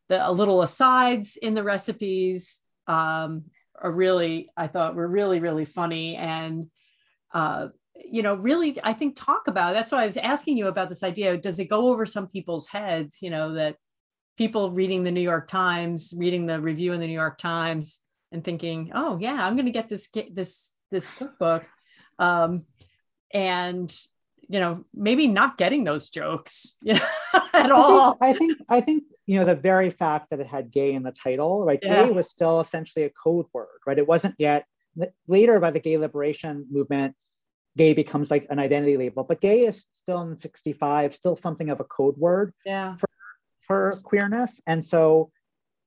the 0.10 0.30
little 0.32 0.62
asides 0.62 1.38
in 1.38 1.54
the 1.54 1.64
recipes 1.64 2.62
um, 2.88 3.46
are 3.82 3.92
really 3.92 4.50
I 4.58 4.68
thought 4.68 4.96
were 4.96 5.08
really 5.08 5.40
really 5.40 5.66
funny. 5.66 6.18
And 6.18 6.70
uh, 7.34 7.68
you 7.98 8.22
know 8.22 8.36
really 8.36 8.78
i 8.84 8.92
think 8.92 9.16
talk 9.16 9.48
about 9.48 9.74
that's 9.74 9.90
why 9.90 10.04
i 10.04 10.06
was 10.06 10.18
asking 10.18 10.58
you 10.58 10.68
about 10.68 10.90
this 10.90 11.04
idea. 11.04 11.38
Does 11.38 11.60
it 11.60 11.70
go 11.70 11.90
over 11.90 12.06
some 12.06 12.28
people's 12.28 12.68
heads 12.68 13.20
you 13.22 13.30
know 13.30 13.54
that 13.54 13.78
people 14.38 14.72
reading 14.72 15.04
the 15.04 15.12
new 15.12 15.22
york 15.22 15.48
times 15.48 16.14
reading 16.18 16.46
the 16.46 16.60
review 16.60 16.92
in 16.92 17.00
the 17.00 17.08
new 17.08 17.14
york 17.14 17.38
times 17.38 18.02
and 18.34 18.44
thinking 18.44 18.92
oh 18.94 19.18
yeah 19.18 19.46
i'm 19.46 19.56
going 19.56 19.66
to 19.66 19.72
get 19.72 19.88
this 19.88 20.10
this 20.32 20.74
this 20.92 21.12
cookbook. 21.12 21.66
Um, 22.20 22.64
and 23.34 23.94
you 24.48 24.60
know 24.60 24.86
maybe 24.94 25.28
not 25.28 25.58
getting 25.58 25.84
those 25.84 26.10
jokes 26.10 26.76
you 26.82 26.94
know, 26.94 27.08
at 27.66 27.72
all 27.72 28.18
I 28.22 28.34
think, 28.34 28.52
I 28.52 28.56
think 28.56 28.62
i 28.70 28.82
think 28.82 29.04
you 29.26 29.40
know 29.40 29.46
the 29.46 29.56
very 29.56 29.90
fact 29.90 30.30
that 30.30 30.40
it 30.40 30.48
had 30.48 30.72
gay 30.72 30.94
in 30.94 31.04
the 31.04 31.12
title 31.12 31.64
right 31.66 31.80
yeah. 31.82 32.06
gay 32.06 32.12
was 32.12 32.30
still 32.30 32.60
essentially 32.60 33.06
a 33.06 33.10
code 33.10 33.46
word 33.54 33.80
right 33.86 33.98
it 33.98 34.08
wasn't 34.08 34.36
yet 34.38 34.66
later 35.28 35.60
by 35.60 35.72
the 35.72 35.80
gay 35.80 35.98
liberation 35.98 36.66
movement 36.70 37.16
gay 37.78 37.94
becomes 37.94 38.32
like 38.32 38.48
an 38.50 38.60
identity 38.60 38.98
label, 38.98 39.24
but 39.24 39.42
gay 39.42 39.62
is 39.62 39.86
still 39.92 40.22
in 40.22 40.40
65, 40.40 41.14
still 41.14 41.36
something 41.36 41.70
of 41.70 41.80
a 41.80 41.84
code 41.84 42.18
word 42.18 42.54
yeah. 42.66 42.96
for, 42.98 43.10
for 43.62 43.92
queerness. 44.04 44.62
And 44.66 44.86
so 44.86 45.32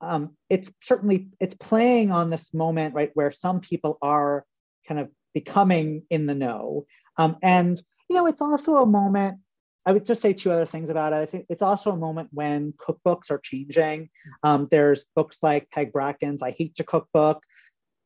um, 0.00 0.36
it's 0.50 0.70
certainly, 0.82 1.28
it's 1.40 1.54
playing 1.54 2.10
on 2.10 2.30
this 2.30 2.52
moment, 2.52 2.94
right, 2.94 3.10
where 3.14 3.32
some 3.32 3.60
people 3.60 3.98
are 4.02 4.44
kind 4.86 5.00
of 5.00 5.08
becoming 5.32 6.02
in 6.10 6.26
the 6.26 6.34
know. 6.34 6.86
Um, 7.16 7.36
and, 7.42 7.80
you 8.08 8.16
know, 8.16 8.26
it's 8.26 8.42
also 8.42 8.76
a 8.76 8.86
moment, 8.86 9.38
I 9.88 9.92
would 9.92 10.04
just 10.04 10.20
say 10.20 10.34
two 10.34 10.52
other 10.52 10.66
things 10.66 10.90
about 10.90 11.14
it. 11.14 11.16
I 11.16 11.24
think 11.24 11.46
it's 11.48 11.62
also 11.62 11.92
a 11.92 11.96
moment 11.96 12.28
when 12.30 12.74
cookbooks 12.74 13.30
are 13.30 13.38
changing. 13.38 14.10
Um, 14.42 14.68
there's 14.70 15.06
books 15.16 15.38
like 15.40 15.70
Peg 15.70 15.92
Bracken's 15.92 16.42
I 16.42 16.50
Hate 16.50 16.74
to 16.74 16.84
Cookbook," 16.84 17.42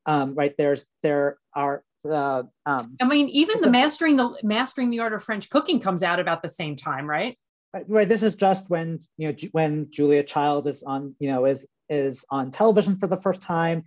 um, 0.07 0.37
right? 0.37 0.55
There's, 0.57 0.85
there 1.03 1.39
are 1.57 1.83
uh, 2.09 2.45
um, 2.67 2.97
I 3.01 3.05
mean, 3.05 3.29
even 3.31 3.61
the 3.63 3.71
mastering 3.71 4.17
the 4.17 4.39
mastering 4.45 4.91
the 4.91 5.01
art 5.01 5.13
of 5.13 5.25
French 5.25 5.51
cooking 5.51 5.81
comes 5.81 6.05
out 6.05 6.21
about 6.21 6.41
the 6.41 6.49
same 6.49 6.77
time, 6.77 7.05
right? 7.05 7.37
Right. 7.89 8.09
This 8.09 8.23
is 8.23 8.37
just 8.37 8.71
when 8.71 9.01
you 9.17 9.33
know 9.33 9.35
when 9.51 9.89
Julia 9.91 10.23
Child 10.23 10.69
is 10.69 10.85
on 10.85 11.17
you 11.19 11.33
know 11.33 11.47
is 11.47 11.67
is 11.89 12.25
on 12.31 12.53
television 12.53 12.95
for 12.95 13.09
the 13.09 13.21
first 13.21 13.43
time. 13.43 13.83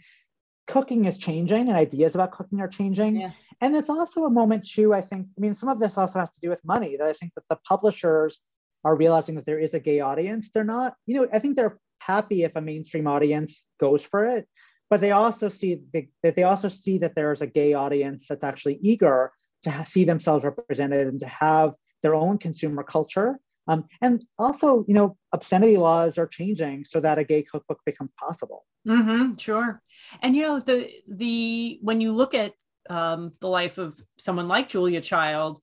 Cooking 0.68 1.06
is 1.06 1.18
changing, 1.18 1.68
and 1.68 1.78
ideas 1.78 2.16
about 2.16 2.32
cooking 2.32 2.60
are 2.62 2.68
changing. 2.68 3.18
Yeah. 3.18 3.32
And 3.62 3.76
it's 3.76 3.90
also 3.90 4.26
a 4.26 4.30
moment 4.30 4.68
too. 4.68 4.94
I 4.94 5.02
think. 5.02 5.28
I 5.38 5.42
mean, 5.42 5.56
some 5.56 5.70
of 5.70 5.80
this 5.80 5.98
also 5.98 6.20
has 6.20 6.32
to 6.32 6.40
do 6.42 6.50
with 6.50 6.64
money. 6.66 6.98
That 6.98 7.08
I 7.08 7.14
think 7.14 7.34
that 7.36 7.46
the 7.50 7.58
publishers 7.68 8.40
are 8.84 8.96
realizing 8.96 9.36
that 9.36 9.46
there 9.46 9.60
is 9.60 9.74
a 9.74 9.80
gay 9.80 10.00
audience. 10.00 10.50
They're 10.54 10.64
not. 10.64 10.96
You 11.06 11.22
know, 11.22 11.28
I 11.32 11.40
think 11.40 11.56
they're 11.56 11.80
happy 12.00 12.44
if 12.44 12.56
a 12.56 12.62
mainstream 12.62 13.08
audience 13.08 13.64
goes 13.80 14.04
for 14.04 14.26
it 14.26 14.48
but 14.90 15.02
they 15.02 15.12
also 15.12 15.50
see 15.50 15.82
that 15.94 16.36
they 16.36 16.44
also 16.44 16.70
see 16.70 16.98
that 17.00 17.16
there 17.16 17.32
is 17.32 17.42
a 17.42 17.48
gay 17.48 17.74
audience 17.74 18.26
that's 18.30 18.44
actually 18.44 18.80
eager 18.82 19.32
to 19.64 19.86
see 19.86 20.06
themselves 20.06 20.46
represented 20.46 21.08
and 21.08 21.20
to 21.20 21.28
have 21.28 21.74
their 22.04 22.16
own 22.16 22.38
consumer 22.38 22.84
culture. 22.84 23.40
Um, 23.68 23.86
and 24.02 24.24
also, 24.38 24.86
you 24.88 24.94
know, 24.94 25.18
obscenity 25.34 25.78
laws 25.78 26.18
are 26.18 26.28
changing 26.28 26.86
so 26.86 27.00
that 27.00 27.18
a 27.18 27.24
gay 27.24 27.44
cookbook 27.44 27.80
becomes 27.86 28.12
possible. 28.20 28.66
Mm-hmm, 28.88 29.36
sure. 29.38 29.82
And 30.22 30.36
you 30.36 30.44
know, 30.44 30.60
the 30.60 30.90
the 31.08 31.80
when 31.82 32.02
you 32.02 32.14
look 32.14 32.34
at 32.34 32.54
um, 32.90 33.34
the 33.40 33.48
life 33.48 33.78
of 33.78 34.00
someone 34.18 34.48
like 34.48 34.70
Julia 34.70 35.02
Child, 35.02 35.60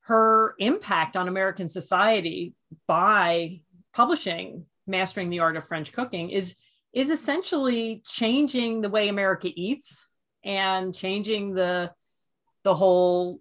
her 0.00 0.54
impact 0.58 1.16
on 1.16 1.28
American 1.28 1.68
society 1.68 2.54
by 2.88 3.60
publishing 3.94 4.66
Mastering 4.86 5.30
the 5.30 5.40
Art 5.40 5.56
of 5.56 5.66
French 5.66 5.92
Cooking 5.92 6.30
is 6.30 6.56
is 6.92 7.10
essentially 7.10 8.02
changing 8.06 8.80
the 8.80 8.88
way 8.88 9.08
America 9.08 9.48
eats 9.54 10.12
and 10.44 10.94
changing 10.94 11.54
the 11.54 11.92
the 12.64 12.74
whole 12.74 13.40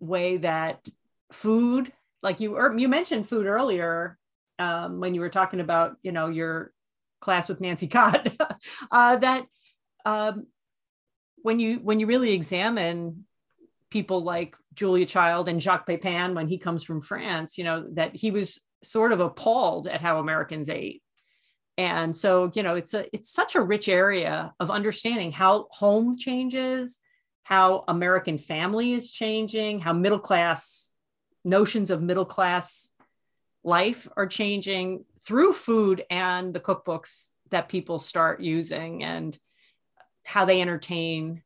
way 0.00 0.38
that 0.38 0.86
food, 1.30 1.92
like 2.22 2.40
you 2.40 2.56
er, 2.56 2.76
you 2.76 2.88
mentioned 2.88 3.28
food 3.28 3.46
earlier 3.46 4.18
um, 4.58 5.00
when 5.00 5.14
you 5.14 5.20
were 5.20 5.28
talking 5.28 5.60
about 5.60 5.96
you 6.02 6.12
know 6.12 6.28
your 6.28 6.72
class 7.20 7.48
with 7.48 7.60
Nancy 7.60 7.88
Cott, 7.88 8.28
uh, 8.90 9.16
that 9.16 9.46
um, 10.04 10.46
when 11.42 11.60
you 11.60 11.76
when 11.76 12.00
you 12.00 12.06
really 12.06 12.32
examine 12.32 13.24
people 13.90 14.22
like 14.22 14.56
Julia 14.74 15.06
Child 15.06 15.48
and 15.48 15.60
Jacques 15.60 15.86
Pepin 15.86 16.34
when 16.34 16.48
he 16.48 16.58
comes 16.58 16.84
from 16.84 17.02
France, 17.02 17.58
you 17.58 17.64
know 17.64 17.86
that 17.92 18.14
he 18.14 18.30
was 18.30 18.60
sort 18.82 19.12
of 19.12 19.20
appalled 19.20 19.86
at 19.86 20.00
how 20.00 20.18
Americans 20.18 20.68
ate. 20.68 21.02
And 21.78 22.16
so 22.16 22.50
you 22.54 22.62
know 22.62 22.74
it's 22.76 22.94
a 22.94 23.06
it's 23.14 23.32
such 23.32 23.54
a 23.54 23.62
rich 23.62 23.88
area 23.88 24.52
of 24.60 24.70
understanding 24.70 25.32
how 25.32 25.68
home 25.70 26.16
changes 26.16 27.00
how 27.44 27.84
american 27.88 28.38
family 28.38 28.92
is 28.92 29.10
changing 29.10 29.80
how 29.80 29.92
middle 29.92 30.18
class 30.18 30.91
notions 31.44 31.90
of 31.90 32.02
middle 32.02 32.24
class 32.24 32.94
life 33.64 34.08
are 34.16 34.26
changing 34.26 35.04
through 35.24 35.52
food 35.52 36.04
and 36.10 36.54
the 36.54 36.60
cookbooks 36.60 37.28
that 37.50 37.68
people 37.68 37.98
start 37.98 38.40
using 38.40 39.04
and 39.04 39.38
how 40.24 40.44
they 40.44 40.60
entertain 40.60 41.42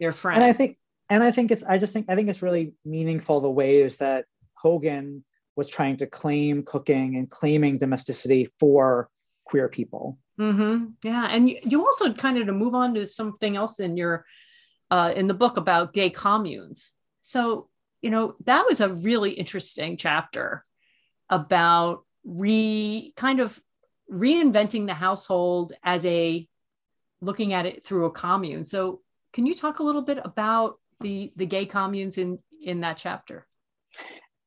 their 0.00 0.12
friends 0.12 0.36
and 0.36 0.44
i 0.44 0.52
think 0.52 0.78
and 1.10 1.22
i 1.22 1.30
think 1.30 1.50
it's 1.50 1.64
i 1.64 1.78
just 1.78 1.92
think 1.92 2.06
i 2.08 2.14
think 2.14 2.28
it's 2.28 2.42
really 2.42 2.72
meaningful 2.84 3.40
the 3.40 3.50
ways 3.50 3.96
that 3.96 4.24
hogan 4.54 5.24
was 5.56 5.68
trying 5.68 5.96
to 5.98 6.06
claim 6.06 6.62
cooking 6.62 7.16
and 7.16 7.30
claiming 7.30 7.78
domesticity 7.78 8.48
for 8.58 9.10
queer 9.44 9.68
people. 9.68 10.18
Mm-hmm. 10.40 10.86
Yeah, 11.04 11.28
and 11.30 11.50
you, 11.50 11.58
you 11.62 11.84
also 11.84 12.12
kind 12.12 12.38
of 12.38 12.46
to 12.46 12.52
move 12.52 12.74
on 12.74 12.94
to 12.94 13.06
something 13.06 13.56
else 13.56 13.80
in 13.80 13.96
your 13.96 14.24
uh, 14.90 15.12
in 15.14 15.26
the 15.26 15.34
book 15.34 15.56
about 15.56 15.92
gay 15.92 16.10
communes. 16.10 16.94
So 17.20 17.68
you 18.02 18.10
know 18.10 18.34
that 18.44 18.66
was 18.68 18.80
a 18.80 18.88
really 18.88 19.30
interesting 19.30 19.96
chapter 19.96 20.64
about 21.30 22.04
re 22.24 23.12
kind 23.16 23.40
of 23.40 23.60
reinventing 24.12 24.86
the 24.86 24.94
household 24.94 25.72
as 25.82 26.04
a 26.04 26.46
looking 27.20 27.52
at 27.52 27.64
it 27.64 27.82
through 27.84 28.04
a 28.04 28.10
commune. 28.10 28.64
So 28.64 29.00
can 29.32 29.46
you 29.46 29.54
talk 29.54 29.78
a 29.78 29.82
little 29.82 30.02
bit 30.02 30.18
about 30.22 30.78
the 31.00 31.32
the 31.36 31.46
gay 31.46 31.64
communes 31.64 32.18
in 32.18 32.38
in 32.60 32.80
that 32.80 32.98
chapter? 32.98 33.46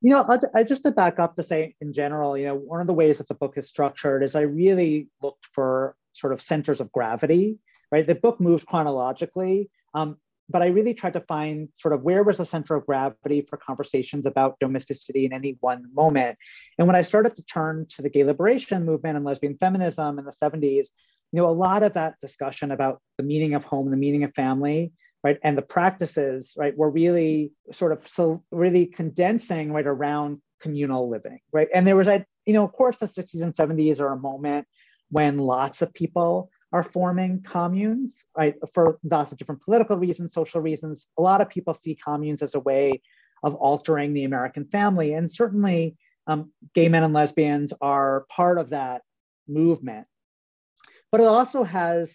You 0.01 0.11
know, 0.11 0.39
I, 0.53 0.63
just 0.63 0.83
to 0.83 0.91
back 0.91 1.17
up 1.17 1.35
to 1.35 1.41
say 1.41 1.73
in 1.81 1.91
general, 1.91 2.37
you 2.37 2.45
know, 2.45 2.55
one 2.55 2.79
of 2.79 2.85
the 2.85 2.93
ways 2.93 3.17
that 3.17 3.27
the 3.27 3.33
book 3.33 3.57
is 3.57 3.67
structured 3.67 4.23
is 4.23 4.35
I 4.35 4.41
really 4.41 5.07
looked 5.23 5.47
for 5.53 5.95
sort 6.13 6.31
of 6.31 6.41
centers 6.41 6.79
of 6.79 6.91
gravity, 6.91 7.57
right? 7.91 8.05
The 8.05 8.13
book 8.13 8.39
moves 8.39 8.63
chronologically, 8.63 9.71
um, 9.95 10.17
but 10.49 10.61
I 10.61 10.67
really 10.67 10.93
tried 10.93 11.13
to 11.13 11.21
find 11.21 11.69
sort 11.75 11.93
of 11.93 12.03
where 12.03 12.23
was 12.23 12.37
the 12.37 12.45
center 12.45 12.75
of 12.75 12.85
gravity 12.85 13.41
for 13.41 13.57
conversations 13.57 14.25
about 14.25 14.59
domesticity 14.59 15.25
in 15.25 15.33
any 15.33 15.57
one 15.59 15.85
moment. 15.93 16.37
And 16.77 16.87
when 16.87 16.95
I 16.95 17.01
started 17.01 17.35
to 17.35 17.43
turn 17.43 17.87
to 17.89 18.01
the 18.01 18.09
gay 18.09 18.23
liberation 18.23 18.85
movement 18.85 19.17
and 19.17 19.25
lesbian 19.25 19.57
feminism 19.57 20.19
in 20.19 20.25
the 20.25 20.31
70s, 20.31 20.87
you 21.31 21.41
know, 21.41 21.49
a 21.49 21.51
lot 21.51 21.83
of 21.83 21.93
that 21.93 22.19
discussion 22.21 22.71
about 22.71 23.01
the 23.17 23.23
meaning 23.23 23.55
of 23.55 23.65
home, 23.65 23.89
the 23.89 23.97
meaning 23.97 24.23
of 24.23 24.33
family, 24.33 24.93
right, 25.23 25.39
and 25.43 25.57
the 25.57 25.63
practices, 25.63 26.53
right, 26.57 26.77
were 26.77 26.91
really 26.91 27.51
sort 27.71 27.91
of 27.91 28.07
so 28.07 28.43
really 28.51 28.85
condensing 28.85 29.73
right 29.73 29.87
around 29.87 30.41
communal 30.61 31.09
living, 31.09 31.39
right. 31.51 31.67
And 31.73 31.87
there 31.87 31.95
was 31.95 32.07
a, 32.07 32.23
you 32.45 32.53
know, 32.53 32.63
of 32.63 32.71
course, 32.71 32.97
the 32.97 33.07
60s 33.07 33.41
and 33.41 33.55
70s 33.55 33.99
are 33.99 34.13
a 34.13 34.17
moment 34.17 34.67
when 35.09 35.37
lots 35.37 35.81
of 35.81 35.93
people 35.93 36.49
are 36.75 36.83
forming 36.83 37.41
communes 37.41 38.25
right, 38.37 38.55
for 38.73 38.99
lots 39.09 39.31
of 39.31 39.37
different 39.37 39.61
political 39.61 39.97
reasons, 39.97 40.33
social 40.33 40.59
reasons. 40.59 41.07
A 41.17 41.21
lot 41.21 41.39
of 41.39 41.47
people 41.47 41.73
see 41.73 41.95
communes 41.95 42.41
as 42.43 42.53
a 42.53 42.59
way 42.59 43.01
of 43.43 43.55
altering 43.55 44.13
the 44.13 44.25
American 44.25 44.65
family. 44.65 45.13
And 45.13 45.31
certainly, 45.31 45.95
um, 46.27 46.51
gay 46.73 46.89
men 46.89 47.03
and 47.03 47.13
lesbians 47.13 47.71
are 47.79 48.25
part 48.29 48.57
of 48.57 48.71
that 48.71 49.03
movement. 49.47 50.05
But 51.13 51.21
it 51.21 51.27
also 51.27 51.63
has 51.63 52.13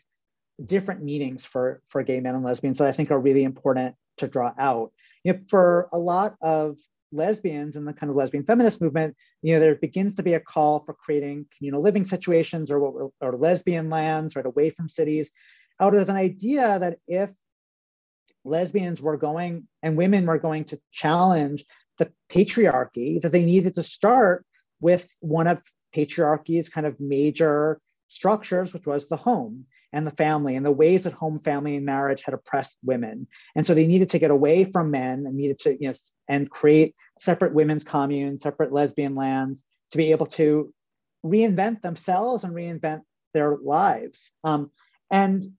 different 0.62 1.02
meanings 1.02 1.42
for, 1.42 1.80
for 1.88 2.02
gay 2.02 2.20
men 2.20 2.34
and 2.34 2.44
lesbians 2.44 2.76
that 2.78 2.88
I 2.88 2.92
think 2.92 3.10
are 3.10 3.18
really 3.18 3.44
important 3.44 3.94
to 4.18 4.28
draw 4.28 4.52
out. 4.58 4.92
You 5.24 5.32
know, 5.32 5.38
for 5.48 5.88
a 5.90 5.98
lot 5.98 6.34
of 6.42 6.76
lesbians 7.12 7.76
and 7.76 7.86
the 7.86 7.92
kind 7.92 8.10
of 8.10 8.16
lesbian 8.16 8.44
feminist 8.44 8.80
movement, 8.80 9.16
you 9.42 9.54
know, 9.54 9.60
there 9.60 9.74
begins 9.74 10.14
to 10.16 10.22
be 10.22 10.34
a 10.34 10.40
call 10.40 10.80
for 10.80 10.94
creating 10.94 11.46
communal 11.56 11.82
living 11.82 12.04
situations 12.04 12.70
or 12.70 12.78
what 12.78 13.12
or 13.20 13.36
lesbian 13.36 13.90
lands 13.90 14.36
right 14.36 14.46
away 14.46 14.70
from 14.70 14.88
cities, 14.88 15.30
out 15.80 15.94
of 15.94 16.08
an 16.08 16.16
idea 16.16 16.78
that 16.78 16.98
if 17.06 17.30
lesbians 18.44 19.00
were 19.00 19.16
going 19.16 19.66
and 19.82 19.96
women 19.96 20.26
were 20.26 20.38
going 20.38 20.64
to 20.64 20.80
challenge 20.92 21.64
the 21.98 22.10
patriarchy, 22.30 23.20
that 23.20 23.32
they 23.32 23.44
needed 23.44 23.74
to 23.74 23.82
start 23.82 24.44
with 24.80 25.08
one 25.20 25.46
of 25.46 25.60
patriarchy's 25.94 26.68
kind 26.68 26.86
of 26.86 26.98
major 27.00 27.80
structures, 28.08 28.72
which 28.72 28.86
was 28.86 29.08
the 29.08 29.16
home 29.16 29.66
and 29.92 30.06
the 30.06 30.12
family 30.12 30.56
and 30.56 30.64
the 30.64 30.70
ways 30.70 31.04
that 31.04 31.12
home, 31.12 31.38
family, 31.38 31.76
and 31.76 31.84
marriage 31.84 32.22
had 32.22 32.34
oppressed 32.34 32.76
women. 32.84 33.26
And 33.56 33.66
so 33.66 33.74
they 33.74 33.86
needed 33.86 34.10
to 34.10 34.18
get 34.18 34.30
away 34.30 34.64
from 34.64 34.90
men 34.90 35.24
and 35.26 35.36
needed 35.36 35.58
to, 35.60 35.76
you 35.80 35.88
know, 35.88 35.94
and 36.28 36.50
create 36.50 36.94
separate 37.18 37.54
women's 37.54 37.84
communes, 37.84 38.42
separate 38.42 38.72
lesbian 38.72 39.14
lands 39.14 39.62
to 39.90 39.96
be 39.96 40.12
able 40.12 40.26
to 40.26 40.72
reinvent 41.24 41.82
themselves 41.82 42.44
and 42.44 42.54
reinvent 42.54 43.02
their 43.34 43.56
lives. 43.56 44.30
Um, 44.44 44.70
and 45.10 45.52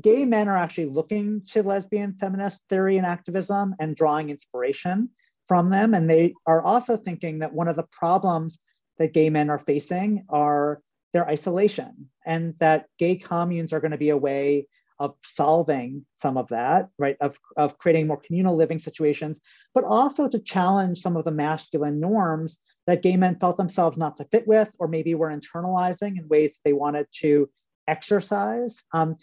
gay 0.00 0.24
men 0.24 0.48
are 0.48 0.56
actually 0.56 0.86
looking 0.86 1.42
to 1.50 1.62
lesbian 1.62 2.14
feminist 2.18 2.60
theory 2.68 2.96
and 2.96 3.06
activism 3.06 3.74
and 3.78 3.94
drawing 3.94 4.30
inspiration 4.30 5.10
from 5.46 5.70
them. 5.70 5.94
And 5.94 6.08
they 6.08 6.34
are 6.46 6.62
also 6.62 6.96
thinking 6.96 7.40
that 7.40 7.52
one 7.52 7.68
of 7.68 7.76
the 7.76 7.86
problems 7.92 8.58
that 8.98 9.12
gay 9.12 9.30
men 9.30 9.50
are 9.50 9.58
facing 9.58 10.24
are 10.28 10.80
their 11.14 11.26
isolation 11.26 12.10
and 12.26 12.54
that 12.58 12.86
gay 12.98 13.16
communes 13.16 13.72
are 13.72 13.80
going 13.80 13.92
to 13.92 13.96
be 13.96 14.10
a 14.10 14.16
way 14.16 14.66
of 14.98 15.14
solving 15.22 16.04
some 16.16 16.36
of 16.36 16.48
that, 16.48 16.88
right? 16.98 17.16
Of, 17.20 17.38
of 17.56 17.78
creating 17.78 18.06
more 18.06 18.20
communal 18.20 18.56
living 18.56 18.78
situations, 18.78 19.40
but 19.74 19.84
also 19.84 20.28
to 20.28 20.38
challenge 20.38 21.00
some 21.00 21.16
of 21.16 21.24
the 21.24 21.30
masculine 21.30 22.00
norms 22.00 22.58
that 22.86 23.02
gay 23.02 23.16
men 23.16 23.38
felt 23.38 23.56
themselves 23.56 23.96
not 23.96 24.16
to 24.18 24.24
fit 24.24 24.46
with, 24.46 24.70
or 24.78 24.88
maybe 24.88 25.14
were 25.14 25.36
internalizing 25.36 26.18
in 26.18 26.28
ways 26.28 26.60
they 26.64 26.72
wanted 26.72 27.06
to 27.20 27.48
exercise. 27.88 28.82
Um, 28.92 29.16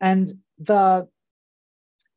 and 0.00 0.28
the 0.58 1.08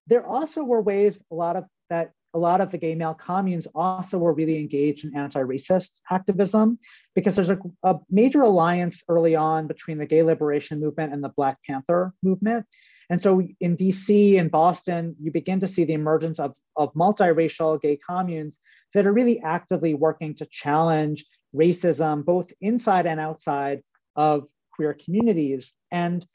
there 0.07 0.25
also 0.25 0.63
were 0.63 0.81
ways 0.81 1.17
a 1.31 1.35
lot 1.35 1.55
of 1.55 1.65
that 1.89 2.11
a 2.33 2.39
lot 2.39 2.61
of 2.61 2.71
the 2.71 2.77
gay 2.77 2.95
male 2.95 3.13
communes 3.13 3.67
also 3.75 4.17
were 4.17 4.33
really 4.33 4.57
engaged 4.57 5.05
in 5.05 5.15
anti-racist 5.15 5.99
activism 6.09 6.79
because 7.13 7.35
there's 7.35 7.49
a, 7.49 7.59
a, 7.83 7.99
major 8.09 8.41
alliance 8.41 9.03
early 9.09 9.35
on 9.35 9.67
between 9.67 9.97
the 9.97 10.05
gay 10.05 10.23
liberation 10.23 10.79
movement 10.79 11.13
and 11.13 11.23
the 11.23 11.29
Black 11.29 11.57
Panther 11.67 12.13
movement. 12.23 12.65
And 13.09 13.21
so 13.21 13.41
in 13.59 13.75
DC 13.75 14.39
and 14.39 14.49
Boston, 14.49 15.15
you 15.21 15.31
begin 15.31 15.59
to 15.59 15.67
see 15.67 15.83
the 15.83 15.93
emergence 15.93 16.39
of, 16.39 16.55
of 16.77 16.93
multiracial 16.93 17.81
gay 17.81 17.97
communes 17.97 18.57
that 18.93 19.05
are 19.05 19.11
really 19.11 19.41
actively 19.41 19.93
working 19.93 20.35
to 20.35 20.45
challenge 20.45 21.25
racism, 21.53 22.23
both 22.23 22.53
inside 22.61 23.05
and 23.05 23.19
outside 23.19 23.83
of 24.15 24.47
queer 24.73 24.93
communities. 24.93 25.75
And 25.91 26.25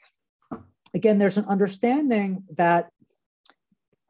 again, 0.92 1.18
there's 1.18 1.38
an 1.38 1.46
understanding 1.46 2.44
that 2.56 2.90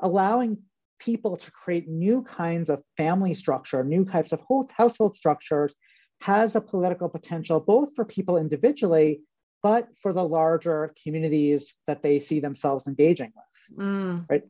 allowing 0.01 0.59
people 0.99 1.37
to 1.37 1.51
create 1.51 1.89
new 1.89 2.23
kinds 2.23 2.71
of 2.71 2.83
family 2.97 3.35
structure, 3.35 3.85
new 3.85 4.05
types 4.05 4.33
of 4.33 4.41
household 4.77 5.17
structures, 5.17 5.75
has 6.21 6.57
a 6.57 6.61
political 6.61 7.09
potential 7.09 7.61
both 7.61 7.95
for 7.95 8.05
people 8.05 8.37
individually, 8.37 9.21
but 9.63 9.89
for 10.01 10.13
the 10.13 10.25
larger 10.25 10.95
communities 11.03 11.77
that 11.87 12.03
they 12.03 12.21
see 12.21 12.41
themselves 12.41 12.87
engaging 12.87 13.33
with. 13.35 13.79
Mm. 13.79 14.27
Right. 14.29 14.43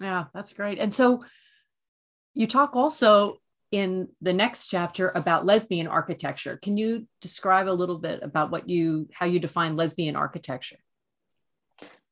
Yeah, 0.00 0.24
that's 0.34 0.52
great. 0.52 0.78
And 0.78 0.92
so 0.92 1.24
you 2.34 2.46
talk 2.46 2.74
also 2.74 3.40
in 3.70 4.08
the 4.20 4.32
next 4.32 4.68
chapter 4.68 5.10
about 5.10 5.46
lesbian 5.46 5.86
architecture. 5.86 6.56
Can 6.56 6.76
you 6.76 7.06
describe 7.20 7.68
a 7.68 7.70
little 7.70 7.98
bit 7.98 8.22
about 8.22 8.50
what 8.50 8.68
you 8.68 9.08
how 9.12 9.26
you 9.26 9.38
define 9.38 9.76
lesbian 9.76 10.16
architecture? 10.16 10.78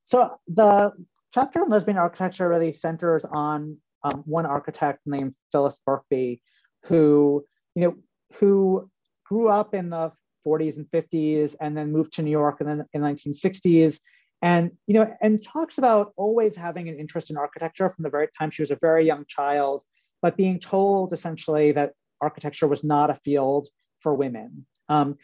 So 0.05 0.39
the 0.49 0.93
chapter 1.33 1.61
on 1.61 1.71
lesbian 1.71 1.99
architecture 1.99 2.49
really 2.49 2.73
centers 2.73 3.25
on 3.25 3.77
um, 4.05 4.23
one 4.27 4.47
architect 4.47 5.01
named 5.07 5.35
Phyllis 5.51 5.79
Birkby, 5.89 6.41
who 6.85 7.45
you 7.75 7.83
know 7.83 7.95
who 8.35 8.91
grew 9.25 9.49
up 9.49 9.75
in 9.75 9.91
the 9.91 10.13
40s 10.47 10.77
and 10.77 10.87
50s 10.87 11.55
and 11.61 11.77
then 11.77 11.93
moved 11.93 12.15
to 12.15 12.23
New 12.23 12.31
York 12.31 12.61
in 12.61 12.67
the, 12.67 12.87
in 12.93 13.01
the 13.01 13.09
1960s 13.09 13.99
and 14.43 14.73
you 14.87 14.95
know 14.95 15.15
and 15.23 15.43
talks 15.43 15.79
about 15.79 16.13
always 16.17 16.57
having 16.57 16.89
an 16.89 16.99
interest 16.99 17.31
in 17.31 17.37
architecture 17.37 17.89
from 17.89 18.03
the 18.03 18.11
very 18.11 18.29
time 18.37 18.51
she 18.51 18.63
was 18.63 18.73
a 18.73 18.79
very 18.81 19.07
young 19.07 19.25
child 19.29 19.85
but 20.21 20.37
being 20.37 20.59
told 20.59 21.13
essentially 21.13 21.73
that 21.73 21.93
architecture 22.23 22.69
was 22.69 22.83
not 22.83 23.11
a 23.11 23.15
field 23.15 23.69
for 24.01 24.15
women. 24.15 24.65
Um, 24.89 25.17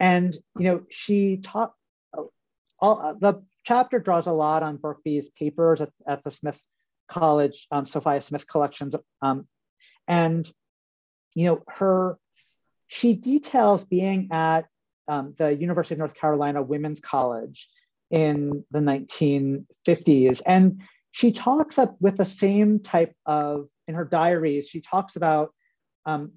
and 0.00 0.36
you 0.58 0.64
know 0.64 0.82
she 0.90 1.38
taught 1.38 1.72
uh, 2.16 2.24
all 2.80 3.00
uh, 3.00 3.14
the 3.14 3.42
chapter 3.66 3.98
draws 3.98 4.26
a 4.28 4.32
lot 4.32 4.62
on 4.62 4.78
Birkby's 4.78 5.28
papers 5.28 5.80
at, 5.80 5.90
at 6.06 6.22
the 6.22 6.30
Smith 6.30 6.60
College, 7.08 7.66
um, 7.72 7.84
Sophia 7.84 8.20
Smith 8.20 8.46
collections. 8.46 8.94
Um, 9.20 9.48
and, 10.06 10.50
you 11.34 11.46
know, 11.46 11.62
her, 11.66 12.16
she 12.86 13.14
details 13.14 13.82
being 13.84 14.28
at 14.30 14.66
um, 15.08 15.34
the 15.36 15.52
University 15.52 15.96
of 15.96 15.98
North 15.98 16.14
Carolina 16.14 16.62
Women's 16.62 17.00
College 17.00 17.68
in 18.10 18.64
the 18.70 18.78
1950s. 18.78 20.42
And 20.46 20.82
she 21.10 21.32
talks 21.32 21.76
up 21.76 21.96
with 22.00 22.16
the 22.16 22.24
same 22.24 22.78
type 22.78 23.14
of, 23.26 23.66
in 23.88 23.96
her 23.96 24.04
diaries, 24.04 24.68
she 24.68 24.80
talks 24.80 25.16
about, 25.16 25.52
um, 26.04 26.32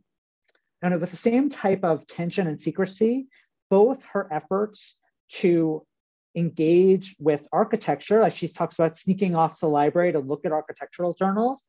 know, 0.81 0.97
with 0.97 1.11
the 1.11 1.17
same 1.17 1.49
type 1.49 1.83
of 1.83 2.07
tension 2.07 2.47
and 2.47 2.59
secrecy, 2.59 3.27
both 3.69 4.01
her 4.13 4.27
efforts 4.31 4.95
to 5.29 5.85
engage 6.39 7.15
with 7.19 7.47
architecture. 7.51 8.21
Like 8.21 8.35
she 8.35 8.47
talks 8.47 8.75
about 8.75 8.97
sneaking 8.97 9.35
off 9.35 9.55
to 9.55 9.61
the 9.61 9.69
library 9.69 10.13
to 10.13 10.19
look 10.19 10.45
at 10.45 10.51
architectural 10.51 11.13
journals, 11.13 11.61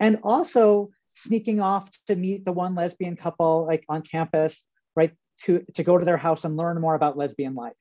and 0.00 0.20
also 0.22 0.90
sneaking 1.16 1.60
off 1.60 1.90
to 2.06 2.16
meet 2.16 2.44
the 2.44 2.52
one 2.52 2.74
lesbian 2.74 3.16
couple 3.16 3.66
like 3.66 3.84
on 3.88 4.02
campus, 4.02 4.66
right? 4.96 5.12
To, 5.42 5.64
to 5.74 5.82
go 5.82 5.98
to 5.98 6.04
their 6.04 6.16
house 6.16 6.44
and 6.44 6.56
learn 6.56 6.80
more 6.80 6.94
about 6.94 7.16
lesbian 7.16 7.54
life. 7.54 7.74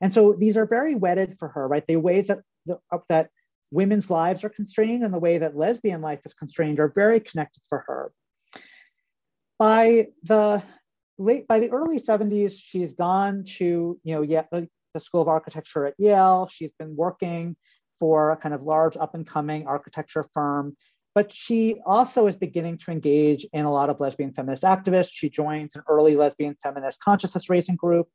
And 0.00 0.12
so 0.12 0.34
these 0.34 0.56
are 0.56 0.66
very 0.66 0.94
wedded 0.94 1.36
for 1.38 1.48
her, 1.48 1.66
right? 1.66 1.84
The 1.86 1.96
ways 1.96 2.26
that 2.26 2.40
the, 2.66 2.78
uh, 2.92 2.98
that 3.08 3.30
women's 3.70 4.10
lives 4.10 4.44
are 4.44 4.48
constrained 4.48 5.02
and 5.04 5.12
the 5.12 5.18
way 5.18 5.38
that 5.38 5.56
lesbian 5.56 6.00
life 6.00 6.20
is 6.24 6.34
constrained 6.34 6.80
are 6.80 6.88
very 6.88 7.20
connected 7.20 7.62
for 7.68 7.84
her. 7.86 8.12
By 9.58 10.08
the 10.22 10.62
late 11.18 11.48
by 11.48 11.60
the 11.60 11.70
early 11.70 12.00
70s, 12.00 12.58
she's 12.62 12.92
gone 12.92 13.44
to 13.58 13.98
you 14.02 14.14
know 14.14 14.22
yeah 14.22 14.44
the 14.96 15.00
School 15.00 15.22
of 15.22 15.28
Architecture 15.28 15.86
at 15.86 15.94
Yale. 15.98 16.48
She's 16.50 16.72
been 16.78 16.96
working 16.96 17.56
for 17.98 18.32
a 18.32 18.36
kind 18.36 18.54
of 18.54 18.62
large 18.62 18.96
up 18.96 19.14
and 19.14 19.26
coming 19.26 19.66
architecture 19.66 20.24
firm. 20.34 20.76
But 21.14 21.32
she 21.32 21.76
also 21.86 22.26
is 22.26 22.36
beginning 22.36 22.78
to 22.78 22.90
engage 22.90 23.46
in 23.52 23.64
a 23.64 23.72
lot 23.72 23.88
of 23.88 24.00
lesbian 24.00 24.32
feminist 24.32 24.64
activists. 24.64 25.10
She 25.12 25.30
joins 25.30 25.76
an 25.76 25.82
early 25.88 26.16
lesbian 26.16 26.56
feminist 26.62 27.00
consciousness 27.00 27.48
raising 27.48 27.76
group. 27.76 28.08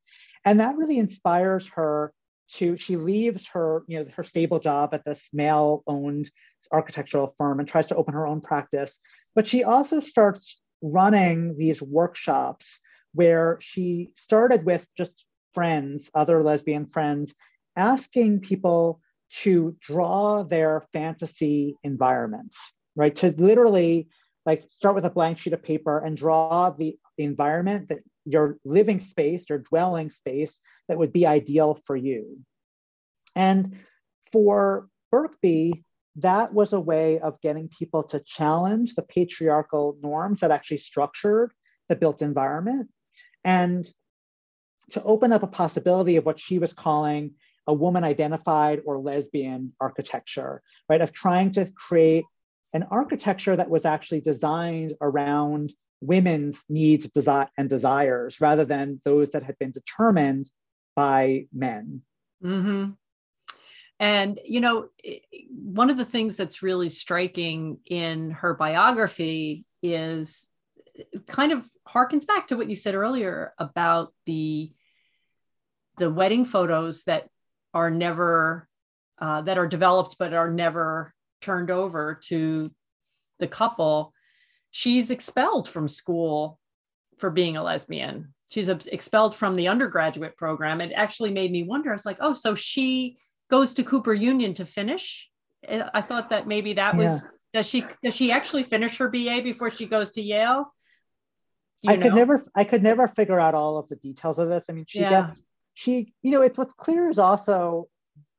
And 0.45 0.59
that 0.59 0.75
really 0.75 0.99
inspires 0.99 1.67
her 1.69 2.13
to 2.53 2.75
she 2.75 2.97
leaves 2.97 3.47
her 3.47 3.83
you 3.87 3.99
know 3.99 4.05
her 4.13 4.23
stable 4.23 4.59
job 4.59 4.93
at 4.93 5.05
this 5.05 5.29
male 5.31 5.83
owned 5.87 6.29
architectural 6.71 7.33
firm 7.37 7.59
and 7.59 7.69
tries 7.69 7.87
to 7.87 7.95
open 7.95 8.13
her 8.13 8.27
own 8.27 8.41
practice 8.41 8.97
but 9.35 9.47
she 9.47 9.63
also 9.63 10.01
starts 10.01 10.59
running 10.81 11.57
these 11.57 11.81
workshops 11.81 12.81
where 13.13 13.57
she 13.61 14.11
started 14.15 14.65
with 14.65 14.85
just 14.97 15.25
friends 15.53 16.09
other 16.13 16.43
lesbian 16.43 16.85
friends 16.85 17.33
asking 17.75 18.39
people 18.39 18.99
to 19.29 19.75
draw 19.79 20.43
their 20.43 20.83
fantasy 20.93 21.75
environments 21.83 22.73
right 22.95 23.15
to 23.15 23.33
literally 23.37 24.09
like 24.45 24.63
start 24.71 24.95
with 24.95 25.05
a 25.05 25.09
blank 25.09 25.37
sheet 25.37 25.53
of 25.53 25.63
paper 25.63 26.03
and 26.03 26.17
draw 26.17 26.71
the, 26.71 26.97
environment 27.17 27.89
that 27.89 27.99
your 28.25 28.57
living 28.65 28.99
space, 28.99 29.45
your 29.47 29.59
dwelling 29.59 30.09
space 30.09 30.59
that 30.87 30.97
would 30.97 31.13
be 31.13 31.27
ideal 31.27 31.79
for 31.85 31.95
you. 31.95 32.39
And 33.35 33.77
for 34.31 34.87
Birkby, 35.13 35.83
that 36.15 36.51
was 36.51 36.73
a 36.73 36.79
way 36.79 37.19
of 37.19 37.39
getting 37.41 37.67
people 37.67 38.03
to 38.05 38.19
challenge 38.19 38.95
the 38.95 39.03
patriarchal 39.03 39.97
norms 40.01 40.39
that 40.39 40.49
actually 40.49 40.77
structured 40.77 41.53
the 41.89 41.95
built 41.95 42.23
environment 42.23 42.89
and 43.43 43.87
to 44.91 45.03
open 45.03 45.31
up 45.31 45.43
a 45.43 45.47
possibility 45.47 46.15
of 46.17 46.25
what 46.25 46.39
she 46.39 46.59
was 46.59 46.73
calling 46.73 47.31
a 47.67 47.73
woman 47.73 48.03
identified 48.03 48.81
or 48.85 48.97
lesbian 48.97 49.73
architecture, 49.79 50.61
right? 50.89 51.01
Of 51.01 51.13
trying 51.13 51.51
to 51.53 51.71
create 51.75 52.25
an 52.73 52.83
architecture 52.89 53.55
that 53.55 53.69
was 53.69 53.85
actually 53.85 54.21
designed 54.21 54.95
around 55.01 55.73
women's 56.01 56.63
needs 56.69 57.07
desi- 57.09 57.49
and 57.57 57.69
desires 57.69 58.41
rather 58.41 58.65
than 58.65 58.99
those 59.05 59.29
that 59.31 59.43
had 59.43 59.57
been 59.59 59.71
determined 59.71 60.49
by 60.95 61.45
men. 61.53 62.01
Mm-hmm. 62.43 62.91
And, 63.99 64.39
you 64.43 64.61
know, 64.61 64.89
one 65.47 65.91
of 65.91 65.97
the 65.97 66.05
things 66.05 66.35
that's 66.35 66.63
really 66.63 66.89
striking 66.89 67.77
in 67.85 68.31
her 68.31 68.55
biography 68.55 69.63
is 69.83 70.47
kind 71.27 71.51
of 71.51 71.69
harkens 71.87 72.25
back 72.25 72.47
to 72.47 72.57
what 72.57 72.69
you 72.69 72.75
said 72.75 72.95
earlier 72.95 73.53
about 73.59 74.13
the 74.25 74.71
the 76.01 76.09
wedding 76.09 76.45
photos 76.45 77.03
that 77.03 77.27
are 77.73 77.91
never 77.91 78.67
uh, 79.19 79.41
that 79.43 79.59
are 79.59 79.67
developed 79.67 80.15
but 80.17 80.33
are 80.33 80.49
never 80.51 81.13
turned 81.41 81.69
over 81.69 82.19
to 82.23 82.71
the 83.39 83.47
couple 83.47 84.13
she's 84.71 85.11
expelled 85.11 85.69
from 85.69 85.87
school 85.87 86.57
for 87.19 87.29
being 87.29 87.55
a 87.55 87.63
lesbian. 87.63 88.33
She's 88.51 88.67
expelled 88.67 89.35
from 89.35 89.55
the 89.55 89.67
undergraduate 89.67 90.35
program. 90.35 90.81
It 90.81 90.91
actually 90.93 91.31
made 91.31 91.51
me 91.51 91.63
wonder. 91.63 91.91
I 91.91 91.93
was 91.93 92.05
like, 92.05 92.17
oh, 92.19 92.33
so 92.33 92.55
she 92.55 93.17
goes 93.49 93.73
to 93.75 93.83
Cooper 93.83 94.13
Union 94.13 94.53
to 94.55 94.65
finish. 94.65 95.29
I 95.69 96.01
thought 96.01 96.31
that 96.31 96.47
maybe 96.47 96.73
that 96.73 96.95
yeah. 96.95 96.99
was 96.99 97.23
does 97.53 97.67
she 97.67 97.85
does 98.01 98.15
she 98.15 98.31
actually 98.31 98.63
finish 98.63 98.97
her 98.97 99.09
BA 99.09 99.41
before 99.43 99.69
she 99.69 99.85
goes 99.85 100.11
to 100.13 100.21
Yale? 100.21 100.73
I 101.87 101.95
know? 101.95 102.01
could 102.01 102.15
never 102.15 102.41
I 102.55 102.63
could 102.63 102.81
never 102.81 103.07
figure 103.07 103.39
out 103.39 103.53
all 103.53 103.77
of 103.77 103.87
the 103.89 103.97
details 103.97 104.39
of 104.39 104.49
this. 104.49 104.65
I 104.69 104.73
mean, 104.73 104.85
she 104.87 105.01
yeah. 105.01 105.27
gets 105.27 105.39
she 105.73 106.13
you 106.21 106.31
know 106.31 106.41
it's 106.41 106.57
what's 106.57 106.73
clear 106.73 107.09
is 107.09 107.19
also 107.19 107.87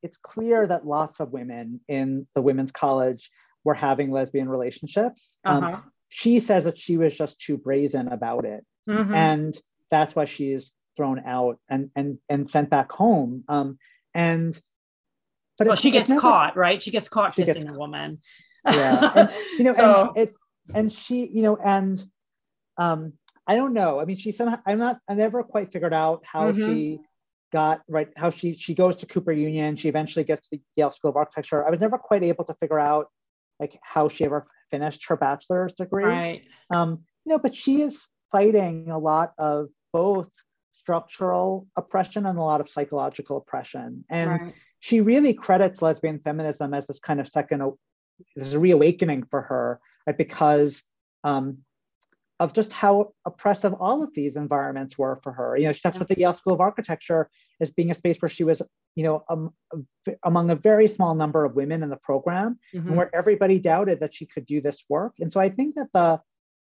it's 0.01 0.17
clear 0.17 0.67
that 0.67 0.85
lots 0.85 1.19
of 1.19 1.31
women 1.31 1.79
in 1.87 2.27
the 2.35 2.41
women's 2.41 2.71
college 2.71 3.31
were 3.63 3.73
having 3.73 4.11
lesbian 4.11 4.49
relationships. 4.49 5.37
Um, 5.45 5.63
uh-huh. 5.63 5.75
Um, 5.75 5.83
she 6.13 6.39
says 6.39 6.65
that 6.65 6.77
she 6.77 6.95
was 6.95 7.15
just 7.15 7.39
too 7.39 7.57
brazen 7.57 8.07
about 8.07 8.45
it 8.45 8.63
mm-hmm. 8.87 9.13
and 9.13 9.59
that's 9.89 10.15
why 10.15 10.25
she's 10.25 10.71
thrown 10.95 11.19
out 11.25 11.57
and 11.67 11.89
and 11.95 12.19
and 12.29 12.51
sent 12.51 12.69
back 12.69 12.91
home 12.91 13.43
um 13.47 13.79
and 14.13 14.61
but 15.57 15.65
well, 15.65 15.75
she 15.75 15.89
gets 15.89 16.09
never, 16.09 16.21
caught 16.21 16.55
right 16.55 16.83
she 16.83 16.91
gets 16.91 17.09
caught 17.09 17.33
she 17.33 17.43
kissing 17.43 17.63
gets, 17.63 17.73
a 17.73 17.77
woman 17.79 18.19
yeah 18.63 19.11
and, 19.15 19.29
you 19.57 19.63
know 19.63 19.73
so, 19.77 20.11
and 20.15 20.17
it 20.17 20.33
and 20.75 20.93
she 20.93 21.25
you 21.25 21.41
know 21.41 21.57
and 21.57 22.03
um 22.77 23.13
i 23.47 23.55
don't 23.55 23.73
know 23.73 23.99
i 23.99 24.05
mean 24.05 24.15
she 24.15 24.31
somehow 24.31 24.57
i'm 24.67 24.77
not 24.77 24.99
i 25.09 25.15
never 25.15 25.41
quite 25.41 25.73
figured 25.73 25.95
out 25.95 26.21
how 26.23 26.51
mm-hmm. 26.51 26.63
she 26.63 26.99
got 27.59 27.81
right 27.87 28.09
how 28.17 28.29
she 28.29 28.53
she 28.53 28.73
goes 28.73 28.95
to 28.97 29.05
cooper 29.05 29.31
union 29.31 29.75
she 29.75 29.87
eventually 29.87 30.25
gets 30.25 30.49
to 30.49 30.57
the 30.57 30.61
yale 30.75 30.91
school 30.91 31.11
of 31.11 31.15
architecture 31.15 31.65
i 31.65 31.69
was 31.69 31.79
never 31.79 31.97
quite 31.97 32.23
able 32.23 32.43
to 32.43 32.55
figure 32.55 32.79
out 32.79 33.07
like 33.59 33.79
how 33.81 34.09
she 34.09 34.25
ever 34.25 34.47
finished 34.73 35.05
her 35.07 35.15
bachelor's 35.15 35.73
degree. 35.73 36.03
Right. 36.03 36.41
Um, 36.73 37.03
you 37.25 37.31
know, 37.31 37.39
but 37.39 37.55
she 37.55 37.81
is 37.81 38.05
fighting 38.31 38.89
a 38.89 38.97
lot 38.97 39.33
of 39.37 39.67
both 39.91 40.29
structural 40.73 41.67
oppression 41.77 42.25
and 42.25 42.37
a 42.39 42.41
lot 42.41 42.59
of 42.59 42.67
psychological 42.67 43.37
oppression. 43.37 44.03
And 44.09 44.29
right. 44.29 44.53
she 44.79 45.01
really 45.01 45.35
credits 45.35 45.81
lesbian 45.81 46.19
feminism 46.19 46.73
as 46.73 46.87
this 46.87 46.99
kind 46.99 47.19
of 47.19 47.27
second, 47.27 47.61
this 48.35 48.55
reawakening 48.55 49.25
for 49.29 49.41
her, 49.43 49.79
right? 50.07 50.17
Because 50.17 50.83
um, 51.23 51.59
of 52.39 52.53
just 52.53 52.73
how 52.73 53.13
oppressive 53.25 53.73
all 53.73 54.01
of 54.01 54.09
these 54.15 54.35
environments 54.35 54.97
were 54.97 55.19
for 55.21 55.31
her. 55.31 55.55
You 55.55 55.67
know, 55.67 55.71
she 55.71 55.81
talks 55.81 55.97
about 55.97 56.09
the 56.09 56.19
Yale 56.19 56.33
School 56.33 56.53
of 56.53 56.61
Architecture 56.61 57.29
as 57.61 57.71
being 57.71 57.91
a 57.91 57.95
space 57.95 58.21
where 58.21 58.29
she 58.29 58.43
was, 58.43 58.61
you 58.95 59.03
know, 59.03 59.23
um, 59.29 59.53
among 60.23 60.49
a 60.49 60.55
very 60.55 60.87
small 60.87 61.15
number 61.15 61.45
of 61.45 61.55
women 61.55 61.83
in 61.83 61.89
the 61.89 61.97
program, 61.97 62.59
mm-hmm. 62.73 62.87
and 62.87 62.97
where 62.97 63.13
everybody 63.15 63.59
doubted 63.59 63.99
that 63.99 64.13
she 64.13 64.25
could 64.25 64.45
do 64.45 64.61
this 64.61 64.83
work. 64.89 65.13
And 65.19 65.31
so 65.31 65.39
I 65.39 65.49
think 65.49 65.75
that 65.75 65.89
the 65.93 66.19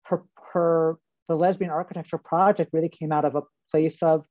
her 0.05 0.25
her 0.53 0.99
the 1.29 1.37
lesbian 1.37 1.71
architecture 1.71 2.19
project 2.19 2.73
really 2.73 2.89
came 2.89 3.13
out 3.13 3.25
of 3.25 3.37
a 3.37 3.43
place 3.71 4.03
of 4.03 4.25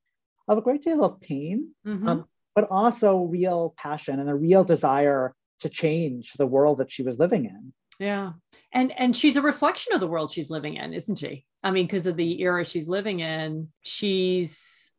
of 0.48 0.58
a 0.58 0.62
great 0.62 0.82
deal 0.82 1.04
of 1.04 1.20
pain, 1.20 1.70
mm-hmm. 1.86 2.08
um, 2.08 2.24
but 2.54 2.66
also 2.70 3.24
real 3.24 3.74
passion 3.76 4.20
and 4.20 4.28
a 4.28 4.34
real 4.34 4.64
desire 4.64 5.34
to 5.60 5.68
change 5.68 6.32
the 6.34 6.46
world 6.46 6.78
that 6.78 6.90
she 6.90 7.02
was 7.02 7.18
living 7.18 7.44
in. 7.44 7.72
Yeah. 7.98 8.32
And 8.72 8.92
and 8.98 9.16
she's 9.16 9.36
a 9.36 9.42
reflection 9.42 9.92
of 9.92 10.00
the 10.00 10.06
world 10.06 10.32
she's 10.32 10.50
living 10.50 10.76
in, 10.76 10.94
isn't 10.94 11.16
she? 11.16 11.44
I 11.62 11.70
mean, 11.70 11.86
because 11.86 12.06
of 12.06 12.16
the 12.16 12.40
era 12.40 12.64
she's 12.64 12.88
living 12.88 13.20
in, 13.20 13.68
she's 13.82 14.89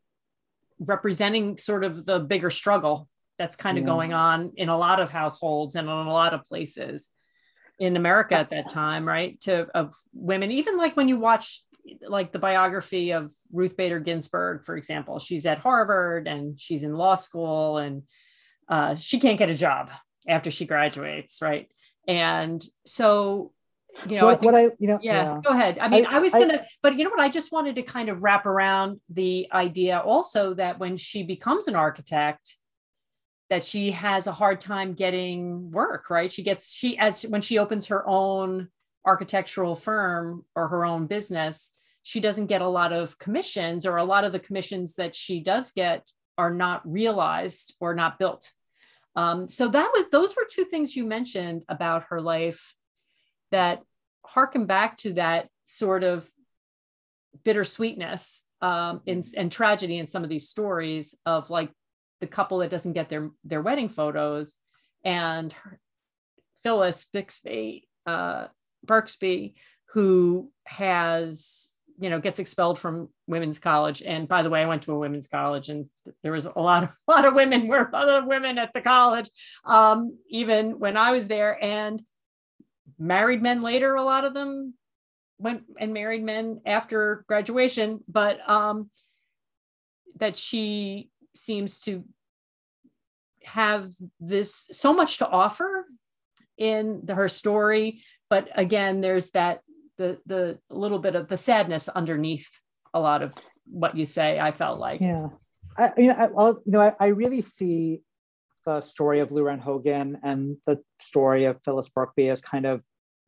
representing 0.82 1.58
sort 1.58 1.84
of 1.84 2.06
the 2.06 2.20
bigger 2.20 2.50
struggle 2.50 3.08
that's 3.38 3.56
kind 3.56 3.78
of 3.78 3.84
yeah. 3.84 3.90
going 3.90 4.14
on 4.14 4.52
in 4.56 4.70
a 4.70 4.78
lot 4.78 5.00
of 5.00 5.10
households 5.10 5.76
and 5.76 5.88
in 5.88 5.94
a 5.94 6.14
lot 6.14 6.34
of 6.34 6.44
places 6.44 7.10
in 7.80 7.96
America 7.96 8.36
at 8.36 8.50
that 8.52 8.70
time, 8.70 9.08
right? 9.08 9.40
To 9.42 9.68
of 9.74 9.96
women, 10.14 10.52
even 10.52 10.78
like 10.78 10.96
when 10.96 11.08
you 11.08 11.18
watch 11.18 11.64
like 12.08 12.32
the 12.32 12.40
biography 12.40 13.12
of 13.12 13.32
Ruth 13.52 13.76
Bader 13.76 14.00
Ginsburg, 14.00 14.66
for 14.66 14.76
example, 14.78 15.18
she's 15.18 15.46
at 15.46 15.58
Harvard 15.58 16.28
and 16.28 16.60
she's 16.60 16.84
in 16.84 16.94
law 16.94 17.16
school 17.16 17.78
and 17.78 18.04
uh, 18.70 18.96
she 18.96 19.20
can't 19.20 19.40
get 19.40 19.50
a 19.50 19.56
job 19.56 19.90
after 20.28 20.52
she 20.52 20.66
graduates, 20.66 21.42
right? 21.42 21.70
And 22.08 22.64
so, 22.86 23.52
you 24.08 24.18
know, 24.18 24.26
what 24.26 24.34
I, 24.34 24.38
think, 24.38 24.52
what 24.52 24.56
I 24.56 24.64
you 24.80 24.88
know, 24.88 25.00
yeah, 25.02 25.24
yeah, 25.24 25.40
go 25.44 25.52
ahead. 25.52 25.78
I 25.80 25.88
mean, 25.90 26.06
I, 26.06 26.18
I 26.18 26.20
was 26.20 26.32
gonna, 26.32 26.66
but 26.82 26.98
you 26.98 27.04
know 27.04 27.10
what? 27.10 27.20
I 27.20 27.30
just 27.30 27.52
wanted 27.52 27.76
to 27.76 27.82
kind 27.82 28.10
of 28.10 28.24
wrap 28.24 28.46
around 28.46 29.00
the 29.10 29.48
idea 29.52 30.00
also 30.00 30.54
that 30.56 30.80
when 30.80 30.98
she 30.98 31.24
becomes 31.24 31.68
an 31.68 31.76
architect, 31.76 32.56
that 33.50 33.64
she 33.64 33.92
has 33.92 34.28
a 34.28 34.32
hard 34.32 34.62
time 34.62 34.94
getting 34.94 35.72
work, 35.72 36.10
right? 36.10 36.32
She 36.32 36.42
gets 36.42 36.72
she 36.72 36.98
as 36.98 37.24
when 37.24 37.42
she 37.42 37.60
opens 37.60 37.88
her 37.88 38.08
own 38.08 38.70
architectural 39.06 39.76
firm 39.76 40.46
or 40.56 40.68
her 40.70 40.86
own 40.86 41.08
business, 41.08 41.72
she 42.04 42.20
doesn't 42.20 42.48
get 42.48 42.62
a 42.62 42.68
lot 42.68 42.94
of 42.94 43.18
commissions, 43.20 43.86
or 43.86 43.98
a 43.98 44.06
lot 44.06 44.24
of 44.24 44.32
the 44.32 44.40
commissions 44.40 44.96
that 44.96 45.16
she 45.16 45.42
does 45.42 45.72
get 45.72 46.10
are 46.38 46.54
not 46.54 46.82
realized 46.90 47.76
or 47.80 47.94
not 47.94 48.18
built. 48.18 48.52
Um, 49.16 49.48
so 49.48 49.68
that 49.68 49.92
was 49.94 50.06
those 50.12 50.36
were 50.36 50.48
two 50.50 50.64
things 50.64 50.96
you 50.96 51.06
mentioned 51.06 51.64
about 51.68 52.06
her 52.10 52.22
life 52.22 52.74
that 53.52 53.82
harken 54.26 54.66
back 54.66 54.98
to 54.98 55.14
that 55.14 55.48
sort 55.66 56.04
of 56.04 56.30
bittersweetness 57.44 58.42
um, 58.62 59.02
in, 59.06 59.24
and 59.36 59.52
tragedy 59.52 59.98
in 59.98 60.08
some 60.08 60.24
of 60.24 60.30
these 60.30 60.50
stories 60.50 61.18
of 61.26 61.50
like 61.50 61.72
the 62.20 62.28
couple 62.28 62.60
that 62.60 62.70
doesn't 62.70 62.94
get 62.94 63.10
their 63.10 63.32
their 63.44 63.62
wedding 63.62 63.90
photos 63.90 64.56
and 65.04 65.54
her, 65.54 65.80
Phyllis 66.64 67.06
Bixby 67.06 67.88
uh, 68.06 68.48
Birksby 68.86 69.54
who 69.94 70.52
has 70.66 71.70
you 72.00 72.10
know 72.10 72.20
gets 72.20 72.40
expelled 72.40 72.80
from 72.80 73.10
women's 73.28 73.60
college. 73.60 74.04
And 74.04 74.28
by 74.28 74.44
the 74.44 74.50
way 74.50 74.62
i 74.62 74.66
went 74.66 74.84
to 74.84 74.94
a 74.94 75.00
women's 75.00 75.28
college 75.28 75.70
and 75.70 75.88
there 76.24 76.32
was 76.32 76.46
a 76.46 76.60
lot 76.60 76.84
of 76.84 76.90
a 77.08 77.12
lot 77.12 77.26
of 77.26 77.34
women 77.34 77.68
were 77.68 77.90
other 77.94 78.26
women 78.26 78.58
at 78.58 78.72
the 78.74 78.82
college 78.82 79.30
um, 79.66 80.18
even 80.30 80.80
when 80.80 80.98
i 80.98 81.12
was 81.12 81.28
there. 81.28 81.62
And 81.64 82.02
married 83.02 83.42
men 83.42 83.62
later 83.62 83.96
a 83.96 84.04
lot 84.04 84.26
of 84.26 84.34
them 84.34 84.74
went 85.40 85.64
and 85.80 85.94
married 85.94 86.24
men 86.24 86.62
after 86.66 87.26
graduation 87.28 88.00
but 88.08 88.48
um, 88.50 88.90
that 90.18 90.38
she 90.38 91.10
seems 91.36 91.80
to 91.82 92.04
have 93.44 93.92
this 94.20 94.68
so 94.72 94.94
much 94.94 95.18
to 95.18 95.28
offer 95.28 95.86
in 96.58 97.02
the, 97.04 97.16
her 97.16 97.28
story. 97.28 98.04
But 98.30 98.50
again 98.56 99.02
there's 99.02 99.32
that 99.32 99.62
the 99.98 100.20
the 100.26 100.60
little 100.70 101.00
bit 101.00 101.16
of 101.16 101.28
the 101.28 101.38
sadness 101.38 101.90
underneath 101.90 102.48
a 102.94 103.00
lot 103.00 103.22
of 103.22 103.34
what 103.66 103.96
you 103.96 104.06
say 104.06 104.40
i 104.40 104.52
felt 104.52 104.80
like. 104.80 105.02
Yeah. 105.02 105.30
I, 105.78 105.92
you 105.98 106.08
know, 106.08 106.16
I, 106.18 106.28
will 106.28 106.62
you 106.66 106.72
know, 106.74 106.82
I, 106.82 106.94
I, 107.00 107.08
really 107.08 107.42
see 107.42 108.02
the 108.66 108.82
story 108.82 109.22
of 109.22 109.32
Lou 109.32 109.44
Rand 109.44 109.62
Hogan 109.62 110.18
and 110.22 110.58
the 110.66 110.82
story 111.00 111.46
of 111.46 111.62
Phyllis 111.64 111.88
Birkby 111.88 112.30
as 112.30 112.42
kind 112.42 112.66
of 112.66 112.82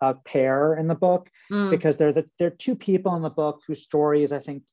a 0.03 0.15
pair 0.25 0.75
in 0.75 0.87
the 0.87 0.95
book 0.95 1.29
mm. 1.51 1.69
because 1.69 1.97
they're 1.97 2.13
the 2.13 2.29
they're 2.39 2.49
two 2.49 2.75
people 2.75 3.15
in 3.15 3.21
the 3.21 3.29
book 3.29 3.61
whose 3.67 3.83
stories 3.83 4.31
I 4.31 4.39
think 4.39 4.63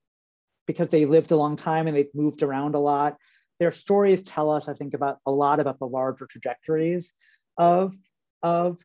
because 0.67 0.89
they 0.89 1.07
lived 1.07 1.31
a 1.31 1.37
long 1.37 1.57
time 1.57 1.87
and 1.87 1.97
they've 1.97 2.15
moved 2.15 2.43
around 2.43 2.75
a 2.75 2.79
lot. 2.79 3.17
Their 3.59 3.71
stories 3.71 4.23
tell 4.23 4.51
us, 4.51 4.69
I 4.69 4.75
think, 4.75 4.95
about 4.95 5.19
a 5.27 5.31
lot 5.31 5.61
about 5.61 5.79
the 5.79 5.87
larger 5.87 6.27
trajectories 6.27 7.13
of 7.59 7.95
of 8.43 8.79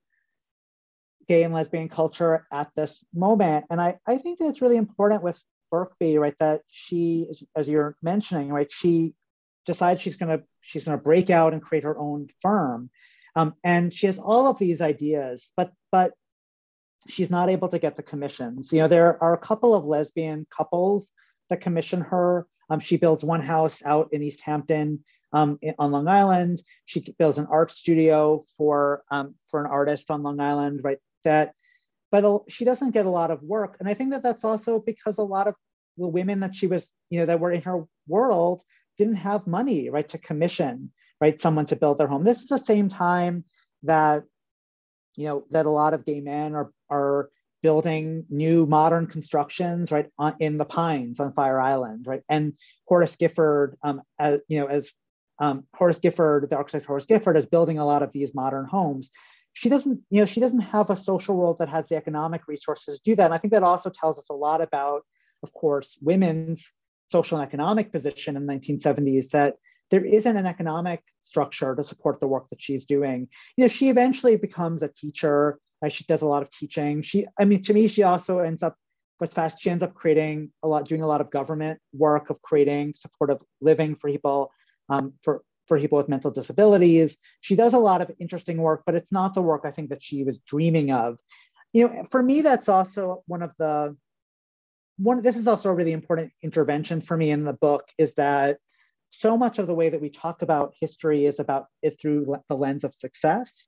gay 1.28 1.44
and 1.44 1.54
lesbian 1.54 1.90
culture 1.90 2.46
at 2.52 2.70
this 2.76 3.04
moment. 3.14 3.66
And 3.70 3.82
I, 3.82 3.96
I 4.08 4.18
think 4.18 4.40
that 4.40 4.48
it's 4.48 4.62
really 4.62 4.78
important 4.78 5.24
with 5.24 5.42
Birkby, 5.72 6.20
right, 6.20 6.36
that 6.40 6.62
she, 6.68 7.28
as 7.56 7.68
you're 7.68 7.96
mentioning, 8.02 8.50
right, 8.50 8.72
she 8.72 9.14
decides 9.66 10.02
she's 10.02 10.16
gonna 10.16 10.42
she's 10.62 10.84
gonna 10.84 10.98
break 10.98 11.30
out 11.30 11.54
and 11.54 11.62
create 11.62 11.84
her 11.84 11.98
own 11.98 12.28
firm. 12.42 12.90
Um, 13.36 13.56
and 13.64 13.94
she 13.94 14.06
has 14.06 14.20
all 14.20 14.48
of 14.48 14.60
these 14.60 14.82
ideas, 14.82 15.52
but 15.58 15.72
but 15.92 16.14
she's 17.08 17.30
not 17.30 17.50
able 17.50 17.70
to 17.70 17.80
get 17.80 17.96
the 17.96 18.04
commissions. 18.04 18.72
You 18.72 18.82
know, 18.82 18.88
there 18.88 19.22
are 19.24 19.34
a 19.34 19.38
couple 19.38 19.74
of 19.74 19.86
lesbian 19.86 20.46
couples 20.50 21.12
that 21.50 21.62
commission 21.62 22.02
her. 22.02 22.48
Um, 22.70 22.80
she 22.80 22.98
builds 22.98 23.24
one 23.24 23.42
house 23.42 23.82
out 23.86 24.10
in 24.12 24.24
East 24.24 24.42
Hampton 24.42 25.04
um, 25.34 25.60
on 25.78 25.92
Long 25.92 26.08
Island. 26.08 26.64
She 26.86 27.06
builds 27.20 27.38
an 27.38 27.48
art 27.50 27.72
studio 27.72 28.42
for 28.58 29.04
um, 29.12 29.36
for 29.50 29.64
an 29.64 29.70
artist 29.70 30.10
on 30.10 30.24
Long 30.24 30.40
Island, 30.40 30.82
right? 30.84 30.98
That, 31.24 31.54
but 32.12 32.44
she 32.50 32.66
doesn't 32.66 32.92
get 32.92 33.06
a 33.06 33.10
lot 33.10 33.32
of 33.32 33.44
work, 33.44 33.78
and 33.80 33.90
I 33.90 33.94
think 33.94 34.12
that 34.12 34.24
that's 34.24 34.44
also 34.44 34.80
because 34.80 35.18
a 35.18 35.24
lot 35.24 35.48
of 35.48 35.56
the 35.98 36.08
women 36.08 36.40
that 36.42 36.56
she 36.56 36.68
was, 36.68 36.94
you 37.10 37.20
know, 37.20 37.26
that 37.26 37.40
were 37.40 37.52
in 37.52 37.62
her 37.62 37.86
world 38.08 38.64
didn't 38.98 39.16
have 39.16 39.48
money, 39.48 39.90
right, 39.90 40.08
to 40.10 40.18
commission, 40.18 40.92
right, 41.22 41.42
someone 41.42 41.66
to 41.68 41.76
build 41.76 41.98
their 41.98 42.08
home. 42.08 42.24
This 42.24 42.42
is 42.42 42.48
the 42.48 42.58
same 42.58 42.90
time 42.90 43.44
that, 43.84 44.24
you 45.16 45.28
know, 45.28 45.46
that 45.52 45.66
a 45.66 45.70
lot 45.70 45.94
of 45.94 46.06
gay 46.06 46.22
men 46.22 46.56
are 46.56 46.72
are 46.90 47.30
building 47.62 48.26
new 48.30 48.68
modern 48.68 49.08
constructions 49.08 49.92
right 49.92 50.08
on, 50.20 50.36
in 50.40 50.60
the 50.60 50.66
pines 50.66 51.20
on 51.20 51.34
fire 51.34 51.60
island 51.60 52.06
right? 52.06 52.22
And 52.30 52.54
horace 52.86 53.16
gifford 53.16 53.76
um, 53.84 54.04
as, 54.20 54.40
you 54.48 54.60
know 54.60 54.68
as 54.68 54.92
um, 55.40 55.64
horace 55.74 56.00
gifford 56.00 56.48
the 56.50 56.58
architect 56.58 56.86
horace 56.86 57.08
gifford 57.08 57.38
is 57.38 57.48
building 57.48 57.80
a 57.80 57.86
lot 57.86 58.04
of 58.04 58.12
these 58.12 58.36
modern 58.36 58.66
homes. 58.66 59.10
She 59.54 59.70
doesn't 59.70 60.02
you 60.10 60.20
know 60.20 60.26
she 60.26 60.42
doesn't 60.42 60.60
have 60.60 60.90
a 60.90 60.98
social 60.98 61.36
world 61.36 61.58
that 61.60 61.70
has 61.70 61.88
the 61.88 61.96
economic 61.96 62.42
resources 62.48 62.98
to 62.98 63.04
do 63.04 63.16
that. 63.16 63.26
And 63.26 63.34
i 63.34 63.38
think 63.38 63.54
that 63.54 63.64
also 63.64 63.90
tells 63.90 64.20
us 64.20 64.26
a 64.30 64.36
lot 64.36 64.62
about 64.62 65.04
of 65.42 65.52
course 65.54 65.98
women's 66.02 66.72
social 67.12 67.40
and 67.40 67.48
economic 67.48 67.92
position 67.92 68.36
in 68.36 68.46
the 68.46 68.54
1970s 68.54 69.30
that 69.32 69.56
there 69.92 70.04
isn't 70.04 70.38
an 70.38 70.46
economic 70.46 71.02
structure 71.22 71.76
to 71.76 71.84
support 71.84 72.20
the 72.20 72.28
work 72.28 72.50
that 72.50 72.62
she's 72.62 72.86
doing 72.86 73.28
you 73.58 73.64
know 73.64 73.68
she 73.68 73.90
eventually 73.90 74.36
becomes 74.36 74.84
a 74.84 74.88
teacher 74.88 75.60
she 75.90 76.04
does 76.06 76.22
a 76.22 76.28
lot 76.28 76.42
of 76.42 76.50
teaching. 76.52 77.02
She, 77.02 77.26
I 77.40 77.46
mean, 77.46 77.62
to 77.64 77.74
me, 77.74 77.88
she 77.88 78.04
also 78.04 78.40
ends 78.40 78.64
up 78.64 78.76
what's 79.18 79.34
fast. 79.34 79.62
She 79.62 79.70
ends 79.70 79.84
up 79.84 79.94
creating 79.94 80.52
a 80.64 80.68
lot, 80.68 80.88
doing 80.88 81.02
a 81.02 81.08
lot 81.08 81.22
of 81.22 81.32
government 81.32 81.80
work 81.94 82.30
of 82.30 82.42
creating 82.42 82.94
supportive 82.96 83.40
living 83.62 83.96
for 83.96 84.10
people, 84.10 84.52
um, 84.90 85.14
for 85.24 85.42
for 85.68 85.80
people 85.80 85.98
with 85.98 86.10
mental 86.10 86.32
disabilities. 86.32 87.18
She 87.42 87.56
does 87.56 87.74
a 87.74 87.80
lot 87.80 88.02
of 88.02 88.12
interesting 88.20 88.58
work, 88.58 88.84
but 88.86 88.96
it's 88.96 89.12
not 89.12 89.34
the 89.34 89.42
work 89.42 89.62
I 89.66 89.72
think 89.72 89.90
that 89.90 90.04
she 90.04 90.24
was 90.24 90.38
dreaming 90.40 90.92
of. 90.92 91.20
You 91.74 91.88
know, 91.88 92.04
for 92.12 92.22
me, 92.22 92.42
that's 92.42 92.70
also 92.70 93.24
one 93.28 93.42
of 93.42 93.52
the 93.58 93.96
one. 94.98 95.22
This 95.22 95.38
is 95.38 95.48
also 95.48 95.70
a 95.70 95.74
really 95.74 95.94
important 95.94 96.32
intervention 96.44 97.02
for 97.02 97.18
me 97.18 97.32
in 97.32 97.44
the 97.44 97.54
book. 97.54 97.86
Is 97.98 98.14
that 98.16 98.58
so 99.10 99.38
much 99.38 99.60
of 99.60 99.68
the 99.68 99.74
way 99.74 99.90
that 99.90 100.02
we 100.02 100.10
talk 100.10 100.42
about 100.42 100.74
history 100.80 101.26
is 101.26 101.40
about 101.40 101.68
is 101.82 101.96
through 102.02 102.26
the 102.50 102.56
lens 102.56 102.84
of 102.84 102.94
success 102.94 103.68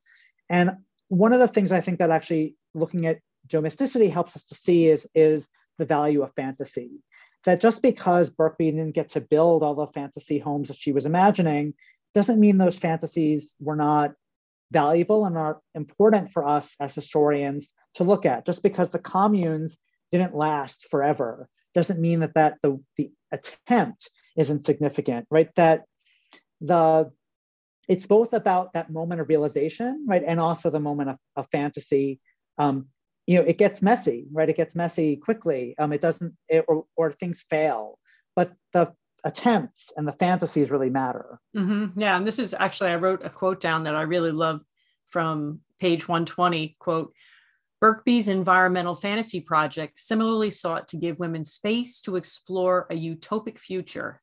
and 0.50 0.72
one 1.10 1.34
of 1.34 1.40
the 1.40 1.48
things 1.48 1.72
I 1.72 1.82
think 1.82 2.00
that 2.00 2.12
actually 2.12 2.56
looking 2.74 3.06
at 3.06 3.20
domesticity 3.48 4.10
helps 4.10 4.36
us 4.36 4.44
to 4.46 4.56
see 4.56 4.88
is, 4.88 5.08
is 5.16 5.48
the 5.78 5.86
value 5.86 6.22
of 6.24 6.34
fantasy. 6.36 7.04
That 7.46 7.62
just 7.62 7.82
because 7.82 8.30
Birkby 8.30 8.72
didn't 8.72 8.92
get 8.92 9.12
to 9.12 9.22
build 9.22 9.64
all 9.64 9.76
the 9.76 9.88
fantasy 9.88 10.38
homes 10.38 10.68
that 10.68 10.78
she 10.78 10.92
was 10.92 11.06
imagining 11.06 11.76
doesn't 12.14 12.40
mean 12.40 12.58
those 12.58 12.78
fantasies 12.78 13.56
were 13.60 13.76
not 13.76 14.14
valuable 14.72 15.26
and 15.26 15.38
are 15.38 15.62
important 15.76 16.32
for 16.34 16.46
us 16.46 16.70
as 16.80 16.94
historians 16.94 17.70
to 17.94 18.04
look 18.04 18.26
at. 18.26 18.46
Just 18.46 18.64
because 18.64 18.90
the 18.90 19.00
communes 19.00 19.78
didn't 20.12 20.36
last 20.36 20.88
forever 20.90 21.48
doesn't 21.74 22.00
mean 22.00 22.22
that, 22.22 22.34
that 22.36 22.58
the, 22.62 22.80
the 22.98 23.12
attempt 23.32 24.10
isn't 24.36 24.66
significant, 24.66 25.28
right? 25.30 25.50
That 25.56 25.84
the 26.62 27.12
it's 27.88 28.06
both 28.06 28.34
about 28.34 28.74
that 28.74 28.90
moment 28.90 29.22
of 29.22 29.30
realization, 29.30 30.06
right, 30.08 30.24
and 30.26 30.40
also 30.40 30.70
the 30.70 30.80
moment 30.80 31.12
of, 31.12 31.18
of 31.36 31.48
fantasy. 31.52 32.20
Um, 32.58 32.88
you 33.26 33.40
know, 33.40 33.46
it 33.46 33.58
gets 33.58 33.82
messy, 33.82 34.26
right? 34.32 34.50
It 34.50 34.58
gets 34.58 34.76
messy 34.76 35.16
quickly. 35.16 35.76
Um, 35.78 35.94
it 35.94 36.02
doesn't, 36.02 36.36
it, 36.50 36.66
or, 36.68 36.86
or 36.96 37.12
things 37.12 37.46
fail, 37.50 37.98
but 38.36 38.54
the 38.74 38.94
attempts 39.24 39.92
and 39.96 40.08
the 40.08 40.14
fantasies 40.14 40.72
really 40.72 40.90
matter. 40.90 41.40
Mm-hmm. 41.56 42.00
Yeah, 42.00 42.18
and 42.18 42.28
this 42.28 42.40
is 42.40 42.54
actually 42.58 42.92
I 42.92 42.96
wrote 42.98 43.26
a 43.26 43.30
quote 43.30 43.62
down 43.62 43.84
that 43.84 43.96
I 43.96 44.02
really 44.02 44.32
love 44.32 44.62
from 45.10 45.62
page 45.80 46.08
120. 46.08 46.76
Quote. 46.80 47.14
Birkby's 47.82 48.28
environmental 48.28 48.96
fantasy 48.96 49.40
project 49.40 50.00
similarly 50.00 50.50
sought 50.50 50.88
to 50.90 50.98
give 50.98 51.20
women 51.20 51.46
space 51.46 52.02
to 52.02 52.16
explore 52.16 52.88
a 52.90 52.96
utopic 52.96 53.60
future 53.60 54.22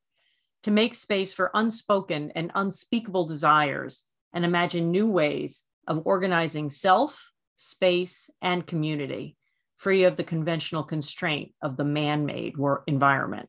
to 0.65 0.71
make 0.71 0.95
space 0.95 1.33
for 1.33 1.51
unspoken 1.55 2.33
and 2.35 2.51
unspeakable 2.55 3.27
desires 3.27 4.05
and 4.33 4.45
imagine 4.45 4.91
new 4.91 5.11
ways 5.11 5.65
of 5.87 6.03
organizing 6.07 6.71
self, 6.71 7.31
space, 7.55 8.31
and 8.41 8.67
community, 8.67 9.37
free 9.77 10.05
of 10.05 10.17
the 10.17 10.25
conventional 10.25 10.83
constraint 10.83 11.53
of 11.63 11.77
the 11.77 11.85
man 11.85 12.25
made 12.25 12.55
environment. 12.87 13.49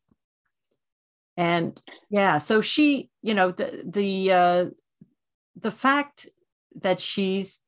And 1.37 1.81
yeah, 2.09 2.37
so 2.37 2.61
she, 2.61 3.09
you 3.21 3.33
know, 3.33 3.51
the, 3.51 3.83
the, 3.85 4.31
uh, 4.31 4.65
the 5.55 5.71
fact 5.71 6.27
that 6.81 6.99
she's 6.99 7.61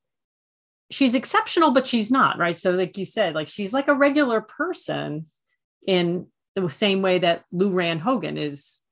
she's 0.89 1.15
exceptional 1.15 1.71
but 1.71 1.85
she's 1.85 2.09
not 2.09 2.37
right 2.37 2.55
so 2.57 2.71
like 2.71 2.97
you 2.97 3.05
said 3.05 3.35
like 3.35 3.47
she's 3.47 3.73
like 3.73 3.87
a 3.87 3.93
regular 3.93 4.41
person 4.41 5.25
in 5.85 6.27
the 6.55 6.69
same 6.69 7.01
way 7.01 7.19
that 7.19 7.43
lou 7.51 7.71
rand 7.71 8.01
hogan 8.01 8.37
is 8.37 8.83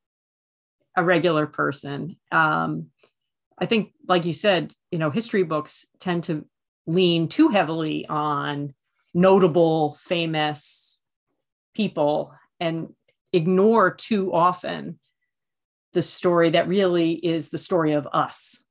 a 0.95 1.03
regular 1.03 1.45
person. 1.45 2.17
Um, 2.31 2.87
I 3.57 3.65
think, 3.65 3.93
like 4.07 4.25
you 4.25 4.33
said, 4.33 4.73
you 4.91 4.99
know, 4.99 5.09
history 5.09 5.43
books 5.43 5.85
tend 5.99 6.25
to 6.25 6.45
lean 6.87 7.27
too 7.27 7.49
heavily 7.49 8.05
on 8.07 8.73
notable, 9.13 9.97
famous 10.01 11.03
people 11.73 12.33
and 12.59 12.93
ignore 13.33 13.93
too 13.93 14.33
often 14.33 14.99
the 15.93 16.01
story 16.01 16.51
that 16.51 16.67
really 16.67 17.13
is 17.13 17.49
the 17.49 17.57
story 17.57 17.93
of 17.93 18.07
us. 18.11 18.63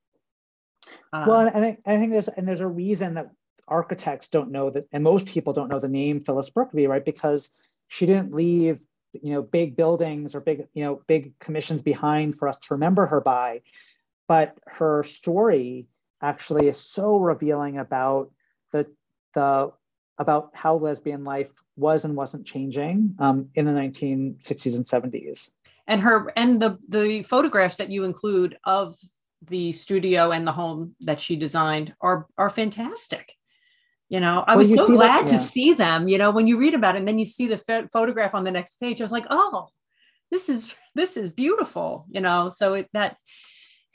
Uh, 1.14 1.24
well, 1.28 1.50
and 1.54 1.64
I, 1.64 1.78
I 1.86 1.96
think 1.98 2.12
there's 2.12 2.28
and 2.28 2.46
there's 2.46 2.60
a 2.60 2.66
reason 2.66 3.14
that 3.14 3.30
architects 3.68 4.28
don't 4.28 4.50
know 4.50 4.68
that, 4.70 4.88
and 4.92 5.04
most 5.04 5.28
people 5.28 5.52
don't 5.52 5.68
know 5.68 5.78
the 5.78 5.88
name 5.88 6.20
Phyllis 6.20 6.50
Birkby, 6.50 6.88
right? 6.88 7.04
Because 7.04 7.50
she 7.88 8.04
didn't 8.04 8.34
leave 8.34 8.84
you 9.22 9.32
know 9.32 9.42
big 9.42 9.76
buildings 9.76 10.34
or 10.34 10.40
big 10.40 10.66
you 10.74 10.84
know 10.84 11.00
big 11.06 11.38
commissions 11.38 11.82
behind 11.82 12.36
for 12.36 12.48
us 12.48 12.58
to 12.58 12.74
remember 12.74 13.06
her 13.06 13.20
by 13.20 13.60
but 14.26 14.56
her 14.66 15.04
story 15.04 15.86
actually 16.20 16.68
is 16.68 16.78
so 16.78 17.16
revealing 17.16 17.78
about 17.78 18.30
the 18.72 18.86
the 19.34 19.70
about 20.18 20.50
how 20.54 20.76
lesbian 20.76 21.24
life 21.24 21.50
was 21.76 22.04
and 22.04 22.16
wasn't 22.16 22.46
changing 22.46 23.14
um, 23.18 23.48
in 23.54 23.66
the 23.66 23.72
1960s 23.72 24.74
and 24.74 24.86
70s 24.86 25.50
and 25.86 26.00
her 26.00 26.32
and 26.36 26.60
the 26.60 26.78
the 26.88 27.22
photographs 27.22 27.76
that 27.76 27.90
you 27.90 28.04
include 28.04 28.56
of 28.64 28.96
the 29.48 29.72
studio 29.72 30.30
and 30.30 30.46
the 30.46 30.52
home 30.52 30.94
that 31.00 31.20
she 31.20 31.36
designed 31.36 31.94
are 32.00 32.26
are 32.36 32.50
fantastic. 32.50 33.32
You 34.10 34.20
know 34.20 34.44
i 34.46 34.54
was 34.54 34.72
so 34.72 34.86
glad 34.86 35.26
that, 35.26 35.32
yeah. 35.32 35.38
to 35.38 35.42
see 35.42 35.72
them 35.72 36.06
you 36.08 36.18
know 36.18 36.30
when 36.30 36.46
you 36.46 36.56
read 36.56 36.74
about 36.74 36.94
it 36.94 36.98
and 36.98 37.08
then 37.08 37.18
you 37.18 37.24
see 37.24 37.48
the 37.48 37.88
photograph 37.92 38.34
on 38.34 38.44
the 38.44 38.52
next 38.52 38.78
page 38.78 39.00
i 39.00 39.04
was 39.04 39.10
like 39.10 39.26
oh 39.30 39.70
this 40.30 40.48
is 40.48 40.74
this 40.94 41.16
is 41.16 41.30
beautiful 41.30 42.06
you 42.10 42.20
know? 42.20 42.50
So 42.50 42.74
it, 42.74 42.88
that 42.92 43.16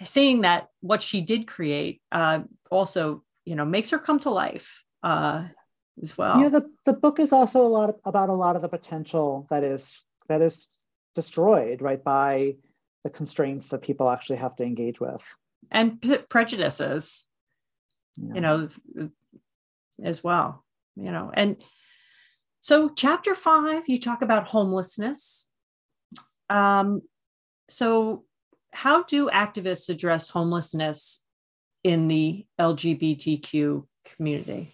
seeing 0.03 0.41
that 0.41 0.67
what 0.81 1.01
she 1.01 1.21
did 1.21 1.47
create 1.47 2.01
uh, 2.11 2.41
also 2.71 3.23
you 3.45 3.55
know 3.55 3.65
makes 3.65 3.89
her 3.91 3.99
come 3.99 4.19
to 4.21 4.29
life 4.29 4.83
uh, 5.03 5.45
as 6.01 6.17
well. 6.17 6.41
Yeah 6.41 6.49
the, 6.49 6.69
the 6.85 6.93
book 6.93 7.19
is 7.19 7.31
also 7.31 7.65
a 7.65 7.67
lot 7.67 7.89
of, 7.89 7.95
about 8.05 8.29
a 8.29 8.33
lot 8.33 8.55
of 8.55 8.61
the 8.61 8.69
potential 8.69 9.47
that 9.49 9.63
is 9.63 10.01
that 10.27 10.41
is 10.41 10.67
destroyed 11.15 11.81
right 11.81 12.03
by 12.03 12.55
the 13.03 13.09
constraints 13.09 13.69
that 13.69 13.81
people 13.81 14.09
actually 14.09 14.37
have 14.37 14.55
to 14.55 14.63
engage 14.63 14.99
with 14.99 15.21
and 15.71 16.01
p- 16.01 16.17
prejudices 16.29 17.27
yeah. 18.17 18.33
you 18.35 18.41
know 18.41 18.69
as 20.03 20.23
well 20.23 20.63
you 20.95 21.11
know 21.11 21.31
and 21.33 21.57
so 22.61 22.89
chapter 22.89 23.33
five 23.33 23.87
you 23.87 23.99
talk 23.99 24.21
about 24.21 24.47
homelessness 24.47 25.49
um, 26.49 27.01
so, 27.69 28.25
how 28.71 29.03
do 29.03 29.29
activists 29.29 29.89
address 29.89 30.29
homelessness 30.29 31.23
in 31.83 32.07
the 32.07 32.45
LGBTQ 32.59 33.85
community? 34.05 34.69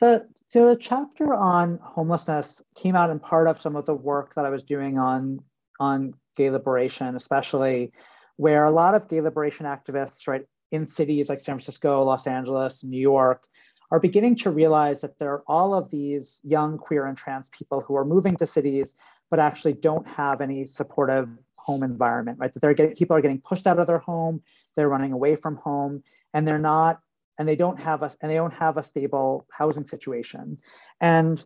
The, 0.00 0.26
so 0.48 0.68
the 0.68 0.76
chapter 0.76 1.34
on 1.34 1.78
homelessness 1.82 2.62
came 2.74 2.94
out 2.94 3.10
in 3.10 3.18
part 3.18 3.48
of 3.48 3.60
some 3.60 3.76
of 3.76 3.86
the 3.86 3.94
work 3.94 4.34
that 4.34 4.44
I 4.44 4.50
was 4.50 4.62
doing 4.62 4.98
on 4.98 5.40
on 5.80 6.14
gay 6.36 6.50
liberation, 6.50 7.16
especially 7.16 7.92
where 8.36 8.64
a 8.64 8.70
lot 8.70 8.94
of 8.94 9.08
gay 9.08 9.20
liberation 9.20 9.66
activists, 9.66 10.28
right, 10.28 10.46
in 10.70 10.86
cities 10.86 11.28
like 11.28 11.40
San 11.40 11.56
Francisco, 11.56 12.02
Los 12.04 12.26
Angeles, 12.26 12.84
New 12.84 13.00
York, 13.00 13.46
are 13.90 14.00
beginning 14.00 14.36
to 14.36 14.50
realize 14.50 15.00
that 15.00 15.18
there 15.18 15.32
are 15.32 15.42
all 15.46 15.74
of 15.74 15.90
these 15.90 16.40
young 16.44 16.76
queer 16.76 17.06
and 17.06 17.16
trans 17.16 17.48
people 17.50 17.80
who 17.80 17.96
are 17.96 18.04
moving 18.04 18.36
to 18.36 18.46
cities, 18.46 18.94
but 19.30 19.38
actually 19.38 19.72
don't 19.74 20.06
have 20.06 20.40
any 20.40 20.66
supportive 20.66 21.28
home 21.56 21.82
environment, 21.82 22.38
right? 22.38 22.52
That 22.52 22.60
they're 22.60 22.74
getting 22.74 22.96
people 22.96 23.16
are 23.16 23.20
getting 23.20 23.40
pushed 23.40 23.66
out 23.66 23.78
of 23.78 23.86
their 23.86 23.98
home, 23.98 24.42
they're 24.74 24.88
running 24.88 25.12
away 25.12 25.36
from 25.36 25.56
home, 25.56 26.02
and 26.34 26.46
they're 26.46 26.58
not, 26.58 27.00
and 27.38 27.48
they 27.48 27.56
don't 27.56 27.80
have 27.80 28.02
a 28.02 28.12
and 28.20 28.30
they 28.30 28.36
don't 28.36 28.54
have 28.54 28.76
a 28.76 28.82
stable 28.82 29.46
housing 29.50 29.86
situation. 29.86 30.58
And 31.00 31.44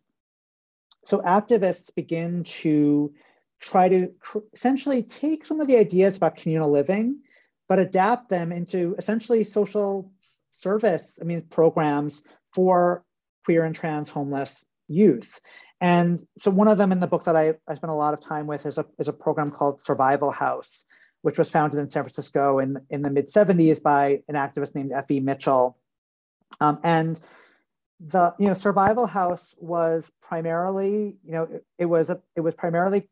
so 1.05 1.21
activists 1.21 1.95
begin 1.95 2.45
to 2.45 3.13
try 3.61 3.89
to 3.89 4.13
essentially 4.55 5.03
take 5.03 5.45
some 5.45 5.61
of 5.61 5.67
the 5.67 5.77
ideas 5.77 6.17
about 6.17 6.37
communal 6.37 6.71
living, 6.71 7.21
but 7.69 7.79
adapt 7.79 8.29
them 8.29 8.53
into 8.53 8.95
essentially 8.99 9.45
social 9.45 10.11
service, 10.51 11.19
I 11.21 11.25
mean, 11.25 11.43
programs 11.51 12.23
for 12.55 13.05
queer 13.45 13.65
and 13.65 13.75
trans 13.75 14.11
homeless 14.11 14.65
youth. 14.89 15.41
And 15.81 16.23
so 16.39 16.51
one 16.51 16.69
of 16.69 16.79
them 16.79 16.93
in 16.93 17.01
the 17.01 17.07
book 17.07 17.25
that 17.25 17.37
I, 17.37 17.55
I 17.67 17.75
spent 17.75 17.91
a 17.91 17.95
lot 17.95 18.13
of 18.13 18.21
time 18.21 18.47
with 18.47 18.67
is 18.67 18.77
a, 18.77 18.87
is 18.99 19.09
a 19.09 19.13
program 19.13 19.51
called 19.51 19.83
Survival 19.83 20.31
House, 20.31 20.85
which 21.23 21.39
was 21.39 21.51
founded 21.51 21.81
in 21.81 21.89
San 21.89 22.03
Francisco 22.03 22.59
in, 22.59 22.79
in 22.91 23.03
the 23.03 23.11
mid 23.11 23.33
70s 23.33 23.83
by 23.83 24.23
an 24.29 24.35
activist 24.35 24.75
named 24.75 24.93
Effie 24.93 25.21
Mitchell. 25.21 25.79
Um, 26.61 26.81
and 26.83 27.21
the 28.01 28.35
you 28.39 28.49
know 28.49 28.55
Survival 28.55 29.07
House 29.07 29.55
was 29.59 30.11
primarily 30.23 31.17
you 31.23 31.33
know 31.33 31.43
it, 31.45 31.65
it 31.79 31.85
was 31.85 32.09
a 32.09 32.19
it 32.35 32.41
was 32.41 32.55
primarily 32.55 33.09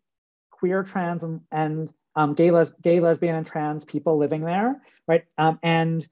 queer, 0.59 0.83
trans, 0.83 1.23
and, 1.23 1.41
and 1.53 1.93
um, 2.17 2.35
gay, 2.35 2.51
les- 2.51 2.73
gay, 2.83 3.01
lesbian, 3.01 3.37
and 3.37 3.47
trans 3.47 3.85
people 3.85 4.17
living 4.17 4.43
there, 4.43 4.81
right? 5.07 5.25
Um, 5.37 5.59
and 5.63 6.07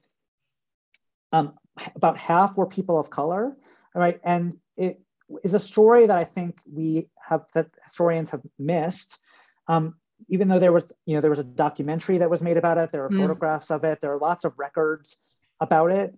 um, 1.33 1.55
about 1.95 2.17
half 2.17 2.57
were 2.57 2.67
people 2.67 2.99
of 2.99 3.11
color, 3.11 3.57
right? 3.95 4.21
And 4.25 4.59
it 4.77 5.01
is 5.43 5.55
a 5.55 5.61
story 5.61 6.07
that 6.07 6.19
I 6.19 6.25
think 6.25 6.61
we 6.71 7.09
have 7.21 7.47
that 7.55 7.69
historians 7.85 8.31
have 8.31 8.43
missed. 8.59 9.19
Um, 9.69 9.97
even 10.29 10.49
though 10.49 10.59
there 10.59 10.73
was, 10.73 10.85
you 11.05 11.15
know, 11.15 11.21
there 11.21 11.31
was 11.31 11.41
a 11.41 11.45
documentary 11.45 12.19
that 12.19 12.31
was 12.31 12.41
made 12.41 12.57
about 12.57 12.79
it, 12.79 12.93
there 12.93 13.05
are 13.05 13.11
mm. 13.11 13.21
photographs 13.21 13.71
of 13.71 13.85
it, 13.85 14.01
there 14.01 14.13
are 14.13 14.19
lots 14.19 14.45
of 14.45 14.59
records 14.59 15.19
about 15.61 15.91
it. 15.91 16.15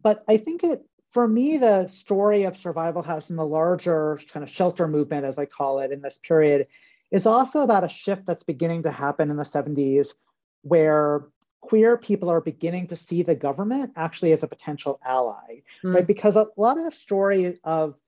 But 0.00 0.22
I 0.28 0.36
think 0.36 0.62
it, 0.62 0.84
for 1.10 1.26
me, 1.26 1.58
the 1.58 1.88
story 1.88 2.44
of 2.44 2.56
Survival 2.56 3.02
House 3.02 3.30
and 3.30 3.38
the 3.38 3.44
larger 3.44 4.20
kind 4.32 4.44
of 4.44 4.50
shelter 4.50 4.86
movement, 4.86 5.24
as 5.24 5.38
I 5.38 5.46
call 5.46 5.80
it, 5.80 5.90
in 5.90 6.00
this 6.00 6.18
period, 6.18 6.68
is 7.10 7.26
also 7.26 7.60
about 7.60 7.84
a 7.84 7.88
shift 7.88 8.26
that's 8.26 8.44
beginning 8.44 8.84
to 8.84 8.90
happen 8.90 9.30
in 9.30 9.36
the 9.36 9.42
70s 9.42 10.14
where 10.62 11.26
queer 11.60 11.96
people 11.96 12.30
are 12.30 12.40
beginning 12.40 12.86
to 12.88 12.96
see 12.96 13.22
the 13.22 13.34
government 13.34 13.92
actually 13.96 14.32
as 14.32 14.42
a 14.42 14.48
potential 14.48 14.98
ally, 15.04 15.62
mm. 15.84 15.94
right? 15.94 16.06
Because 16.06 16.36
a 16.36 16.46
lot 16.56 16.78
of 16.78 16.84
the 16.84 16.96
story 16.96 17.58
of 17.64 17.98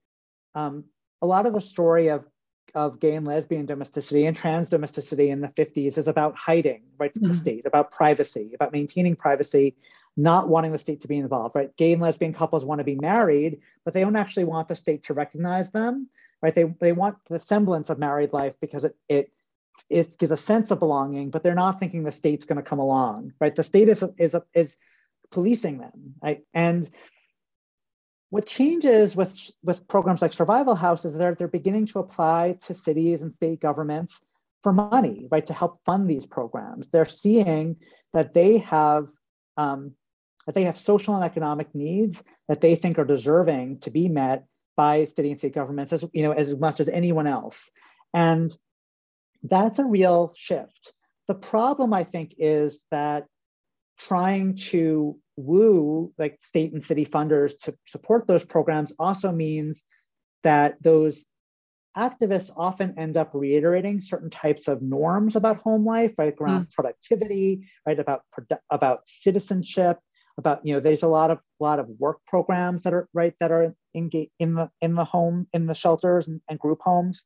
um, 0.55 0.85
a 1.21 1.27
lot 1.27 1.47
of 1.47 1.55
the 1.55 1.61
story 1.61 2.09
of 2.09 2.25
of 2.75 3.01
gay 3.01 3.15
and 3.15 3.27
lesbian 3.27 3.67
domesticity 3.67 4.25
and 4.25 4.35
trans 4.35 4.69
domesticity 4.69 5.29
in 5.29 5.43
the 5.43 5.49
50s 5.49 5.99
is 5.99 6.09
about 6.09 6.35
hiding, 6.37 6.83
right, 6.99 7.13
from 7.13 7.25
mm. 7.25 7.29
the 7.29 7.35
state, 7.35 7.67
about 7.67 7.93
privacy, 7.93 8.53
about 8.55 8.73
maintaining 8.73 9.15
privacy, 9.15 9.77
not 10.17 10.49
wanting 10.49 10.73
the 10.73 10.79
state 10.79 11.03
to 11.03 11.09
be 11.09 11.19
involved, 11.19 11.55
right? 11.55 11.77
Gay 11.77 11.93
and 11.93 12.01
lesbian 12.01 12.33
couples 12.33 12.65
want 12.65 12.79
to 12.79 12.85
be 12.85 12.95
married, 12.95 13.61
but 13.85 13.93
they 13.93 14.01
don't 14.01 14.17
actually 14.17 14.45
want 14.45 14.69
the 14.69 14.77
state 14.77 15.03
to 15.05 15.13
recognize 15.13 15.71
them 15.71 16.09
right? 16.43 16.55
They, 16.55 16.65
they 16.81 16.93
want 16.93 17.17
the 17.29 17.41
semblance 17.41 17.89
of 17.89 17.99
married 17.99 18.33
life 18.33 18.55
because 18.61 18.85
it, 18.85 18.97
it, 19.09 19.33
it 19.89 20.19
gives 20.19 20.33
a 20.33 20.37
sense 20.37 20.71
of 20.71 20.81
belonging, 20.81 21.31
but 21.31 21.43
they're 21.43 21.55
not 21.55 21.79
thinking 21.79 22.03
the 22.03 22.13
state's 22.13 22.47
going 22.47 22.57
to 22.57 22.69
come 22.69 22.81
along, 22.81 23.33
right? 23.41 23.55
The 23.55 23.63
state 23.63 23.89
is, 23.89 24.05
is, 24.19 24.37
is 24.55 24.77
policing 25.31 25.79
them, 25.79 26.15
right? 26.23 26.43
And 26.53 26.91
what 28.31 28.47
changes 28.47 29.15
with, 29.15 29.39
with 29.63 29.87
programs 29.89 30.23
like 30.23 30.33
Survival 30.33 30.75
House 30.75 31.05
is 31.05 31.15
they're, 31.15 31.35
they're 31.35 31.49
beginning 31.49 31.87
to 31.87 32.01
apply 32.01 32.57
to 32.67 32.75
cities 32.75 33.23
and 33.23 33.35
state 33.35 33.61
governments 33.61 34.21
for 34.63 34.73
money, 34.73 35.29
right, 35.31 35.47
to 35.47 35.53
help 35.53 35.81
fund 35.85 36.09
these 36.09 36.27
programs. 36.27 36.89
They're 36.89 37.05
seeing 37.05 37.77
that 38.13 38.35
they 38.35 38.59
have 38.59 39.09
um, 39.57 39.93
that 40.47 40.55
they 40.55 40.65
have 40.65 40.79
social 40.79 41.15
and 41.15 41.25
economic 41.25 41.75
needs 41.75 42.23
that 42.49 42.61
they 42.61 42.75
think 42.75 42.99
are 42.99 43.05
deserving 43.05 43.79
to 43.81 43.91
be 43.91 44.09
met 44.09 44.47
by 44.77 45.05
city 45.05 45.31
and 45.31 45.39
state 45.39 45.55
governments 45.55 45.93
as 45.93 46.05
you 46.13 46.23
know 46.23 46.33
as 46.33 46.55
much 46.57 46.81
as 46.81 46.89
anyone 46.89 47.27
else 47.27 47.71
and 48.15 48.57
that's 49.45 49.79
a 49.79 49.85
real 49.85 50.33
shift 50.35 50.93
the 51.29 51.35
problem 51.35 51.93
i 51.93 52.05
think 52.05 52.35
is 52.39 52.81
that 52.91 53.27
trying 53.99 54.55
to 54.55 55.17
woo 55.37 56.13
like 56.19 56.39
state 56.43 56.73
and 56.73 56.83
city 56.83 57.05
funders 57.05 57.53
to 57.59 57.75
support 57.87 58.27
those 58.27 58.45
programs 58.45 58.93
also 58.99 59.31
means 59.31 59.83
that 60.43 60.77
those 60.83 61.25
activists 61.97 62.51
often 62.57 62.99
end 62.99 63.17
up 63.17 63.31
reiterating 63.35 64.01
certain 64.01 64.31
types 64.31 64.67
of 64.67 64.81
norms 64.81 65.37
about 65.37 65.59
home 65.59 65.85
life 65.85 66.13
right 66.17 66.35
around 66.41 66.67
mm. 66.67 66.73
productivity 66.73 67.67
right 67.87 67.99
about 67.99 68.23
about 68.71 69.01
citizenship 69.07 69.99
about 70.39 70.65
you 70.65 70.75
know 70.75 70.81
there's 70.81 71.03
a 71.03 71.09
lot 71.09 71.31
of 71.31 71.39
lot 71.61 71.79
of 71.79 71.89
work 71.99 72.19
programs 72.27 72.83
that 72.83 72.93
are 72.93 73.09
right 73.13 73.35
that 73.41 73.51
are 73.51 73.75
in 73.95 74.11
in 74.39 74.55
the 74.55 74.71
in 74.81 74.95
the 74.95 75.05
home 75.05 75.47
in 75.53 75.67
the 75.67 75.75
shelters 75.75 76.29
and, 76.29 76.41
and 76.49 76.59
group 76.59 76.81
homes 76.83 77.25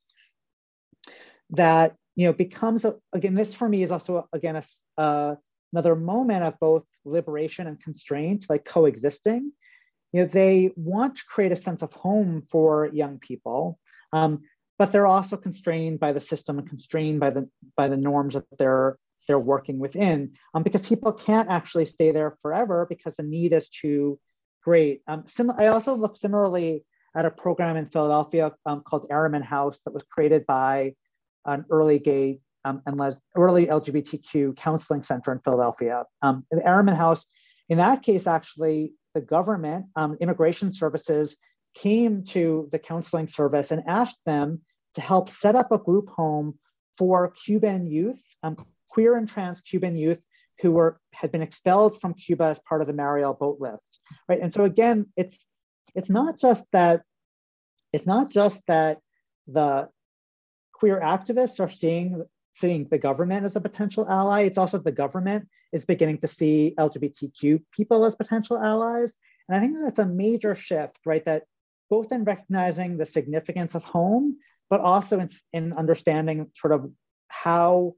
that 1.51 1.95
you 2.17 2.27
know 2.27 2.33
becomes 2.33 2.85
a, 2.85 2.97
again 3.13 3.35
this 3.35 3.55
for 3.55 3.69
me 3.69 3.83
is 3.83 3.91
also 3.91 4.29
again 4.33 4.57
a, 4.57 5.01
uh, 5.01 5.35
another 5.73 5.95
moment 5.95 6.43
of 6.43 6.59
both 6.59 6.85
liberation 7.05 7.67
and 7.67 7.81
constraint 7.81 8.47
like 8.49 8.65
coexisting. 8.65 9.53
You 10.13 10.23
know 10.23 10.29
they 10.29 10.73
want 10.77 11.17
to 11.17 11.25
create 11.29 11.53
a 11.53 11.57
sense 11.57 11.83
of 11.83 11.93
home 11.93 12.43
for 12.51 12.87
young 12.93 13.19
people 13.19 13.79
um, 14.13 14.43
but 14.79 14.93
they're 14.93 15.07
also 15.07 15.37
constrained 15.37 16.01
by 16.01 16.13
the 16.13 16.21
system 16.21 16.59
and 16.59 16.69
constrained 16.69 17.21
by 17.21 17.31
the 17.31 17.49
by 17.77 17.89
the 17.89 17.97
norms 17.97 18.35
that 18.35 18.45
they're 18.59 18.99
they're 19.27 19.39
working 19.39 19.79
within 19.79 20.33
um, 20.55 20.63
because 20.63 20.83
people 20.83 21.13
can't 21.13 21.49
actually 21.51 21.85
stay 21.85 22.13
there 22.13 22.37
forever 22.43 22.87
because 22.89 23.15
the 23.17 23.23
need 23.23 23.53
is 23.53 23.69
too 23.69 24.19
great. 24.63 25.03
Um, 25.07 25.25
sim- 25.27 25.53
I 25.57 25.69
also 25.69 25.95
looked 25.95 26.19
similarly 26.19 26.85
at 27.15 27.25
a 27.25 27.31
program 27.31 27.77
in 27.77 27.87
Philadelphia 27.87 28.53
um, 28.67 28.83
called 28.83 29.09
Eromin 29.11 29.43
House 29.43 29.81
that 29.85 29.95
was 29.95 30.05
created 30.05 30.47
by 30.47 30.95
an 31.45 31.65
early 31.71 31.99
gay 31.99 32.41
um, 32.65 32.83
and 32.87 32.97
les- 32.97 33.21
early 33.37 33.67
LGBTQ 33.67 34.57
counseling 34.57 35.03
center 35.03 35.33
in 35.33 35.39
Philadelphia. 35.39 36.05
Um, 36.23 36.45
the 36.51 36.95
House, 36.95 37.25
in 37.69 37.79
that 37.79 38.03
case, 38.03 38.27
actually, 38.27 38.93
the 39.15 39.21
government, 39.21 39.87
um, 39.97 40.17
immigration 40.21 40.73
services, 40.73 41.37
came 41.75 42.25
to 42.25 42.69
the 42.73 42.79
counseling 42.79 43.29
service 43.29 43.71
and 43.71 43.83
asked 43.87 44.19
them 44.27 44.61
to 44.95 45.01
help 45.01 45.31
set 45.31 45.55
up 45.55 45.71
a 45.73 45.79
group 45.79 46.09
home 46.09 46.59
for 46.99 47.31
Cuban 47.31 47.87
youth 47.87 48.21
um, 48.43 48.57
queer 48.97 49.15
and 49.15 49.29
trans 49.29 49.61
Cuban 49.61 49.95
youth 49.95 50.23
who 50.63 50.73
were 50.73 50.99
had 51.13 51.31
been 51.31 51.43
expelled 51.43 52.01
from 52.01 52.15
Cuba 52.15 52.45
as 52.45 52.59
part 52.61 52.81
of 52.81 52.87
the 52.87 52.95
Mariel 52.95 53.35
boat 53.35 53.59
lift, 53.61 53.99
right? 54.27 54.41
And 54.41 54.55
so 54.55 54.65
again, 54.65 55.13
it's 55.19 55.37
it's 55.95 56.09
not 56.09 56.39
just 56.39 56.63
that 56.73 57.03
it's 57.93 58.07
not 58.07 58.31
just 58.31 58.59
that 58.69 59.01
the 59.47 59.91
queer 60.73 60.99
activists 60.99 61.61
are 61.61 61.69
seeing 61.69 62.25
seeing 62.55 62.89
the 62.91 62.97
government 62.97 63.45
as 63.45 63.57
a 63.57 63.61
potential 63.61 64.07
ally. 64.09 64.43
It's 64.43 64.57
also 64.57 64.79
the 64.79 64.93
government 65.05 65.47
is 65.75 65.85
beginning 65.85 66.19
to 66.23 66.29
see 66.39 66.75
LGBTQ 66.79 67.65
people 67.77 68.07
as 68.07 68.15
potential 68.15 68.57
allies. 68.59 69.13
And 69.47 69.59
I 69.59 69.61
think 69.61 69.77
that's 69.79 69.99
a 69.99 70.07
major 70.07 70.55
shift, 70.55 71.01
right? 71.05 71.25
That 71.27 71.43
both 71.91 72.13
in 72.13 72.25
recognizing 72.25 72.97
the 72.97 73.05
significance 73.05 73.75
of 73.75 73.85
home, 73.85 74.39
but 74.71 74.81
also 74.81 75.21
in, 75.21 75.29
in 75.53 75.75
understanding 75.75 76.51
sort 76.57 76.73
of 76.73 76.91
how 77.29 77.95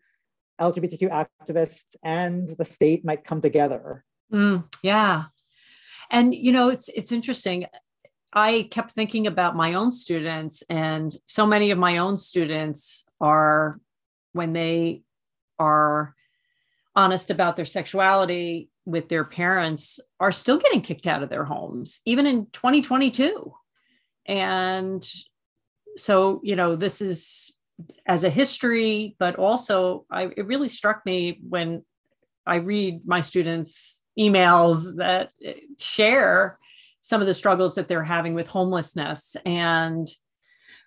LGBTQ 0.60 1.26
activists 1.42 1.84
and 2.02 2.48
the 2.48 2.64
state 2.64 3.04
might 3.04 3.24
come 3.24 3.40
together. 3.40 4.04
Mm, 4.32 4.64
yeah. 4.82 5.24
And 6.10 6.34
you 6.34 6.52
know, 6.52 6.68
it's 6.68 6.88
it's 6.88 7.12
interesting. 7.12 7.66
I 8.32 8.68
kept 8.70 8.90
thinking 8.90 9.26
about 9.26 9.56
my 9.56 9.74
own 9.74 9.92
students, 9.92 10.62
and 10.68 11.14
so 11.26 11.46
many 11.46 11.70
of 11.70 11.78
my 11.78 11.98
own 11.98 12.16
students 12.18 13.06
are 13.20 13.80
when 14.32 14.52
they 14.52 15.02
are 15.58 16.14
honest 16.94 17.30
about 17.30 17.56
their 17.56 17.64
sexuality 17.64 18.70
with 18.84 19.08
their 19.08 19.24
parents 19.24 20.00
are 20.18 20.32
still 20.32 20.58
getting 20.58 20.80
kicked 20.80 21.06
out 21.06 21.22
of 21.22 21.28
their 21.28 21.44
homes 21.44 22.00
even 22.06 22.26
in 22.26 22.46
2022 22.52 23.52
and 24.26 25.08
so 25.96 26.40
you 26.42 26.56
know 26.56 26.74
this 26.74 27.00
is 27.00 27.52
as 28.06 28.24
a 28.24 28.30
history, 28.30 29.16
but 29.18 29.36
also 29.36 30.04
I, 30.10 30.30
it 30.36 30.46
really 30.46 30.68
struck 30.68 31.04
me 31.06 31.40
when 31.48 31.84
I 32.46 32.56
read 32.56 33.06
my 33.06 33.20
students' 33.20 34.02
emails 34.18 34.96
that 34.96 35.30
share 35.78 36.58
some 37.00 37.20
of 37.20 37.26
the 37.26 37.34
struggles 37.34 37.76
that 37.76 37.88
they're 37.88 38.02
having 38.04 38.34
with 38.34 38.48
homelessness 38.48 39.36
and 39.46 40.08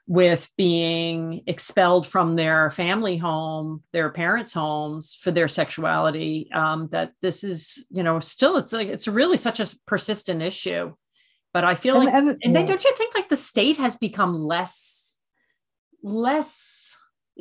with 0.07 0.49
being 0.57 1.41
expelled 1.47 2.05
from 2.05 2.35
their 2.35 2.69
family 2.71 3.15
home, 3.15 3.81
their 3.93 4.09
parents' 4.09 4.53
homes 4.53 5.15
for 5.15 5.31
their 5.31 5.47
sexuality. 5.47 6.49
Um, 6.53 6.89
that 6.91 7.13
this 7.21 7.43
is, 7.43 7.85
you 7.89 8.03
know, 8.03 8.19
still 8.19 8.57
it's 8.57 8.73
like 8.73 8.89
it's 8.89 9.07
really 9.07 9.37
such 9.37 9.59
a 9.59 9.67
persistent 9.87 10.41
issue. 10.41 10.93
But 11.53 11.63
I 11.63 11.75
feel 11.75 11.97
and, 11.97 12.05
like, 12.05 12.13
and, 12.13 12.37
and 12.43 12.55
then 12.55 12.65
don't 12.65 12.83
you 12.83 12.95
think 12.95 13.15
like 13.15 13.29
the 13.29 13.37
state 13.37 13.77
has 13.77 13.95
become 13.97 14.37
less, 14.37 15.19
less 16.03 16.80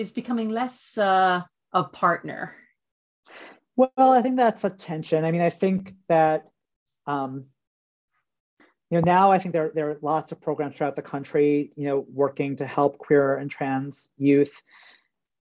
is 0.00 0.12
becoming 0.12 0.48
less 0.48 0.96
uh, 0.96 1.42
a 1.74 1.84
partner? 1.84 2.56
Well, 3.76 3.90
I 3.98 4.22
think 4.22 4.38
that's 4.38 4.64
a 4.64 4.70
tension. 4.70 5.26
I 5.26 5.30
mean, 5.30 5.42
I 5.42 5.50
think 5.50 5.94
that 6.08 6.46
um, 7.06 7.44
you 8.90 8.98
know 8.98 9.02
now 9.04 9.30
I 9.30 9.38
think 9.38 9.52
there 9.52 9.70
there 9.74 9.90
are 9.90 9.98
lots 10.00 10.32
of 10.32 10.40
programs 10.40 10.76
throughout 10.76 10.96
the 10.96 11.02
country, 11.02 11.70
you 11.76 11.84
know, 11.84 12.06
working 12.12 12.56
to 12.56 12.66
help 12.66 12.96
queer 12.96 13.36
and 13.36 13.50
trans 13.50 14.08
youth. 14.16 14.62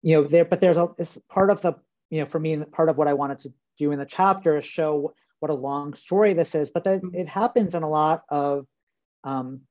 You 0.03 0.17
know, 0.17 0.29
there, 0.29 0.45
but 0.45 0.61
there's 0.61 0.77
a 0.77 0.89
it's 0.99 1.19
part 1.31 1.51
of 1.51 1.63
the 1.63 1.73
you 2.11 2.21
know 2.21 2.27
for 2.27 2.39
me 2.39 2.57
part 2.59 2.91
of 2.91 2.99
what 2.99 3.09
I 3.09 3.15
wanted 3.15 3.41
to 3.41 3.53
do 3.79 3.91
in 3.93 3.99
the 3.99 4.07
chapter 4.07 4.59
is 4.59 4.67
show 4.67 5.15
what 5.41 5.51
a 5.51 5.55
long 5.55 5.95
story 5.95 6.35
this 6.35 6.55
is, 6.55 6.69
but 6.69 6.85
that 6.85 7.01
mm-hmm. 7.01 7.17
it 7.17 7.27
happens 7.27 7.75
in 7.75 7.83
a 7.83 7.89
lot 7.89 8.23
of 8.29 8.67
um, 9.25 9.63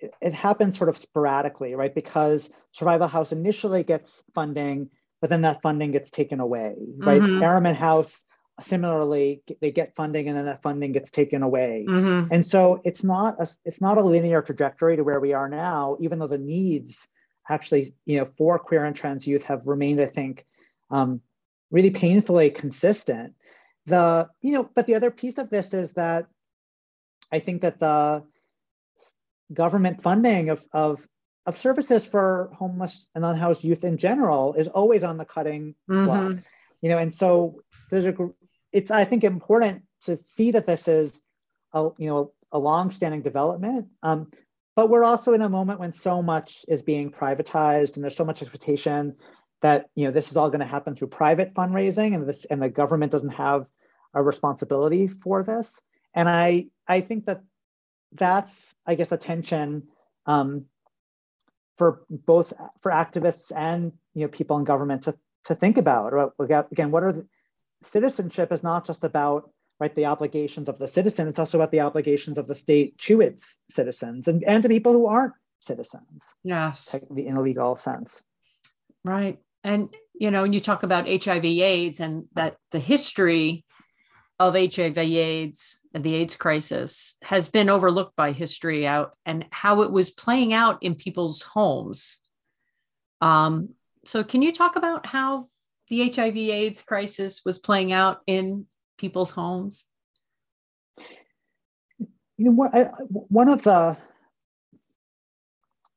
it, 0.00 0.14
it 0.20 0.34
happens 0.34 0.76
sort 0.76 0.90
of 0.90 0.98
sporadically, 0.98 1.74
right? 1.74 1.94
Because 1.94 2.50
Survival 2.72 3.08
House 3.08 3.32
initially 3.32 3.82
gets 3.82 4.22
funding, 4.34 4.90
but 5.20 5.30
then 5.30 5.42
that 5.42 5.62
funding 5.62 5.90
gets 5.90 6.10
taken 6.10 6.40
away, 6.40 6.74
right? 6.98 7.20
mm 7.20 7.76
House 7.76 8.24
similarly 8.60 9.42
they 9.60 9.70
get 9.70 9.94
funding 9.94 10.28
and 10.28 10.36
then 10.36 10.46
that 10.46 10.62
funding 10.62 10.92
gets 10.92 11.10
taken 11.10 11.42
away 11.42 11.84
mm-hmm. 11.88 12.32
and 12.32 12.44
so 12.44 12.80
it's 12.84 13.04
not 13.04 13.40
a 13.40 13.46
it's 13.64 13.80
not 13.80 13.98
a 13.98 14.02
linear 14.02 14.42
trajectory 14.42 14.96
to 14.96 15.04
where 15.04 15.20
we 15.20 15.32
are 15.32 15.48
now 15.48 15.96
even 16.00 16.18
though 16.18 16.26
the 16.26 16.38
needs 16.38 17.06
actually 17.48 17.94
you 18.04 18.18
know 18.18 18.26
for 18.36 18.58
queer 18.58 18.84
and 18.84 18.96
trans 18.96 19.26
youth 19.26 19.44
have 19.44 19.66
remained 19.66 20.00
i 20.00 20.06
think 20.06 20.44
um, 20.90 21.20
really 21.70 21.90
painfully 21.90 22.50
consistent 22.50 23.34
the 23.86 24.28
you 24.40 24.52
know 24.52 24.68
but 24.74 24.86
the 24.86 24.94
other 24.94 25.10
piece 25.10 25.38
of 25.38 25.50
this 25.50 25.72
is 25.72 25.92
that 25.92 26.26
i 27.30 27.38
think 27.38 27.62
that 27.62 27.78
the 27.78 28.22
government 29.52 30.02
funding 30.02 30.50
of 30.50 30.64
of 30.72 31.06
of 31.46 31.56
services 31.56 32.04
for 32.04 32.50
homeless 32.54 33.08
and 33.14 33.24
unhoused 33.24 33.64
youth 33.64 33.84
in 33.84 33.96
general 33.96 34.54
is 34.54 34.68
always 34.68 35.02
on 35.04 35.16
the 35.16 35.24
cutting 35.24 35.74
mm-hmm. 35.88 36.04
block. 36.04 36.44
You 36.82 36.90
know 36.90 36.98
and 36.98 37.14
so 37.14 37.62
there's 37.90 38.06
a 38.06 38.14
it's 38.72 38.90
i 38.90 39.04
think 39.04 39.24
important 39.24 39.82
to 40.02 40.18
see 40.34 40.52
that 40.52 40.66
this 40.66 40.88
is 40.88 41.20
a 41.72 41.88
you 41.98 42.08
know 42.08 42.32
a 42.52 42.58
long-standing 42.58 43.22
development. 43.22 43.88
Um, 44.02 44.30
but 44.74 44.88
we're 44.88 45.04
also 45.04 45.34
in 45.34 45.42
a 45.42 45.48
moment 45.48 45.80
when 45.80 45.92
so 45.92 46.22
much 46.22 46.64
is 46.68 46.82
being 46.82 47.10
privatized 47.10 47.94
and 47.94 48.04
there's 48.04 48.16
so 48.16 48.24
much 48.24 48.42
expectation 48.42 49.16
that 49.60 49.90
you 49.94 50.04
know 50.04 50.12
this 50.12 50.30
is 50.30 50.36
all 50.36 50.48
going 50.48 50.60
to 50.60 50.66
happen 50.66 50.94
through 50.94 51.08
private 51.08 51.52
fundraising 51.52 52.14
and 52.14 52.28
this 52.28 52.44
and 52.44 52.62
the 52.62 52.68
government 52.68 53.12
doesn't 53.12 53.30
have 53.30 53.66
a 54.14 54.22
responsibility 54.22 55.08
for 55.08 55.42
this. 55.42 55.80
And 56.14 56.28
i 56.28 56.66
i 56.86 57.00
think 57.00 57.26
that 57.26 57.42
that's 58.12 58.74
i 58.86 58.94
guess 58.94 59.12
a 59.12 59.16
tension 59.16 59.88
um, 60.26 60.66
for 61.78 62.02
both 62.10 62.52
for 62.82 62.90
activists 62.90 63.50
and 63.54 63.92
you 64.14 64.22
know 64.22 64.28
people 64.28 64.58
in 64.58 64.64
government 64.64 65.04
to 65.04 65.16
to 65.44 65.54
think 65.54 65.78
about. 65.78 66.12
Again 66.70 66.90
what 66.90 67.04
are 67.04 67.12
the, 67.12 67.26
citizenship 67.84 68.50
is 68.52 68.64
not 68.64 68.84
just 68.84 69.04
about 69.04 69.50
right 69.78 69.94
the 69.94 70.06
obligations 70.06 70.68
of 70.68 70.78
the 70.80 70.88
citizen 70.88 71.28
it's 71.28 71.38
also 71.38 71.56
about 71.56 71.70
the 71.70 71.80
obligations 71.80 72.36
of 72.36 72.48
the 72.48 72.54
state 72.56 72.98
to 72.98 73.20
its 73.20 73.56
citizens 73.70 74.26
and, 74.26 74.42
and 74.42 74.64
to 74.64 74.68
people 74.68 74.92
who 74.92 75.06
aren't 75.06 75.32
citizens. 75.60 76.24
Yes. 76.42 76.96
In 77.16 77.36
a 77.36 77.40
legal 77.40 77.76
sense 77.76 78.24
right. 79.04 79.38
And 79.62 79.94
you 80.14 80.32
know 80.32 80.42
when 80.42 80.52
you 80.52 80.60
talk 80.60 80.82
about 80.82 81.06
hiv 81.06 81.44
aids 81.44 82.00
and 82.00 82.24
that 82.34 82.56
the 82.72 82.80
history 82.80 83.64
of 84.40 84.54
hiv 84.54 84.98
aids 84.98 85.86
and 85.92 86.04
the 86.04 86.14
aids 86.14 86.36
crisis 86.36 87.16
has 87.22 87.48
been 87.48 87.68
overlooked 87.68 88.14
by 88.14 88.32
history 88.32 88.86
out 88.86 89.16
and 89.26 89.44
how 89.50 89.82
it 89.82 89.90
was 89.90 90.10
playing 90.10 90.52
out 90.52 90.82
in 90.82 90.94
people's 90.94 91.42
homes 91.42 92.18
um, 93.20 93.70
so 94.04 94.24
can 94.24 94.42
you 94.42 94.52
talk 94.52 94.76
about 94.76 95.06
how 95.06 95.46
the 95.88 96.10
HIV 96.10 96.36
AIDS 96.36 96.82
crisis 96.82 97.42
was 97.44 97.58
playing 97.58 97.92
out 97.92 98.20
in 98.26 98.66
people's 98.96 99.30
homes? 99.30 99.86
You 102.36 102.52
know 102.52 102.92
one 103.10 103.48
of 103.48 103.62
the 103.62 103.96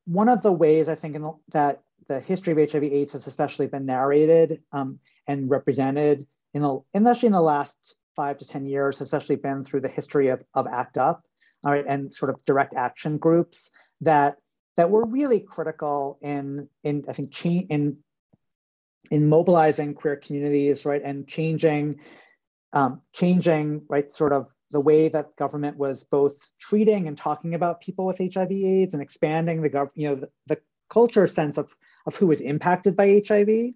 one 0.06 0.30
of 0.30 0.42
the 0.42 0.52
ways 0.52 0.90
I 0.90 0.96
think 0.96 1.14
the, 1.14 1.34
that 1.50 1.84
the 2.08 2.20
history 2.20 2.52
of 2.52 2.72
HIV/AIDS 2.72 3.14
has 3.14 3.28
especially 3.28 3.68
been 3.68 3.86
narrated 3.86 4.62
um, 4.74 5.00
and 5.28 5.50
represented 5.50 6.26
in 6.54 6.64
the, 6.64 6.80
especially 6.96 7.28
in 7.28 7.34
the 7.34 7.42
last 7.42 7.76
five 8.16 8.38
to 8.40 8.46
ten 8.46 8.66
years, 8.66 9.00
has 9.00 9.14
actually 9.14 9.38
been 9.38 9.64
through 9.64 9.82
the 9.82 9.90
history 9.90 10.30
of, 10.30 10.44
of 10.54 10.68
ACT 10.68 10.98
UP, 10.98 11.24
all 11.64 11.72
right, 11.72 11.86
and 11.88 12.14
sort 12.14 12.30
of 12.34 12.44
direct 12.46 12.74
action 12.76 13.18
groups 13.18 13.72
that 14.02 14.36
that 14.78 14.90
were 14.90 15.06
really 15.06 15.40
critical 15.40 16.18
in 16.22 16.68
in 16.84 17.06
I 17.08 17.14
think 17.14 17.32
change 17.32 17.68
in 17.70 17.98
in 19.10 19.28
mobilizing 19.28 19.94
queer 19.94 20.16
communities, 20.16 20.86
right, 20.86 21.02
and 21.04 21.28
changing, 21.28 22.00
um, 22.72 23.02
changing, 23.14 23.82
right, 23.90 24.12
sort 24.12 24.32
of 24.32 24.48
the 24.72 24.80
way 24.80 25.10
that 25.10 25.36
government 25.36 25.76
was 25.78 26.06
both 26.06 26.38
treating 26.60 27.08
and 27.08 27.18
talking 27.18 27.54
about 27.54 27.82
people 27.82 28.06
with 28.06 28.20
HIV/AIDS 28.20 28.94
and 28.94 29.04
expanding 29.04 29.62
the 29.62 29.70
gov, 29.70 29.90
you 29.96 30.10
know, 30.10 30.16
the, 30.16 30.30
the 30.48 30.58
culture 30.90 31.28
sense 31.28 31.58
of 31.58 31.74
of 32.06 32.16
who 32.16 32.28
was 32.28 32.42
impacted 32.42 32.96
by 32.96 33.22
HIV. 33.28 33.74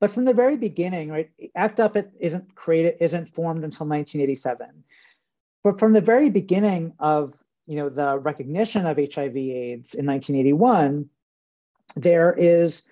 But 0.00 0.10
from 0.10 0.24
the 0.24 0.34
very 0.34 0.56
beginning, 0.56 1.10
right, 1.10 1.30
ACT 1.54 1.80
UP 1.80 1.96
isn't 2.20 2.54
created, 2.54 2.96
isn't 3.00 3.34
formed 3.34 3.64
until 3.64 3.86
1987. 3.86 4.84
But 5.64 5.78
from 5.78 5.92
the 5.94 6.00
very 6.00 6.30
beginning 6.30 6.92
of 6.98 7.34
you 7.66 7.76
know 7.76 7.88
the 7.88 8.18
recognition 8.18 8.86
of 8.86 8.96
HIV/AIDS 8.98 9.94
in 9.94 10.06
1981, 10.06 11.08
there 11.96 12.32
is 12.32 12.82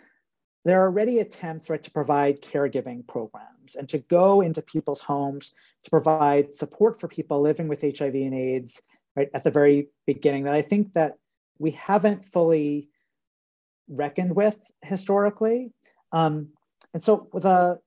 there 0.64 0.80
are 0.80 0.86
already 0.86 1.18
attempts 1.18 1.68
right, 1.68 1.82
to 1.82 1.90
provide 1.90 2.40
caregiving 2.40 3.07
programs 3.07 3.76
and 3.76 3.88
to 3.90 3.98
go 3.98 4.40
into 4.40 4.62
people's 4.62 5.02
homes 5.02 5.52
to 5.84 5.90
provide 5.90 6.55
support 6.55 6.98
for 6.98 7.07
people 7.07 7.42
living 7.42 7.68
with 7.68 7.82
HIV 7.82 8.14
and 8.14 8.34
AIDS 8.34 8.80
right 9.14 9.29
at 9.34 9.45
the 9.45 9.50
very 9.50 9.88
beginning 10.07 10.45
that 10.45 10.54
I 10.54 10.62
think 10.62 10.95
that 10.95 11.18
we 11.58 11.72
haven't 11.72 12.24
fully 12.33 12.88
reckoned 13.88 14.34
with 14.34 14.57
historically. 14.83 15.72
Um, 16.12 16.49
and 16.95 17.03
so 17.03 17.29
the 17.34 17.79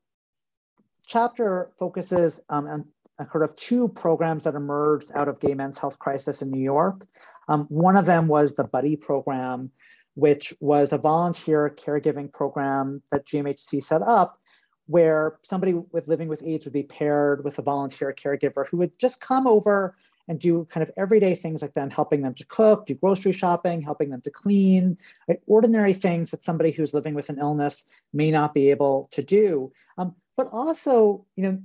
chapter 1.06 1.72
focuses 1.80 2.40
um, 2.50 2.68
on 2.68 2.86
sort 3.32 3.44
of 3.44 3.56
two 3.56 3.88
programs 3.88 4.44
that 4.44 4.54
emerged 4.54 5.12
out 5.16 5.28
of 5.28 5.40
gay 5.40 5.54
men's 5.54 5.80
health 5.80 5.98
crisis 5.98 6.42
in 6.42 6.52
New 6.52 6.62
York. 6.62 7.08
Um, 7.48 7.66
one 7.70 7.98
of 7.98 8.06
them 8.06 8.28
was 8.28 8.54
the 8.54 8.66
Buddy 8.66 8.98
program, 8.98 9.72
which 10.16 10.54
was 10.60 10.92
a 10.92 10.98
volunteer 10.98 11.74
caregiving 11.76 12.32
program 12.32 13.02
that 13.12 13.26
GMHC 13.26 13.84
set 13.84 14.02
up 14.02 14.40
where 14.88 15.38
somebody 15.44 15.74
with 15.74 16.08
living 16.08 16.28
with 16.28 16.44
AIDS 16.44 16.66
would 16.66 16.74
be 16.74 16.84
paired 16.84 17.44
with 17.44 17.60
a 17.60 17.62
volunteer 17.62 18.14
caregiver 18.14 18.68
who 18.68 18.78
would 18.78 18.98
just 19.00 19.20
come 19.20 19.48
over 19.48 19.96
and 20.28 20.40
do 20.40 20.68
kind 20.70 20.84
of 20.84 20.92
everyday 20.98 21.36
things 21.36 21.62
like 21.62 21.74
them, 21.74 21.90
helping 21.90 22.22
them 22.22 22.34
to 22.36 22.46
cook, 22.46 22.86
do 22.86 22.96
grocery 22.96 23.32
shopping, 23.32 23.82
helping 23.82 24.10
them 24.10 24.22
to 24.22 24.32
clean, 24.32 24.98
right? 25.28 25.40
ordinary 25.48 25.94
things 25.94 26.32
that 26.32 26.44
somebody 26.44 26.72
who's 26.72 26.94
living 26.94 27.14
with 27.14 27.30
an 27.30 27.40
illness 27.40 27.86
may 28.14 28.32
not 28.32 28.54
be 28.54 28.70
able 28.70 29.08
to 29.12 29.24
do. 29.24 29.72
Um, 29.98 30.16
but 30.36 30.50
also, 30.52 31.26
you 31.36 31.44
know, 31.44 31.60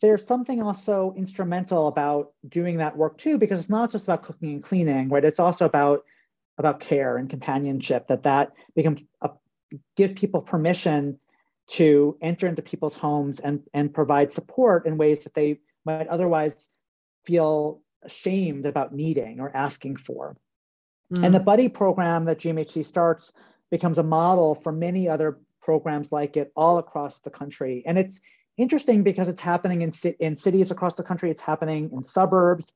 there's 0.00 0.26
something 0.26 0.62
also 0.62 1.14
instrumental 1.16 1.88
about 1.88 2.32
doing 2.48 2.78
that 2.78 2.96
work 2.96 3.16
too, 3.16 3.38
because 3.38 3.60
it's 3.60 3.70
not 3.70 3.90
just 3.90 4.04
about 4.04 4.22
cooking 4.22 4.52
and 4.52 4.62
cleaning, 4.62 5.08
right? 5.08 5.24
It's 5.24 5.40
also 5.40 5.64
about 5.64 6.04
about 6.58 6.78
care 6.78 7.16
and 7.16 7.28
companionship 7.28 8.06
that 8.06 8.22
that 8.22 8.52
becomes 8.76 9.02
a, 9.22 9.30
give 9.96 10.14
people 10.14 10.40
permission 10.40 11.18
to 11.66 12.16
enter 12.20 12.46
into 12.46 12.62
people's 12.62 12.96
homes 12.96 13.40
and, 13.40 13.62
and 13.72 13.92
provide 13.92 14.32
support 14.32 14.86
in 14.86 14.98
ways 14.98 15.24
that 15.24 15.34
they 15.34 15.58
might 15.84 16.06
otherwise 16.08 16.68
feel 17.24 17.80
ashamed 18.04 18.66
about 18.66 18.94
needing 18.94 19.40
or 19.40 19.54
asking 19.54 19.96
for. 19.96 20.36
Mm. 21.12 21.26
And 21.26 21.34
the 21.34 21.40
buddy 21.40 21.68
program 21.68 22.24
that 22.26 22.38
GMHC 22.38 22.84
starts 22.84 23.32
becomes 23.70 23.98
a 23.98 24.02
model 24.02 24.54
for 24.54 24.72
many 24.72 25.08
other 25.08 25.38
programs 25.60 26.12
like 26.12 26.36
it 26.36 26.52
all 26.54 26.78
across 26.78 27.20
the 27.20 27.30
country. 27.30 27.82
And 27.86 27.98
it's 27.98 28.20
interesting 28.56 29.02
because 29.02 29.28
it's 29.28 29.40
happening 29.40 29.82
in, 29.82 29.92
in 30.20 30.36
cities 30.36 30.70
across 30.70 30.94
the 30.94 31.02
country, 31.02 31.30
it's 31.30 31.42
happening 31.42 31.90
in 31.92 32.04
suburbs. 32.04 32.66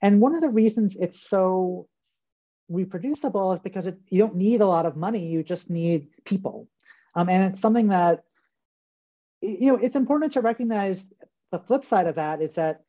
And 0.00 0.20
one 0.20 0.34
of 0.34 0.40
the 0.40 0.50
reasons 0.50 0.96
it's 0.98 1.28
so 1.28 1.88
reproducible 2.68 3.52
is 3.52 3.60
because 3.60 3.86
it, 3.86 3.98
you 4.08 4.18
don't 4.18 4.36
need 4.36 4.60
a 4.60 4.66
lot 4.66 4.86
of 4.86 4.96
money, 4.96 5.26
you 5.26 5.42
just 5.42 5.70
need 5.70 6.08
people. 6.24 6.68
Um, 7.14 7.28
and 7.28 7.52
it's 7.52 7.60
something 7.60 7.88
that, 7.88 8.24
you 9.40 9.72
know, 9.72 9.76
it's 9.76 9.96
important 9.96 10.32
to 10.34 10.40
recognize 10.40 11.04
the 11.52 11.58
flip 11.58 11.84
side 11.84 12.06
of 12.06 12.16
that 12.16 12.42
is 12.42 12.52
that 12.52 12.82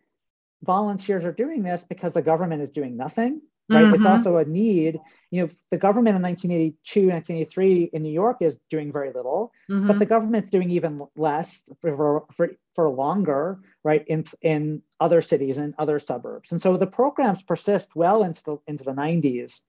volunteers 0.64 1.26
are 1.26 1.32
doing 1.32 1.64
this 1.64 1.84
because 1.84 2.14
the 2.14 2.22
government 2.22 2.62
is 2.62 2.70
doing 2.70 2.98
nothing 2.98 3.42
right 3.70 3.86
mm-hmm. 3.86 3.96
it's 3.96 4.06
also 4.06 4.38
a 4.38 4.46
need 4.46 5.00
you 5.32 5.42
know 5.42 5.50
the 5.72 5.78
government 5.78 6.16
in 6.16 6.22
1982 6.22 7.08
1983 7.08 7.90
in 7.94 8.02
new 8.02 8.12
york 8.12 8.38
is 8.42 8.58
doing 8.70 8.92
very 8.92 9.12
little 9.12 9.52
mm-hmm. 9.70 9.88
but 9.88 10.00
the 10.00 10.06
government's 10.06 10.50
doing 10.50 10.72
even 10.72 11.02
less 11.16 11.60
for, 11.82 12.26
for, 12.36 12.52
for 12.76 12.90
longer 12.90 13.60
right 13.84 14.06
in 14.08 14.24
in 14.42 14.82
other 15.00 15.22
cities 15.22 15.58
and 15.58 15.74
other 15.78 16.00
suburbs 16.00 16.52
and 16.52 16.62
so 16.62 16.78
the 16.78 16.88
programs 16.88 17.44
persist 17.44 17.96
well 17.96 18.24
into 18.24 18.42
the 18.44 18.58
into 18.68 18.84
the 18.84 18.94
90s 18.94 19.60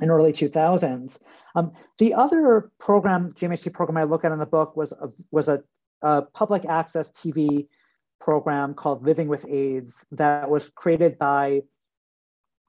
and 0.00 0.10
early 0.10 0.32
2000s 0.32 1.18
um, 1.54 1.72
the 1.98 2.14
other 2.14 2.70
program 2.80 3.30
gmhc 3.32 3.72
program 3.72 3.96
i 3.96 4.02
look 4.02 4.24
at 4.24 4.32
in 4.32 4.38
the 4.38 4.46
book 4.46 4.76
was 4.76 4.92
a, 4.92 5.08
was 5.30 5.48
a, 5.48 5.62
a 6.02 6.22
public 6.22 6.64
access 6.64 7.10
tv 7.10 7.68
program 8.20 8.74
called 8.74 9.04
living 9.04 9.28
with 9.28 9.46
aids 9.48 10.04
that 10.12 10.50
was 10.50 10.68
created 10.70 11.18
by 11.18 11.62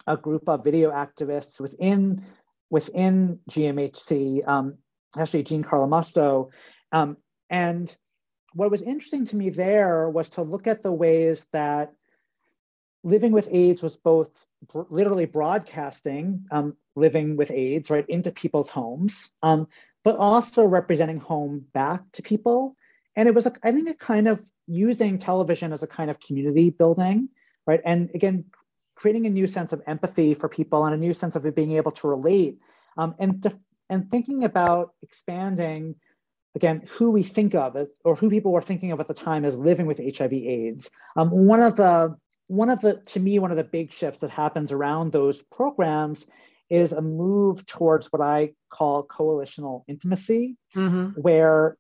a 0.08 0.18
group 0.18 0.48
of 0.48 0.64
video 0.64 0.92
activists 0.92 1.60
within 1.60 2.26
within 2.70 3.40
GMHC, 3.50 4.48
um, 4.48 4.78
actually 5.18 5.44
Jean 5.44 5.64
Carlomusto. 5.64 6.50
Um, 6.94 7.18
and 7.50 7.94
what 8.54 8.72
was 8.72 8.82
interesting 8.82 9.26
to 9.26 9.36
me 9.36 9.50
there 9.50 10.10
was 10.10 10.30
to 10.32 10.42
look 10.42 10.68
at 10.68 10.82
the 10.82 10.92
ways 10.92 11.46
that 11.52 11.92
living 13.04 13.34
with 13.34 13.50
AIDS 13.52 13.84
was 13.84 13.98
both 13.98 14.30
br- 14.72 14.84
literally 14.90 15.26
broadcasting 15.26 16.46
um, 16.52 16.76
living 16.96 17.36
with 17.36 17.52
AIDS 17.52 17.90
right 17.90 18.06
into 18.08 18.32
people's 18.32 18.70
homes, 18.70 19.30
um, 19.44 19.68
but 20.04 20.16
also 20.16 20.64
representing 20.66 21.20
home 21.20 21.66
back 21.74 22.02
to 22.14 22.22
people. 22.22 22.76
And 23.16 23.28
it 23.28 23.36
was, 23.36 23.46
a, 23.46 23.54
I 23.64 23.72
think, 23.72 23.90
a 23.90 23.94
kind 23.94 24.28
of 24.28 24.42
using 24.72 25.18
television 25.18 25.74
as 25.74 25.84
a 25.84 25.88
kind 25.88 26.10
of 26.10 26.20
community 26.20 26.70
building, 26.70 27.28
right? 27.68 27.82
And 27.86 28.10
again, 28.16 28.46
creating 28.96 29.26
a 29.26 29.30
new 29.30 29.48
sense 29.48 29.74
of 29.74 29.82
empathy 29.86 30.34
for 30.34 30.48
people 30.48 30.86
and 30.86 30.96
a 30.96 30.98
new 30.98 31.14
sense 31.14 31.36
of 31.36 31.56
being 31.56 31.74
able 31.74 31.92
to 31.92 32.08
relate 32.08 32.60
um, 32.98 33.16
and, 33.20 33.54
and 33.90 34.10
thinking 34.10 34.46
about 34.46 34.94
expanding 35.02 35.96
again 36.56 36.84
who 36.88 37.12
we 37.12 37.24
think 37.24 37.56
of 37.56 37.76
as, 37.76 37.88
or 38.06 38.16
who 38.16 38.30
people 38.30 38.52
were 38.52 38.62
thinking 38.62 38.92
of 38.92 39.00
at 39.00 39.08
the 39.08 39.14
time 39.14 39.46
as 39.46 39.56
living 39.56 39.86
with 39.86 39.98
hiv 40.18 40.34
aids 40.34 40.90
um, 41.16 41.30
one 41.30 41.62
of 41.62 41.76
the 41.76 42.16
one 42.48 42.70
of 42.70 42.82
the 42.82 42.96
to 43.06 43.20
me 43.20 43.40
one 43.40 43.52
of 43.52 43.58
the 43.58 43.64
big 43.64 43.92
shifts 43.92 44.20
that 44.20 44.30
happens 44.30 44.72
around 44.72 45.12
those 45.12 45.42
programs 45.44 46.26
is 46.70 46.92
a 46.92 47.02
move 47.02 47.66
towards 47.66 48.08
what 48.08 48.22
i 48.22 48.52
call 48.70 49.08
coalitional 49.08 49.84
intimacy 49.88 50.58
mm-hmm. 50.76 51.08
where 51.20 51.78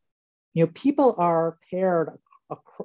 you 0.54 0.64
know 0.64 0.72
people 0.74 1.16
are 1.18 1.58
paired 1.70 2.18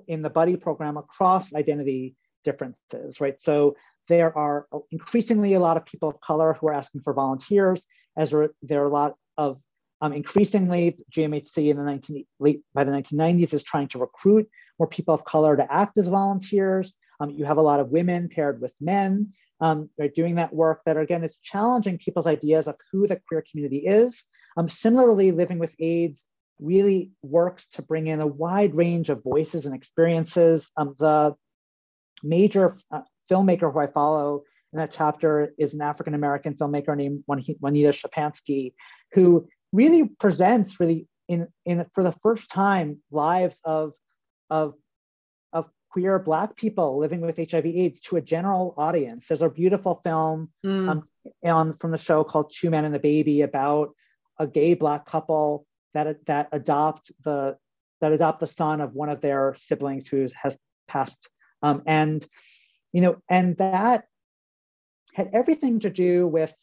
in 0.07 0.23
the 0.23 0.31
buddy 0.31 0.57
program 0.57 0.97
across 0.97 1.53
identity 1.55 2.15
differences 2.45 3.21
right 3.21 3.37
so 3.41 3.75
there 4.09 4.37
are 4.37 4.67
increasingly 4.91 5.55
a 5.55 5.61
lot 5.61 5.77
of 5.77 5.85
people 5.85 6.09
of 6.09 6.21
color 6.21 6.55
who 6.55 6.69
are 6.69 6.75
asking 6.75 7.03
for 7.03 7.13
volunteers, 7.13 7.85
as 8.17 8.35
there 8.63 8.83
are 8.83 8.87
a 8.87 8.93
lot 8.93 9.15
of 9.37 9.59
um, 10.01 10.13
increasingly 10.13 10.99
GMHC 11.11 11.71
in 11.71 11.77
the 11.77 11.83
19, 11.83 12.25
late 12.39 12.61
by 12.75 12.85
the 12.85 12.93
1990s 12.93 13.55
is 13.55 13.65
trying 13.65 13.89
to 13.89 13.99
recruit 13.99 14.49
more 14.79 14.87
people 14.87 15.15
of 15.15 15.25
color 15.25 15.57
to 15.57 15.73
act 15.73 15.99
as 15.99 16.07
volunteers. 16.09 16.95
Um, 17.19 17.31
you 17.31 17.47
have 17.47 17.57
a 17.57 17.63
lot 17.63 17.81
of 17.81 17.89
women 17.89 18.29
paired 18.29 18.61
with 18.61 18.75
men 18.81 19.33
um, 19.61 19.89
doing 20.15 20.35
that 20.35 20.53
work 20.53 20.83
that 20.85 20.99
again 20.99 21.25
is 21.25 21.39
challenging 21.39 21.97
people's 21.97 22.27
ideas 22.27 22.69
of 22.69 22.77
who 22.93 23.07
the 23.07 23.19
queer 23.27 23.43
community 23.51 23.87
is. 23.87 24.27
Um, 24.59 24.69
similarly, 24.69 25.33
living 25.33 25.59
with 25.59 25.75
AIDS 25.79 26.25
really 26.59 27.13
works 27.23 27.67
to 27.69 27.83
bring 27.83 28.07
in 28.07 28.21
a 28.21 28.27
wide 28.27 28.75
range 28.75 29.11
of 29.11 29.23
voices 29.23 29.67
and 29.67 29.75
experiences. 29.75 30.71
Um, 30.77 30.95
the 30.99 31.35
major 32.23 32.73
uh, 32.91 33.03
filmmaker 33.31 33.73
who 33.73 33.79
I 33.79 33.87
follow 33.89 34.45
in 34.73 34.79
that 34.79 34.93
chapter 34.93 35.53
is 35.59 35.75
an 35.75 35.83
African 35.83 36.15
American 36.15 36.55
filmmaker 36.55 36.97
named 36.97 37.25
Juanita 37.27 37.91
Szczepanski, 37.91 38.73
who 39.13 39.49
really 39.73 40.09
presents 40.19 40.81
really 40.81 41.07
in, 41.29 41.49
in 41.65 41.85
for 41.95 42.03
the 42.03 42.13
first 42.23 42.51
time 42.51 43.01
lives 43.11 43.59
of, 43.65 43.93
of, 44.51 44.75
of 45.53 45.67
queer 45.91 46.19
Black 46.19 46.57
people 46.57 46.99
living 46.99 47.21
with 47.21 47.37
HIV/AIDS 47.37 48.01
to 48.01 48.17
a 48.17 48.23
general 48.23 48.75
audience. 48.77 49.27
There's 49.29 49.43
a 49.43 49.51
beautiful 49.51 50.01
film 50.03 50.51
mm. 50.65 50.89
um, 50.89 51.05
on, 51.45 51.73
from 51.75 51.91
the 51.91 51.99
show 51.99 52.25
called 52.25 52.53
Two 52.55 52.71
Men 52.71 52.85
and 52.85 52.97
a 52.97 53.01
Baby 53.01 53.43
about 53.43 53.91
a 54.39 54.47
gay 54.47 54.75
Black 54.75 55.07
couple 55.07 55.66
that 55.97 56.27
that 56.27 56.49
adopt 56.53 57.11
the 57.25 57.57
that 58.01 58.13
adopt 58.13 58.41
the 58.41 58.47
son 58.47 58.81
of 58.81 58.95
one 58.95 59.09
of 59.09 59.23
their 59.23 59.55
siblings 59.59 60.07
who 60.07 60.29
has 60.41 60.57
passed. 60.87 61.31
Um, 61.63 61.83
and 61.87 62.27
you 62.93 63.01
know, 63.01 63.17
and 63.29 63.57
that 63.57 64.05
had 65.15 65.31
everything 65.33 65.81
to 65.81 65.91
do 65.91 66.27
with 66.27 66.55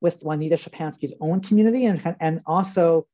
with 0.00 0.22
Juanita 0.22 0.56
Szczepanski's 0.56 1.14
own 1.20 1.40
community 1.40 1.86
and, 1.86 2.16
and 2.20 2.40
also 2.46 3.06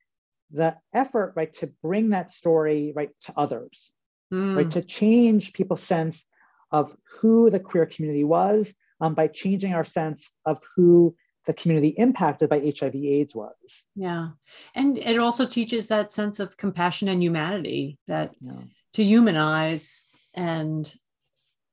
the 0.51 0.75
effort, 0.95 1.35
right, 1.37 1.53
to 1.55 1.67
bring 1.83 2.11
that 2.11 2.33
story 2.33 2.93
right 2.97 3.11
to 3.25 3.33
others, 3.37 3.93
mm. 4.33 4.57
right, 4.57 4.71
to 4.71 4.83
change 4.83 5.53
people's 5.53 5.83
sense 5.83 6.25
of 6.73 6.97
who 7.21 7.51
the 7.51 7.61
queer 7.61 7.87
community 7.87 8.25
was 8.25 8.73
um, 9.01 9.15
by 9.15 9.29
changing 9.29 9.75
our 9.75 9.85
sense 9.85 10.31
of 10.47 10.59
who 10.75 11.15
the 11.49 11.55
community 11.55 11.89
impacted 11.89 12.51
by 12.51 12.59
HIV 12.59 12.95
AIDS 12.95 13.35
was. 13.35 13.87
Yeah. 13.97 14.29
And 14.75 14.99
it 14.99 15.19
also 15.19 15.47
teaches 15.47 15.89
that 15.89 16.13
sense 16.13 16.39
of 16.39 16.59
compassion 16.59 17.09
and 17.09 17.23
humanity 17.23 17.99
that 18.07 18.35
yeah. 18.41 18.61
to 18.93 19.03
humanize 19.03 20.05
and 20.37 20.95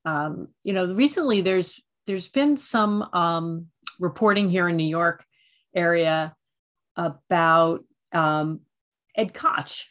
um, 0.06 0.49
you 0.64 0.72
know, 0.72 0.85
recently 0.93 1.41
there's 1.41 1.81
there's 2.07 2.27
been 2.27 2.56
some 2.56 3.10
um, 3.11 3.68
reporting 3.99 4.49
here 4.49 4.69
in 4.69 4.77
New 4.77 4.88
York 4.88 5.26
area 5.76 6.35
about 6.95 7.84
um, 8.14 8.61
Ed 9.18 9.34
Koch, 9.34 9.88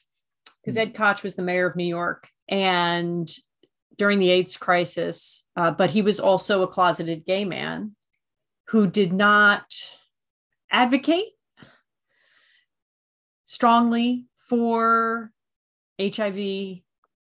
because 0.62 0.76
Ed 0.76 0.94
Koch 0.94 1.22
was 1.22 1.34
the 1.34 1.42
mayor 1.42 1.66
of 1.66 1.76
New 1.76 1.84
York, 1.84 2.28
and 2.48 3.28
during 3.98 4.18
the 4.18 4.30
AIDS 4.30 4.56
crisis, 4.56 5.44
uh, 5.56 5.72
but 5.72 5.90
he 5.90 6.00
was 6.00 6.20
also 6.20 6.62
a 6.62 6.68
closeted 6.68 7.26
gay 7.26 7.44
man 7.44 7.96
who 8.74 8.88
did 8.88 9.12
not 9.12 9.72
advocate 10.68 11.30
strongly 13.44 14.26
for 14.48 15.30
HIV 16.02 16.80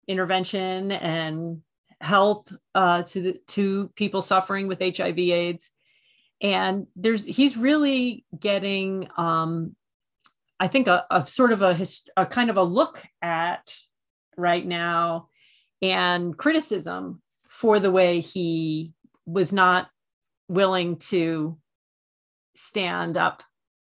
intervention 0.09 0.93
and 0.93 1.61
help 2.01 2.49
uh, 2.75 3.03
to 3.03 3.21
the, 3.21 3.41
to 3.49 3.89
people 3.97 4.23
suffering 4.23 4.67
with 4.67 4.81
HIV/AIDS, 4.81 5.73
and 6.41 6.87
there's 6.97 7.27
he's 7.27 7.59
really 7.59 8.25
getting, 8.41 9.07
um, 9.19 9.77
I 10.59 10.69
think, 10.69 10.89
a, 10.89 11.05
a 11.11 11.27
sort 11.27 11.53
of 11.53 11.61
a, 11.61 11.77
a 12.17 12.25
kind 12.25 12.49
of 12.49 12.57
a 12.57 12.63
look 12.63 13.05
at 13.21 13.77
right 14.39 14.65
now 14.67 15.29
and 15.83 16.35
criticism 16.35 17.21
for 17.47 17.79
the 17.79 17.91
way 17.91 18.21
he 18.21 18.95
was 19.27 19.53
not 19.53 19.92
willing 20.49 20.97
to 20.97 21.59
stand 22.55 23.17
up 23.17 23.43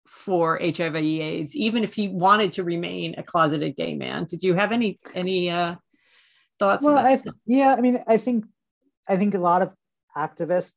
for 0.06 0.60
HIV 0.62 0.96
AIDS, 0.96 1.56
even 1.56 1.84
if 1.84 1.94
he 1.94 2.08
wanted 2.08 2.52
to 2.52 2.64
remain 2.64 3.14
a 3.16 3.22
closeted 3.22 3.76
gay 3.76 3.94
man. 3.94 4.26
Did 4.26 4.42
you 4.42 4.54
have 4.54 4.70
any 4.70 4.98
any 5.14 5.50
uh, 5.50 5.76
thoughts? 6.58 6.84
Well, 6.84 6.98
I 6.98 7.20
yeah, 7.46 7.74
I 7.76 7.80
mean, 7.80 8.02
I 8.06 8.18
think 8.18 8.44
I 9.08 9.16
think 9.16 9.34
a 9.34 9.38
lot 9.38 9.62
of 9.62 9.72
activists 10.16 10.74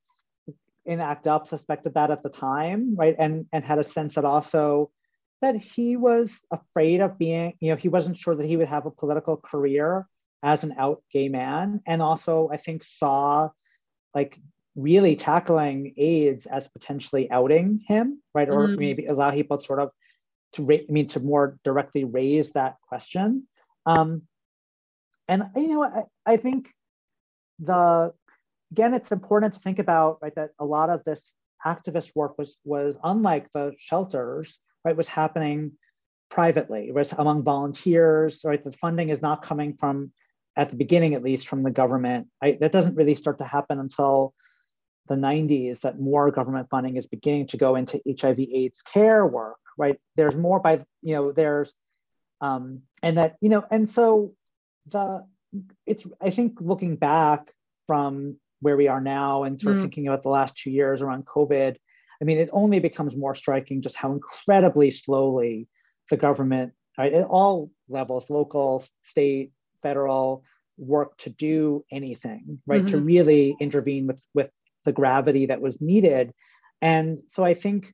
in 0.85 1.01
ACT 1.01 1.27
UP 1.27 1.47
suspected 1.47 1.93
that 1.95 2.11
at 2.11 2.23
the 2.23 2.29
time, 2.29 2.95
right, 2.95 3.15
and 3.19 3.45
and 3.51 3.63
had 3.63 3.77
a 3.77 3.83
sense 3.83 4.15
that 4.15 4.25
also 4.25 4.91
that 5.41 5.55
he 5.55 5.97
was 5.97 6.41
afraid 6.51 7.01
of 7.01 7.17
being, 7.17 7.53
you 7.59 7.69
know, 7.69 7.75
he 7.75 7.89
wasn't 7.89 8.17
sure 8.17 8.35
that 8.35 8.45
he 8.45 8.57
would 8.57 8.69
have 8.69 8.85
a 8.85 8.91
political 8.91 9.37
career 9.37 10.07
as 10.41 10.63
an 10.63 10.73
out 10.79 11.03
gay 11.11 11.27
man, 11.27 11.81
and 11.85 12.01
also 12.01 12.49
I 12.51 12.57
think 12.57 12.83
saw 12.83 13.49
like 14.13 14.39
really 14.75 15.15
tackling 15.15 15.93
AIDS 15.97 16.45
as 16.45 16.67
potentially 16.67 17.29
outing 17.31 17.83
him, 17.87 18.21
right, 18.33 18.49
or 18.49 18.67
mm-hmm. 18.67 18.79
maybe 18.79 19.05
allow 19.05 19.31
people 19.31 19.57
to 19.57 19.65
sort 19.65 19.79
of 19.79 19.91
to 20.53 20.63
ra- 20.63 20.85
I 20.87 20.91
mean 20.91 21.07
to 21.07 21.19
more 21.19 21.57
directly 21.63 22.03
raise 22.03 22.51
that 22.51 22.75
question. 22.87 23.47
Um, 23.85 24.23
and 25.27 25.43
you 25.55 25.69
know, 25.69 25.83
I, 25.83 26.03
I 26.25 26.37
think 26.37 26.71
the 27.59 28.13
again, 28.71 28.93
it's 28.93 29.11
important 29.11 29.53
to 29.53 29.59
think 29.59 29.79
about 29.79 30.19
right 30.21 30.35
that 30.35 30.51
a 30.59 30.65
lot 30.65 30.89
of 30.89 31.03
this 31.05 31.33
activist 31.65 32.11
work 32.15 32.37
was 32.37 32.57
was 32.65 32.97
unlike 33.03 33.51
the 33.53 33.73
shelters, 33.77 34.59
right, 34.83 34.97
was 34.97 35.07
happening 35.07 35.71
privately, 36.29 36.91
was 36.91 37.13
among 37.13 37.43
volunteers, 37.43 38.41
right? 38.43 38.63
The 38.63 38.71
funding 38.71 39.09
is 39.09 39.21
not 39.21 39.41
coming 39.41 39.77
from 39.77 40.11
at 40.57 40.71
the 40.71 40.77
beginning 40.77 41.15
at 41.15 41.23
least 41.23 41.47
from 41.47 41.63
the 41.63 41.71
government. 41.71 42.27
Right? 42.41 42.59
That 42.59 42.71
doesn't 42.71 42.95
really 42.95 43.15
start 43.15 43.39
to 43.39 43.45
happen 43.45 43.79
until 43.79 44.33
the 45.07 45.15
90s 45.15 45.81
that 45.81 45.99
more 45.99 46.31
government 46.31 46.69
funding 46.69 46.97
is 46.97 47.05
beginning 47.05 47.47
to 47.47 47.57
go 47.57 47.75
into 47.75 48.01
HIV 48.07 48.39
AIDS 48.39 48.81
care 48.81 49.25
work, 49.25 49.57
right? 49.77 49.99
There's 50.15 50.35
more 50.35 50.59
by, 50.59 50.83
you 51.01 51.15
know, 51.15 51.31
there's, 51.31 51.73
um, 52.41 52.81
and 53.03 53.17
that, 53.17 53.35
you 53.41 53.49
know, 53.49 53.63
and 53.69 53.89
so 53.89 54.33
the, 54.87 55.25
it's, 55.85 56.07
I 56.21 56.31
think 56.31 56.59
looking 56.59 56.95
back 56.95 57.51
from 57.87 58.37
where 58.61 58.77
we 58.77 58.87
are 58.87 59.01
now 59.01 59.43
and 59.43 59.59
sort 59.61 59.75
of 59.75 59.79
mm. 59.79 59.83
thinking 59.83 60.07
about 60.07 60.23
the 60.23 60.29
last 60.29 60.57
two 60.57 60.71
years 60.71 61.01
around 61.01 61.25
COVID, 61.25 61.75
I 62.21 62.25
mean, 62.25 62.39
it 62.39 62.49
only 62.51 62.79
becomes 62.79 63.15
more 63.15 63.35
striking 63.35 63.81
just 63.81 63.95
how 63.95 64.11
incredibly 64.11 64.91
slowly 64.91 65.67
the 66.09 66.17
government, 66.17 66.73
right, 66.97 67.13
at 67.13 67.25
all 67.25 67.71
levels, 67.89 68.29
local, 68.29 68.83
state, 69.03 69.51
federal, 69.81 70.43
work 70.77 71.17
to 71.17 71.29
do 71.29 71.85
anything, 71.91 72.61
right, 72.65 72.81
mm-hmm. 72.81 72.87
to 72.87 72.99
really 72.99 73.55
intervene 73.59 74.07
with 74.07 74.21
with 74.33 74.49
the 74.85 74.91
gravity 74.91 75.47
that 75.47 75.61
was 75.61 75.81
needed. 75.81 76.33
And 76.81 77.19
so 77.29 77.43
I 77.43 77.53
think, 77.53 77.93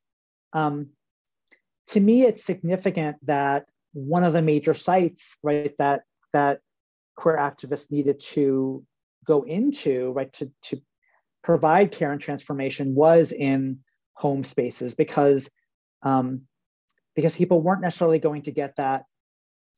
um, 0.53 0.89
to 1.87 1.99
me, 1.99 2.23
it's 2.23 2.45
significant 2.45 3.17
that 3.25 3.65
one 3.93 4.23
of 4.23 4.33
the 4.33 4.41
major 4.41 4.73
sites, 4.73 5.37
right, 5.43 5.73
that 5.77 6.01
that 6.33 6.59
queer 7.15 7.37
activists 7.37 7.91
needed 7.91 8.19
to 8.19 8.85
go 9.25 9.43
into, 9.43 10.11
right, 10.11 10.31
to 10.33 10.51
to 10.63 10.81
provide 11.43 11.91
care 11.91 12.11
and 12.11 12.21
transformation 12.21 12.95
was 12.95 13.31
in 13.31 13.79
home 14.13 14.43
spaces 14.43 14.95
because 14.95 15.49
um, 16.03 16.41
because 17.15 17.35
people 17.35 17.61
weren't 17.61 17.81
necessarily 17.81 18.19
going 18.19 18.43
to 18.43 18.51
get 18.51 18.75
that 18.77 19.05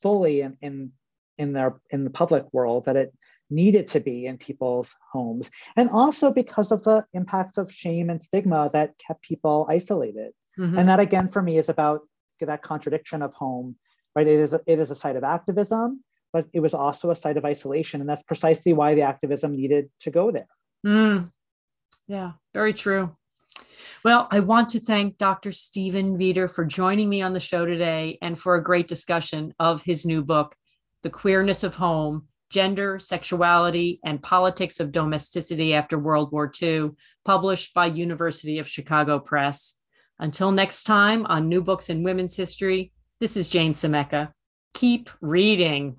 fully 0.02 0.42
in, 0.42 0.58
in 0.62 0.92
in 1.38 1.54
their 1.54 1.80
in 1.90 2.04
the 2.04 2.10
public 2.10 2.46
world 2.54 2.86
that 2.86 2.96
it 2.96 3.14
needed 3.54 3.88
to 3.88 4.00
be 4.00 4.26
in 4.26 4.38
people's 4.38 4.96
homes 5.12 5.50
and 5.76 5.90
also 5.90 6.32
because 6.32 6.72
of 6.72 6.84
the 6.84 7.06
impacts 7.14 7.58
of 7.58 7.72
shame 7.72 8.10
and 8.10 8.24
stigma 8.24 8.70
that 8.74 8.94
kept 9.06 9.22
people 9.22 9.68
isolated 9.70 10.32
mm-hmm. 10.60 10.78
and 10.78 10.90
that 10.90 11.00
again 11.00 11.28
for 11.28 11.42
me 11.42 11.58
is 11.58 11.70
about 11.70 12.02
that 12.42 12.62
contradiction 12.62 13.22
of 13.22 13.34
home 13.34 13.76
right 14.16 14.28
it 14.28 14.40
is 14.40 14.54
a, 14.54 14.60
it 14.68 14.80
is 14.80 14.92
a 14.92 14.96
site 14.96 15.16
of 15.16 15.24
activism 15.24 16.04
but 16.34 16.46
it 16.52 16.60
was 16.60 16.74
also 16.74 17.12
a 17.12 17.16
site 17.16 17.38
of 17.38 17.46
isolation 17.46 18.02
and 18.02 18.10
that's 18.10 18.24
precisely 18.24 18.74
why 18.74 18.96
the 18.96 19.02
activism 19.02 19.56
needed 19.56 19.90
to 20.00 20.12
go 20.12 20.30
there 20.30 20.48
mm. 20.86 21.32
yeah 22.08 22.32
very 22.54 22.74
true 22.74 23.16
well, 24.04 24.28
I 24.32 24.42
want 24.42 24.70
to 24.72 24.82
thank 24.82 25.18
Dr. 25.18 25.54
Stephen 25.54 26.18
Vider 26.18 26.52
for 26.52 26.66
joining 26.66 27.10
me 27.10 27.22
on 27.22 27.32
the 27.32 27.40
show 27.40 27.66
today 27.66 28.18
and 28.22 28.38
for 28.38 28.56
a 28.56 28.64
great 28.64 28.88
discussion 28.88 29.54
of 29.60 29.82
his 29.82 30.06
new 30.06 30.22
book, 30.22 30.56
The 31.04 31.10
Queerness 31.10 31.64
of 31.64 31.76
Home 31.76 32.28
Gender, 32.54 33.00
Sexuality, 33.00 34.00
and 34.06 34.22
Politics 34.22 34.80
of 34.80 34.92
Domesticity 34.92 35.74
After 35.74 35.98
World 35.98 36.32
War 36.32 36.52
II, 36.62 36.92
published 37.26 37.74
by 37.74 37.88
University 37.88 38.60
of 38.60 38.70
Chicago 38.70 39.20
Press. 39.20 39.76
Until 40.20 40.52
next 40.52 40.84
time 40.84 41.26
on 41.26 41.50
New 41.50 41.64
Books 41.64 41.90
in 41.90 42.04
Women's 42.04 42.38
History, 42.38 42.92
this 43.20 43.36
is 43.36 43.48
Jane 43.48 43.74
Scimeca. 43.74 44.32
Keep 44.76 45.10
reading. 45.20 45.98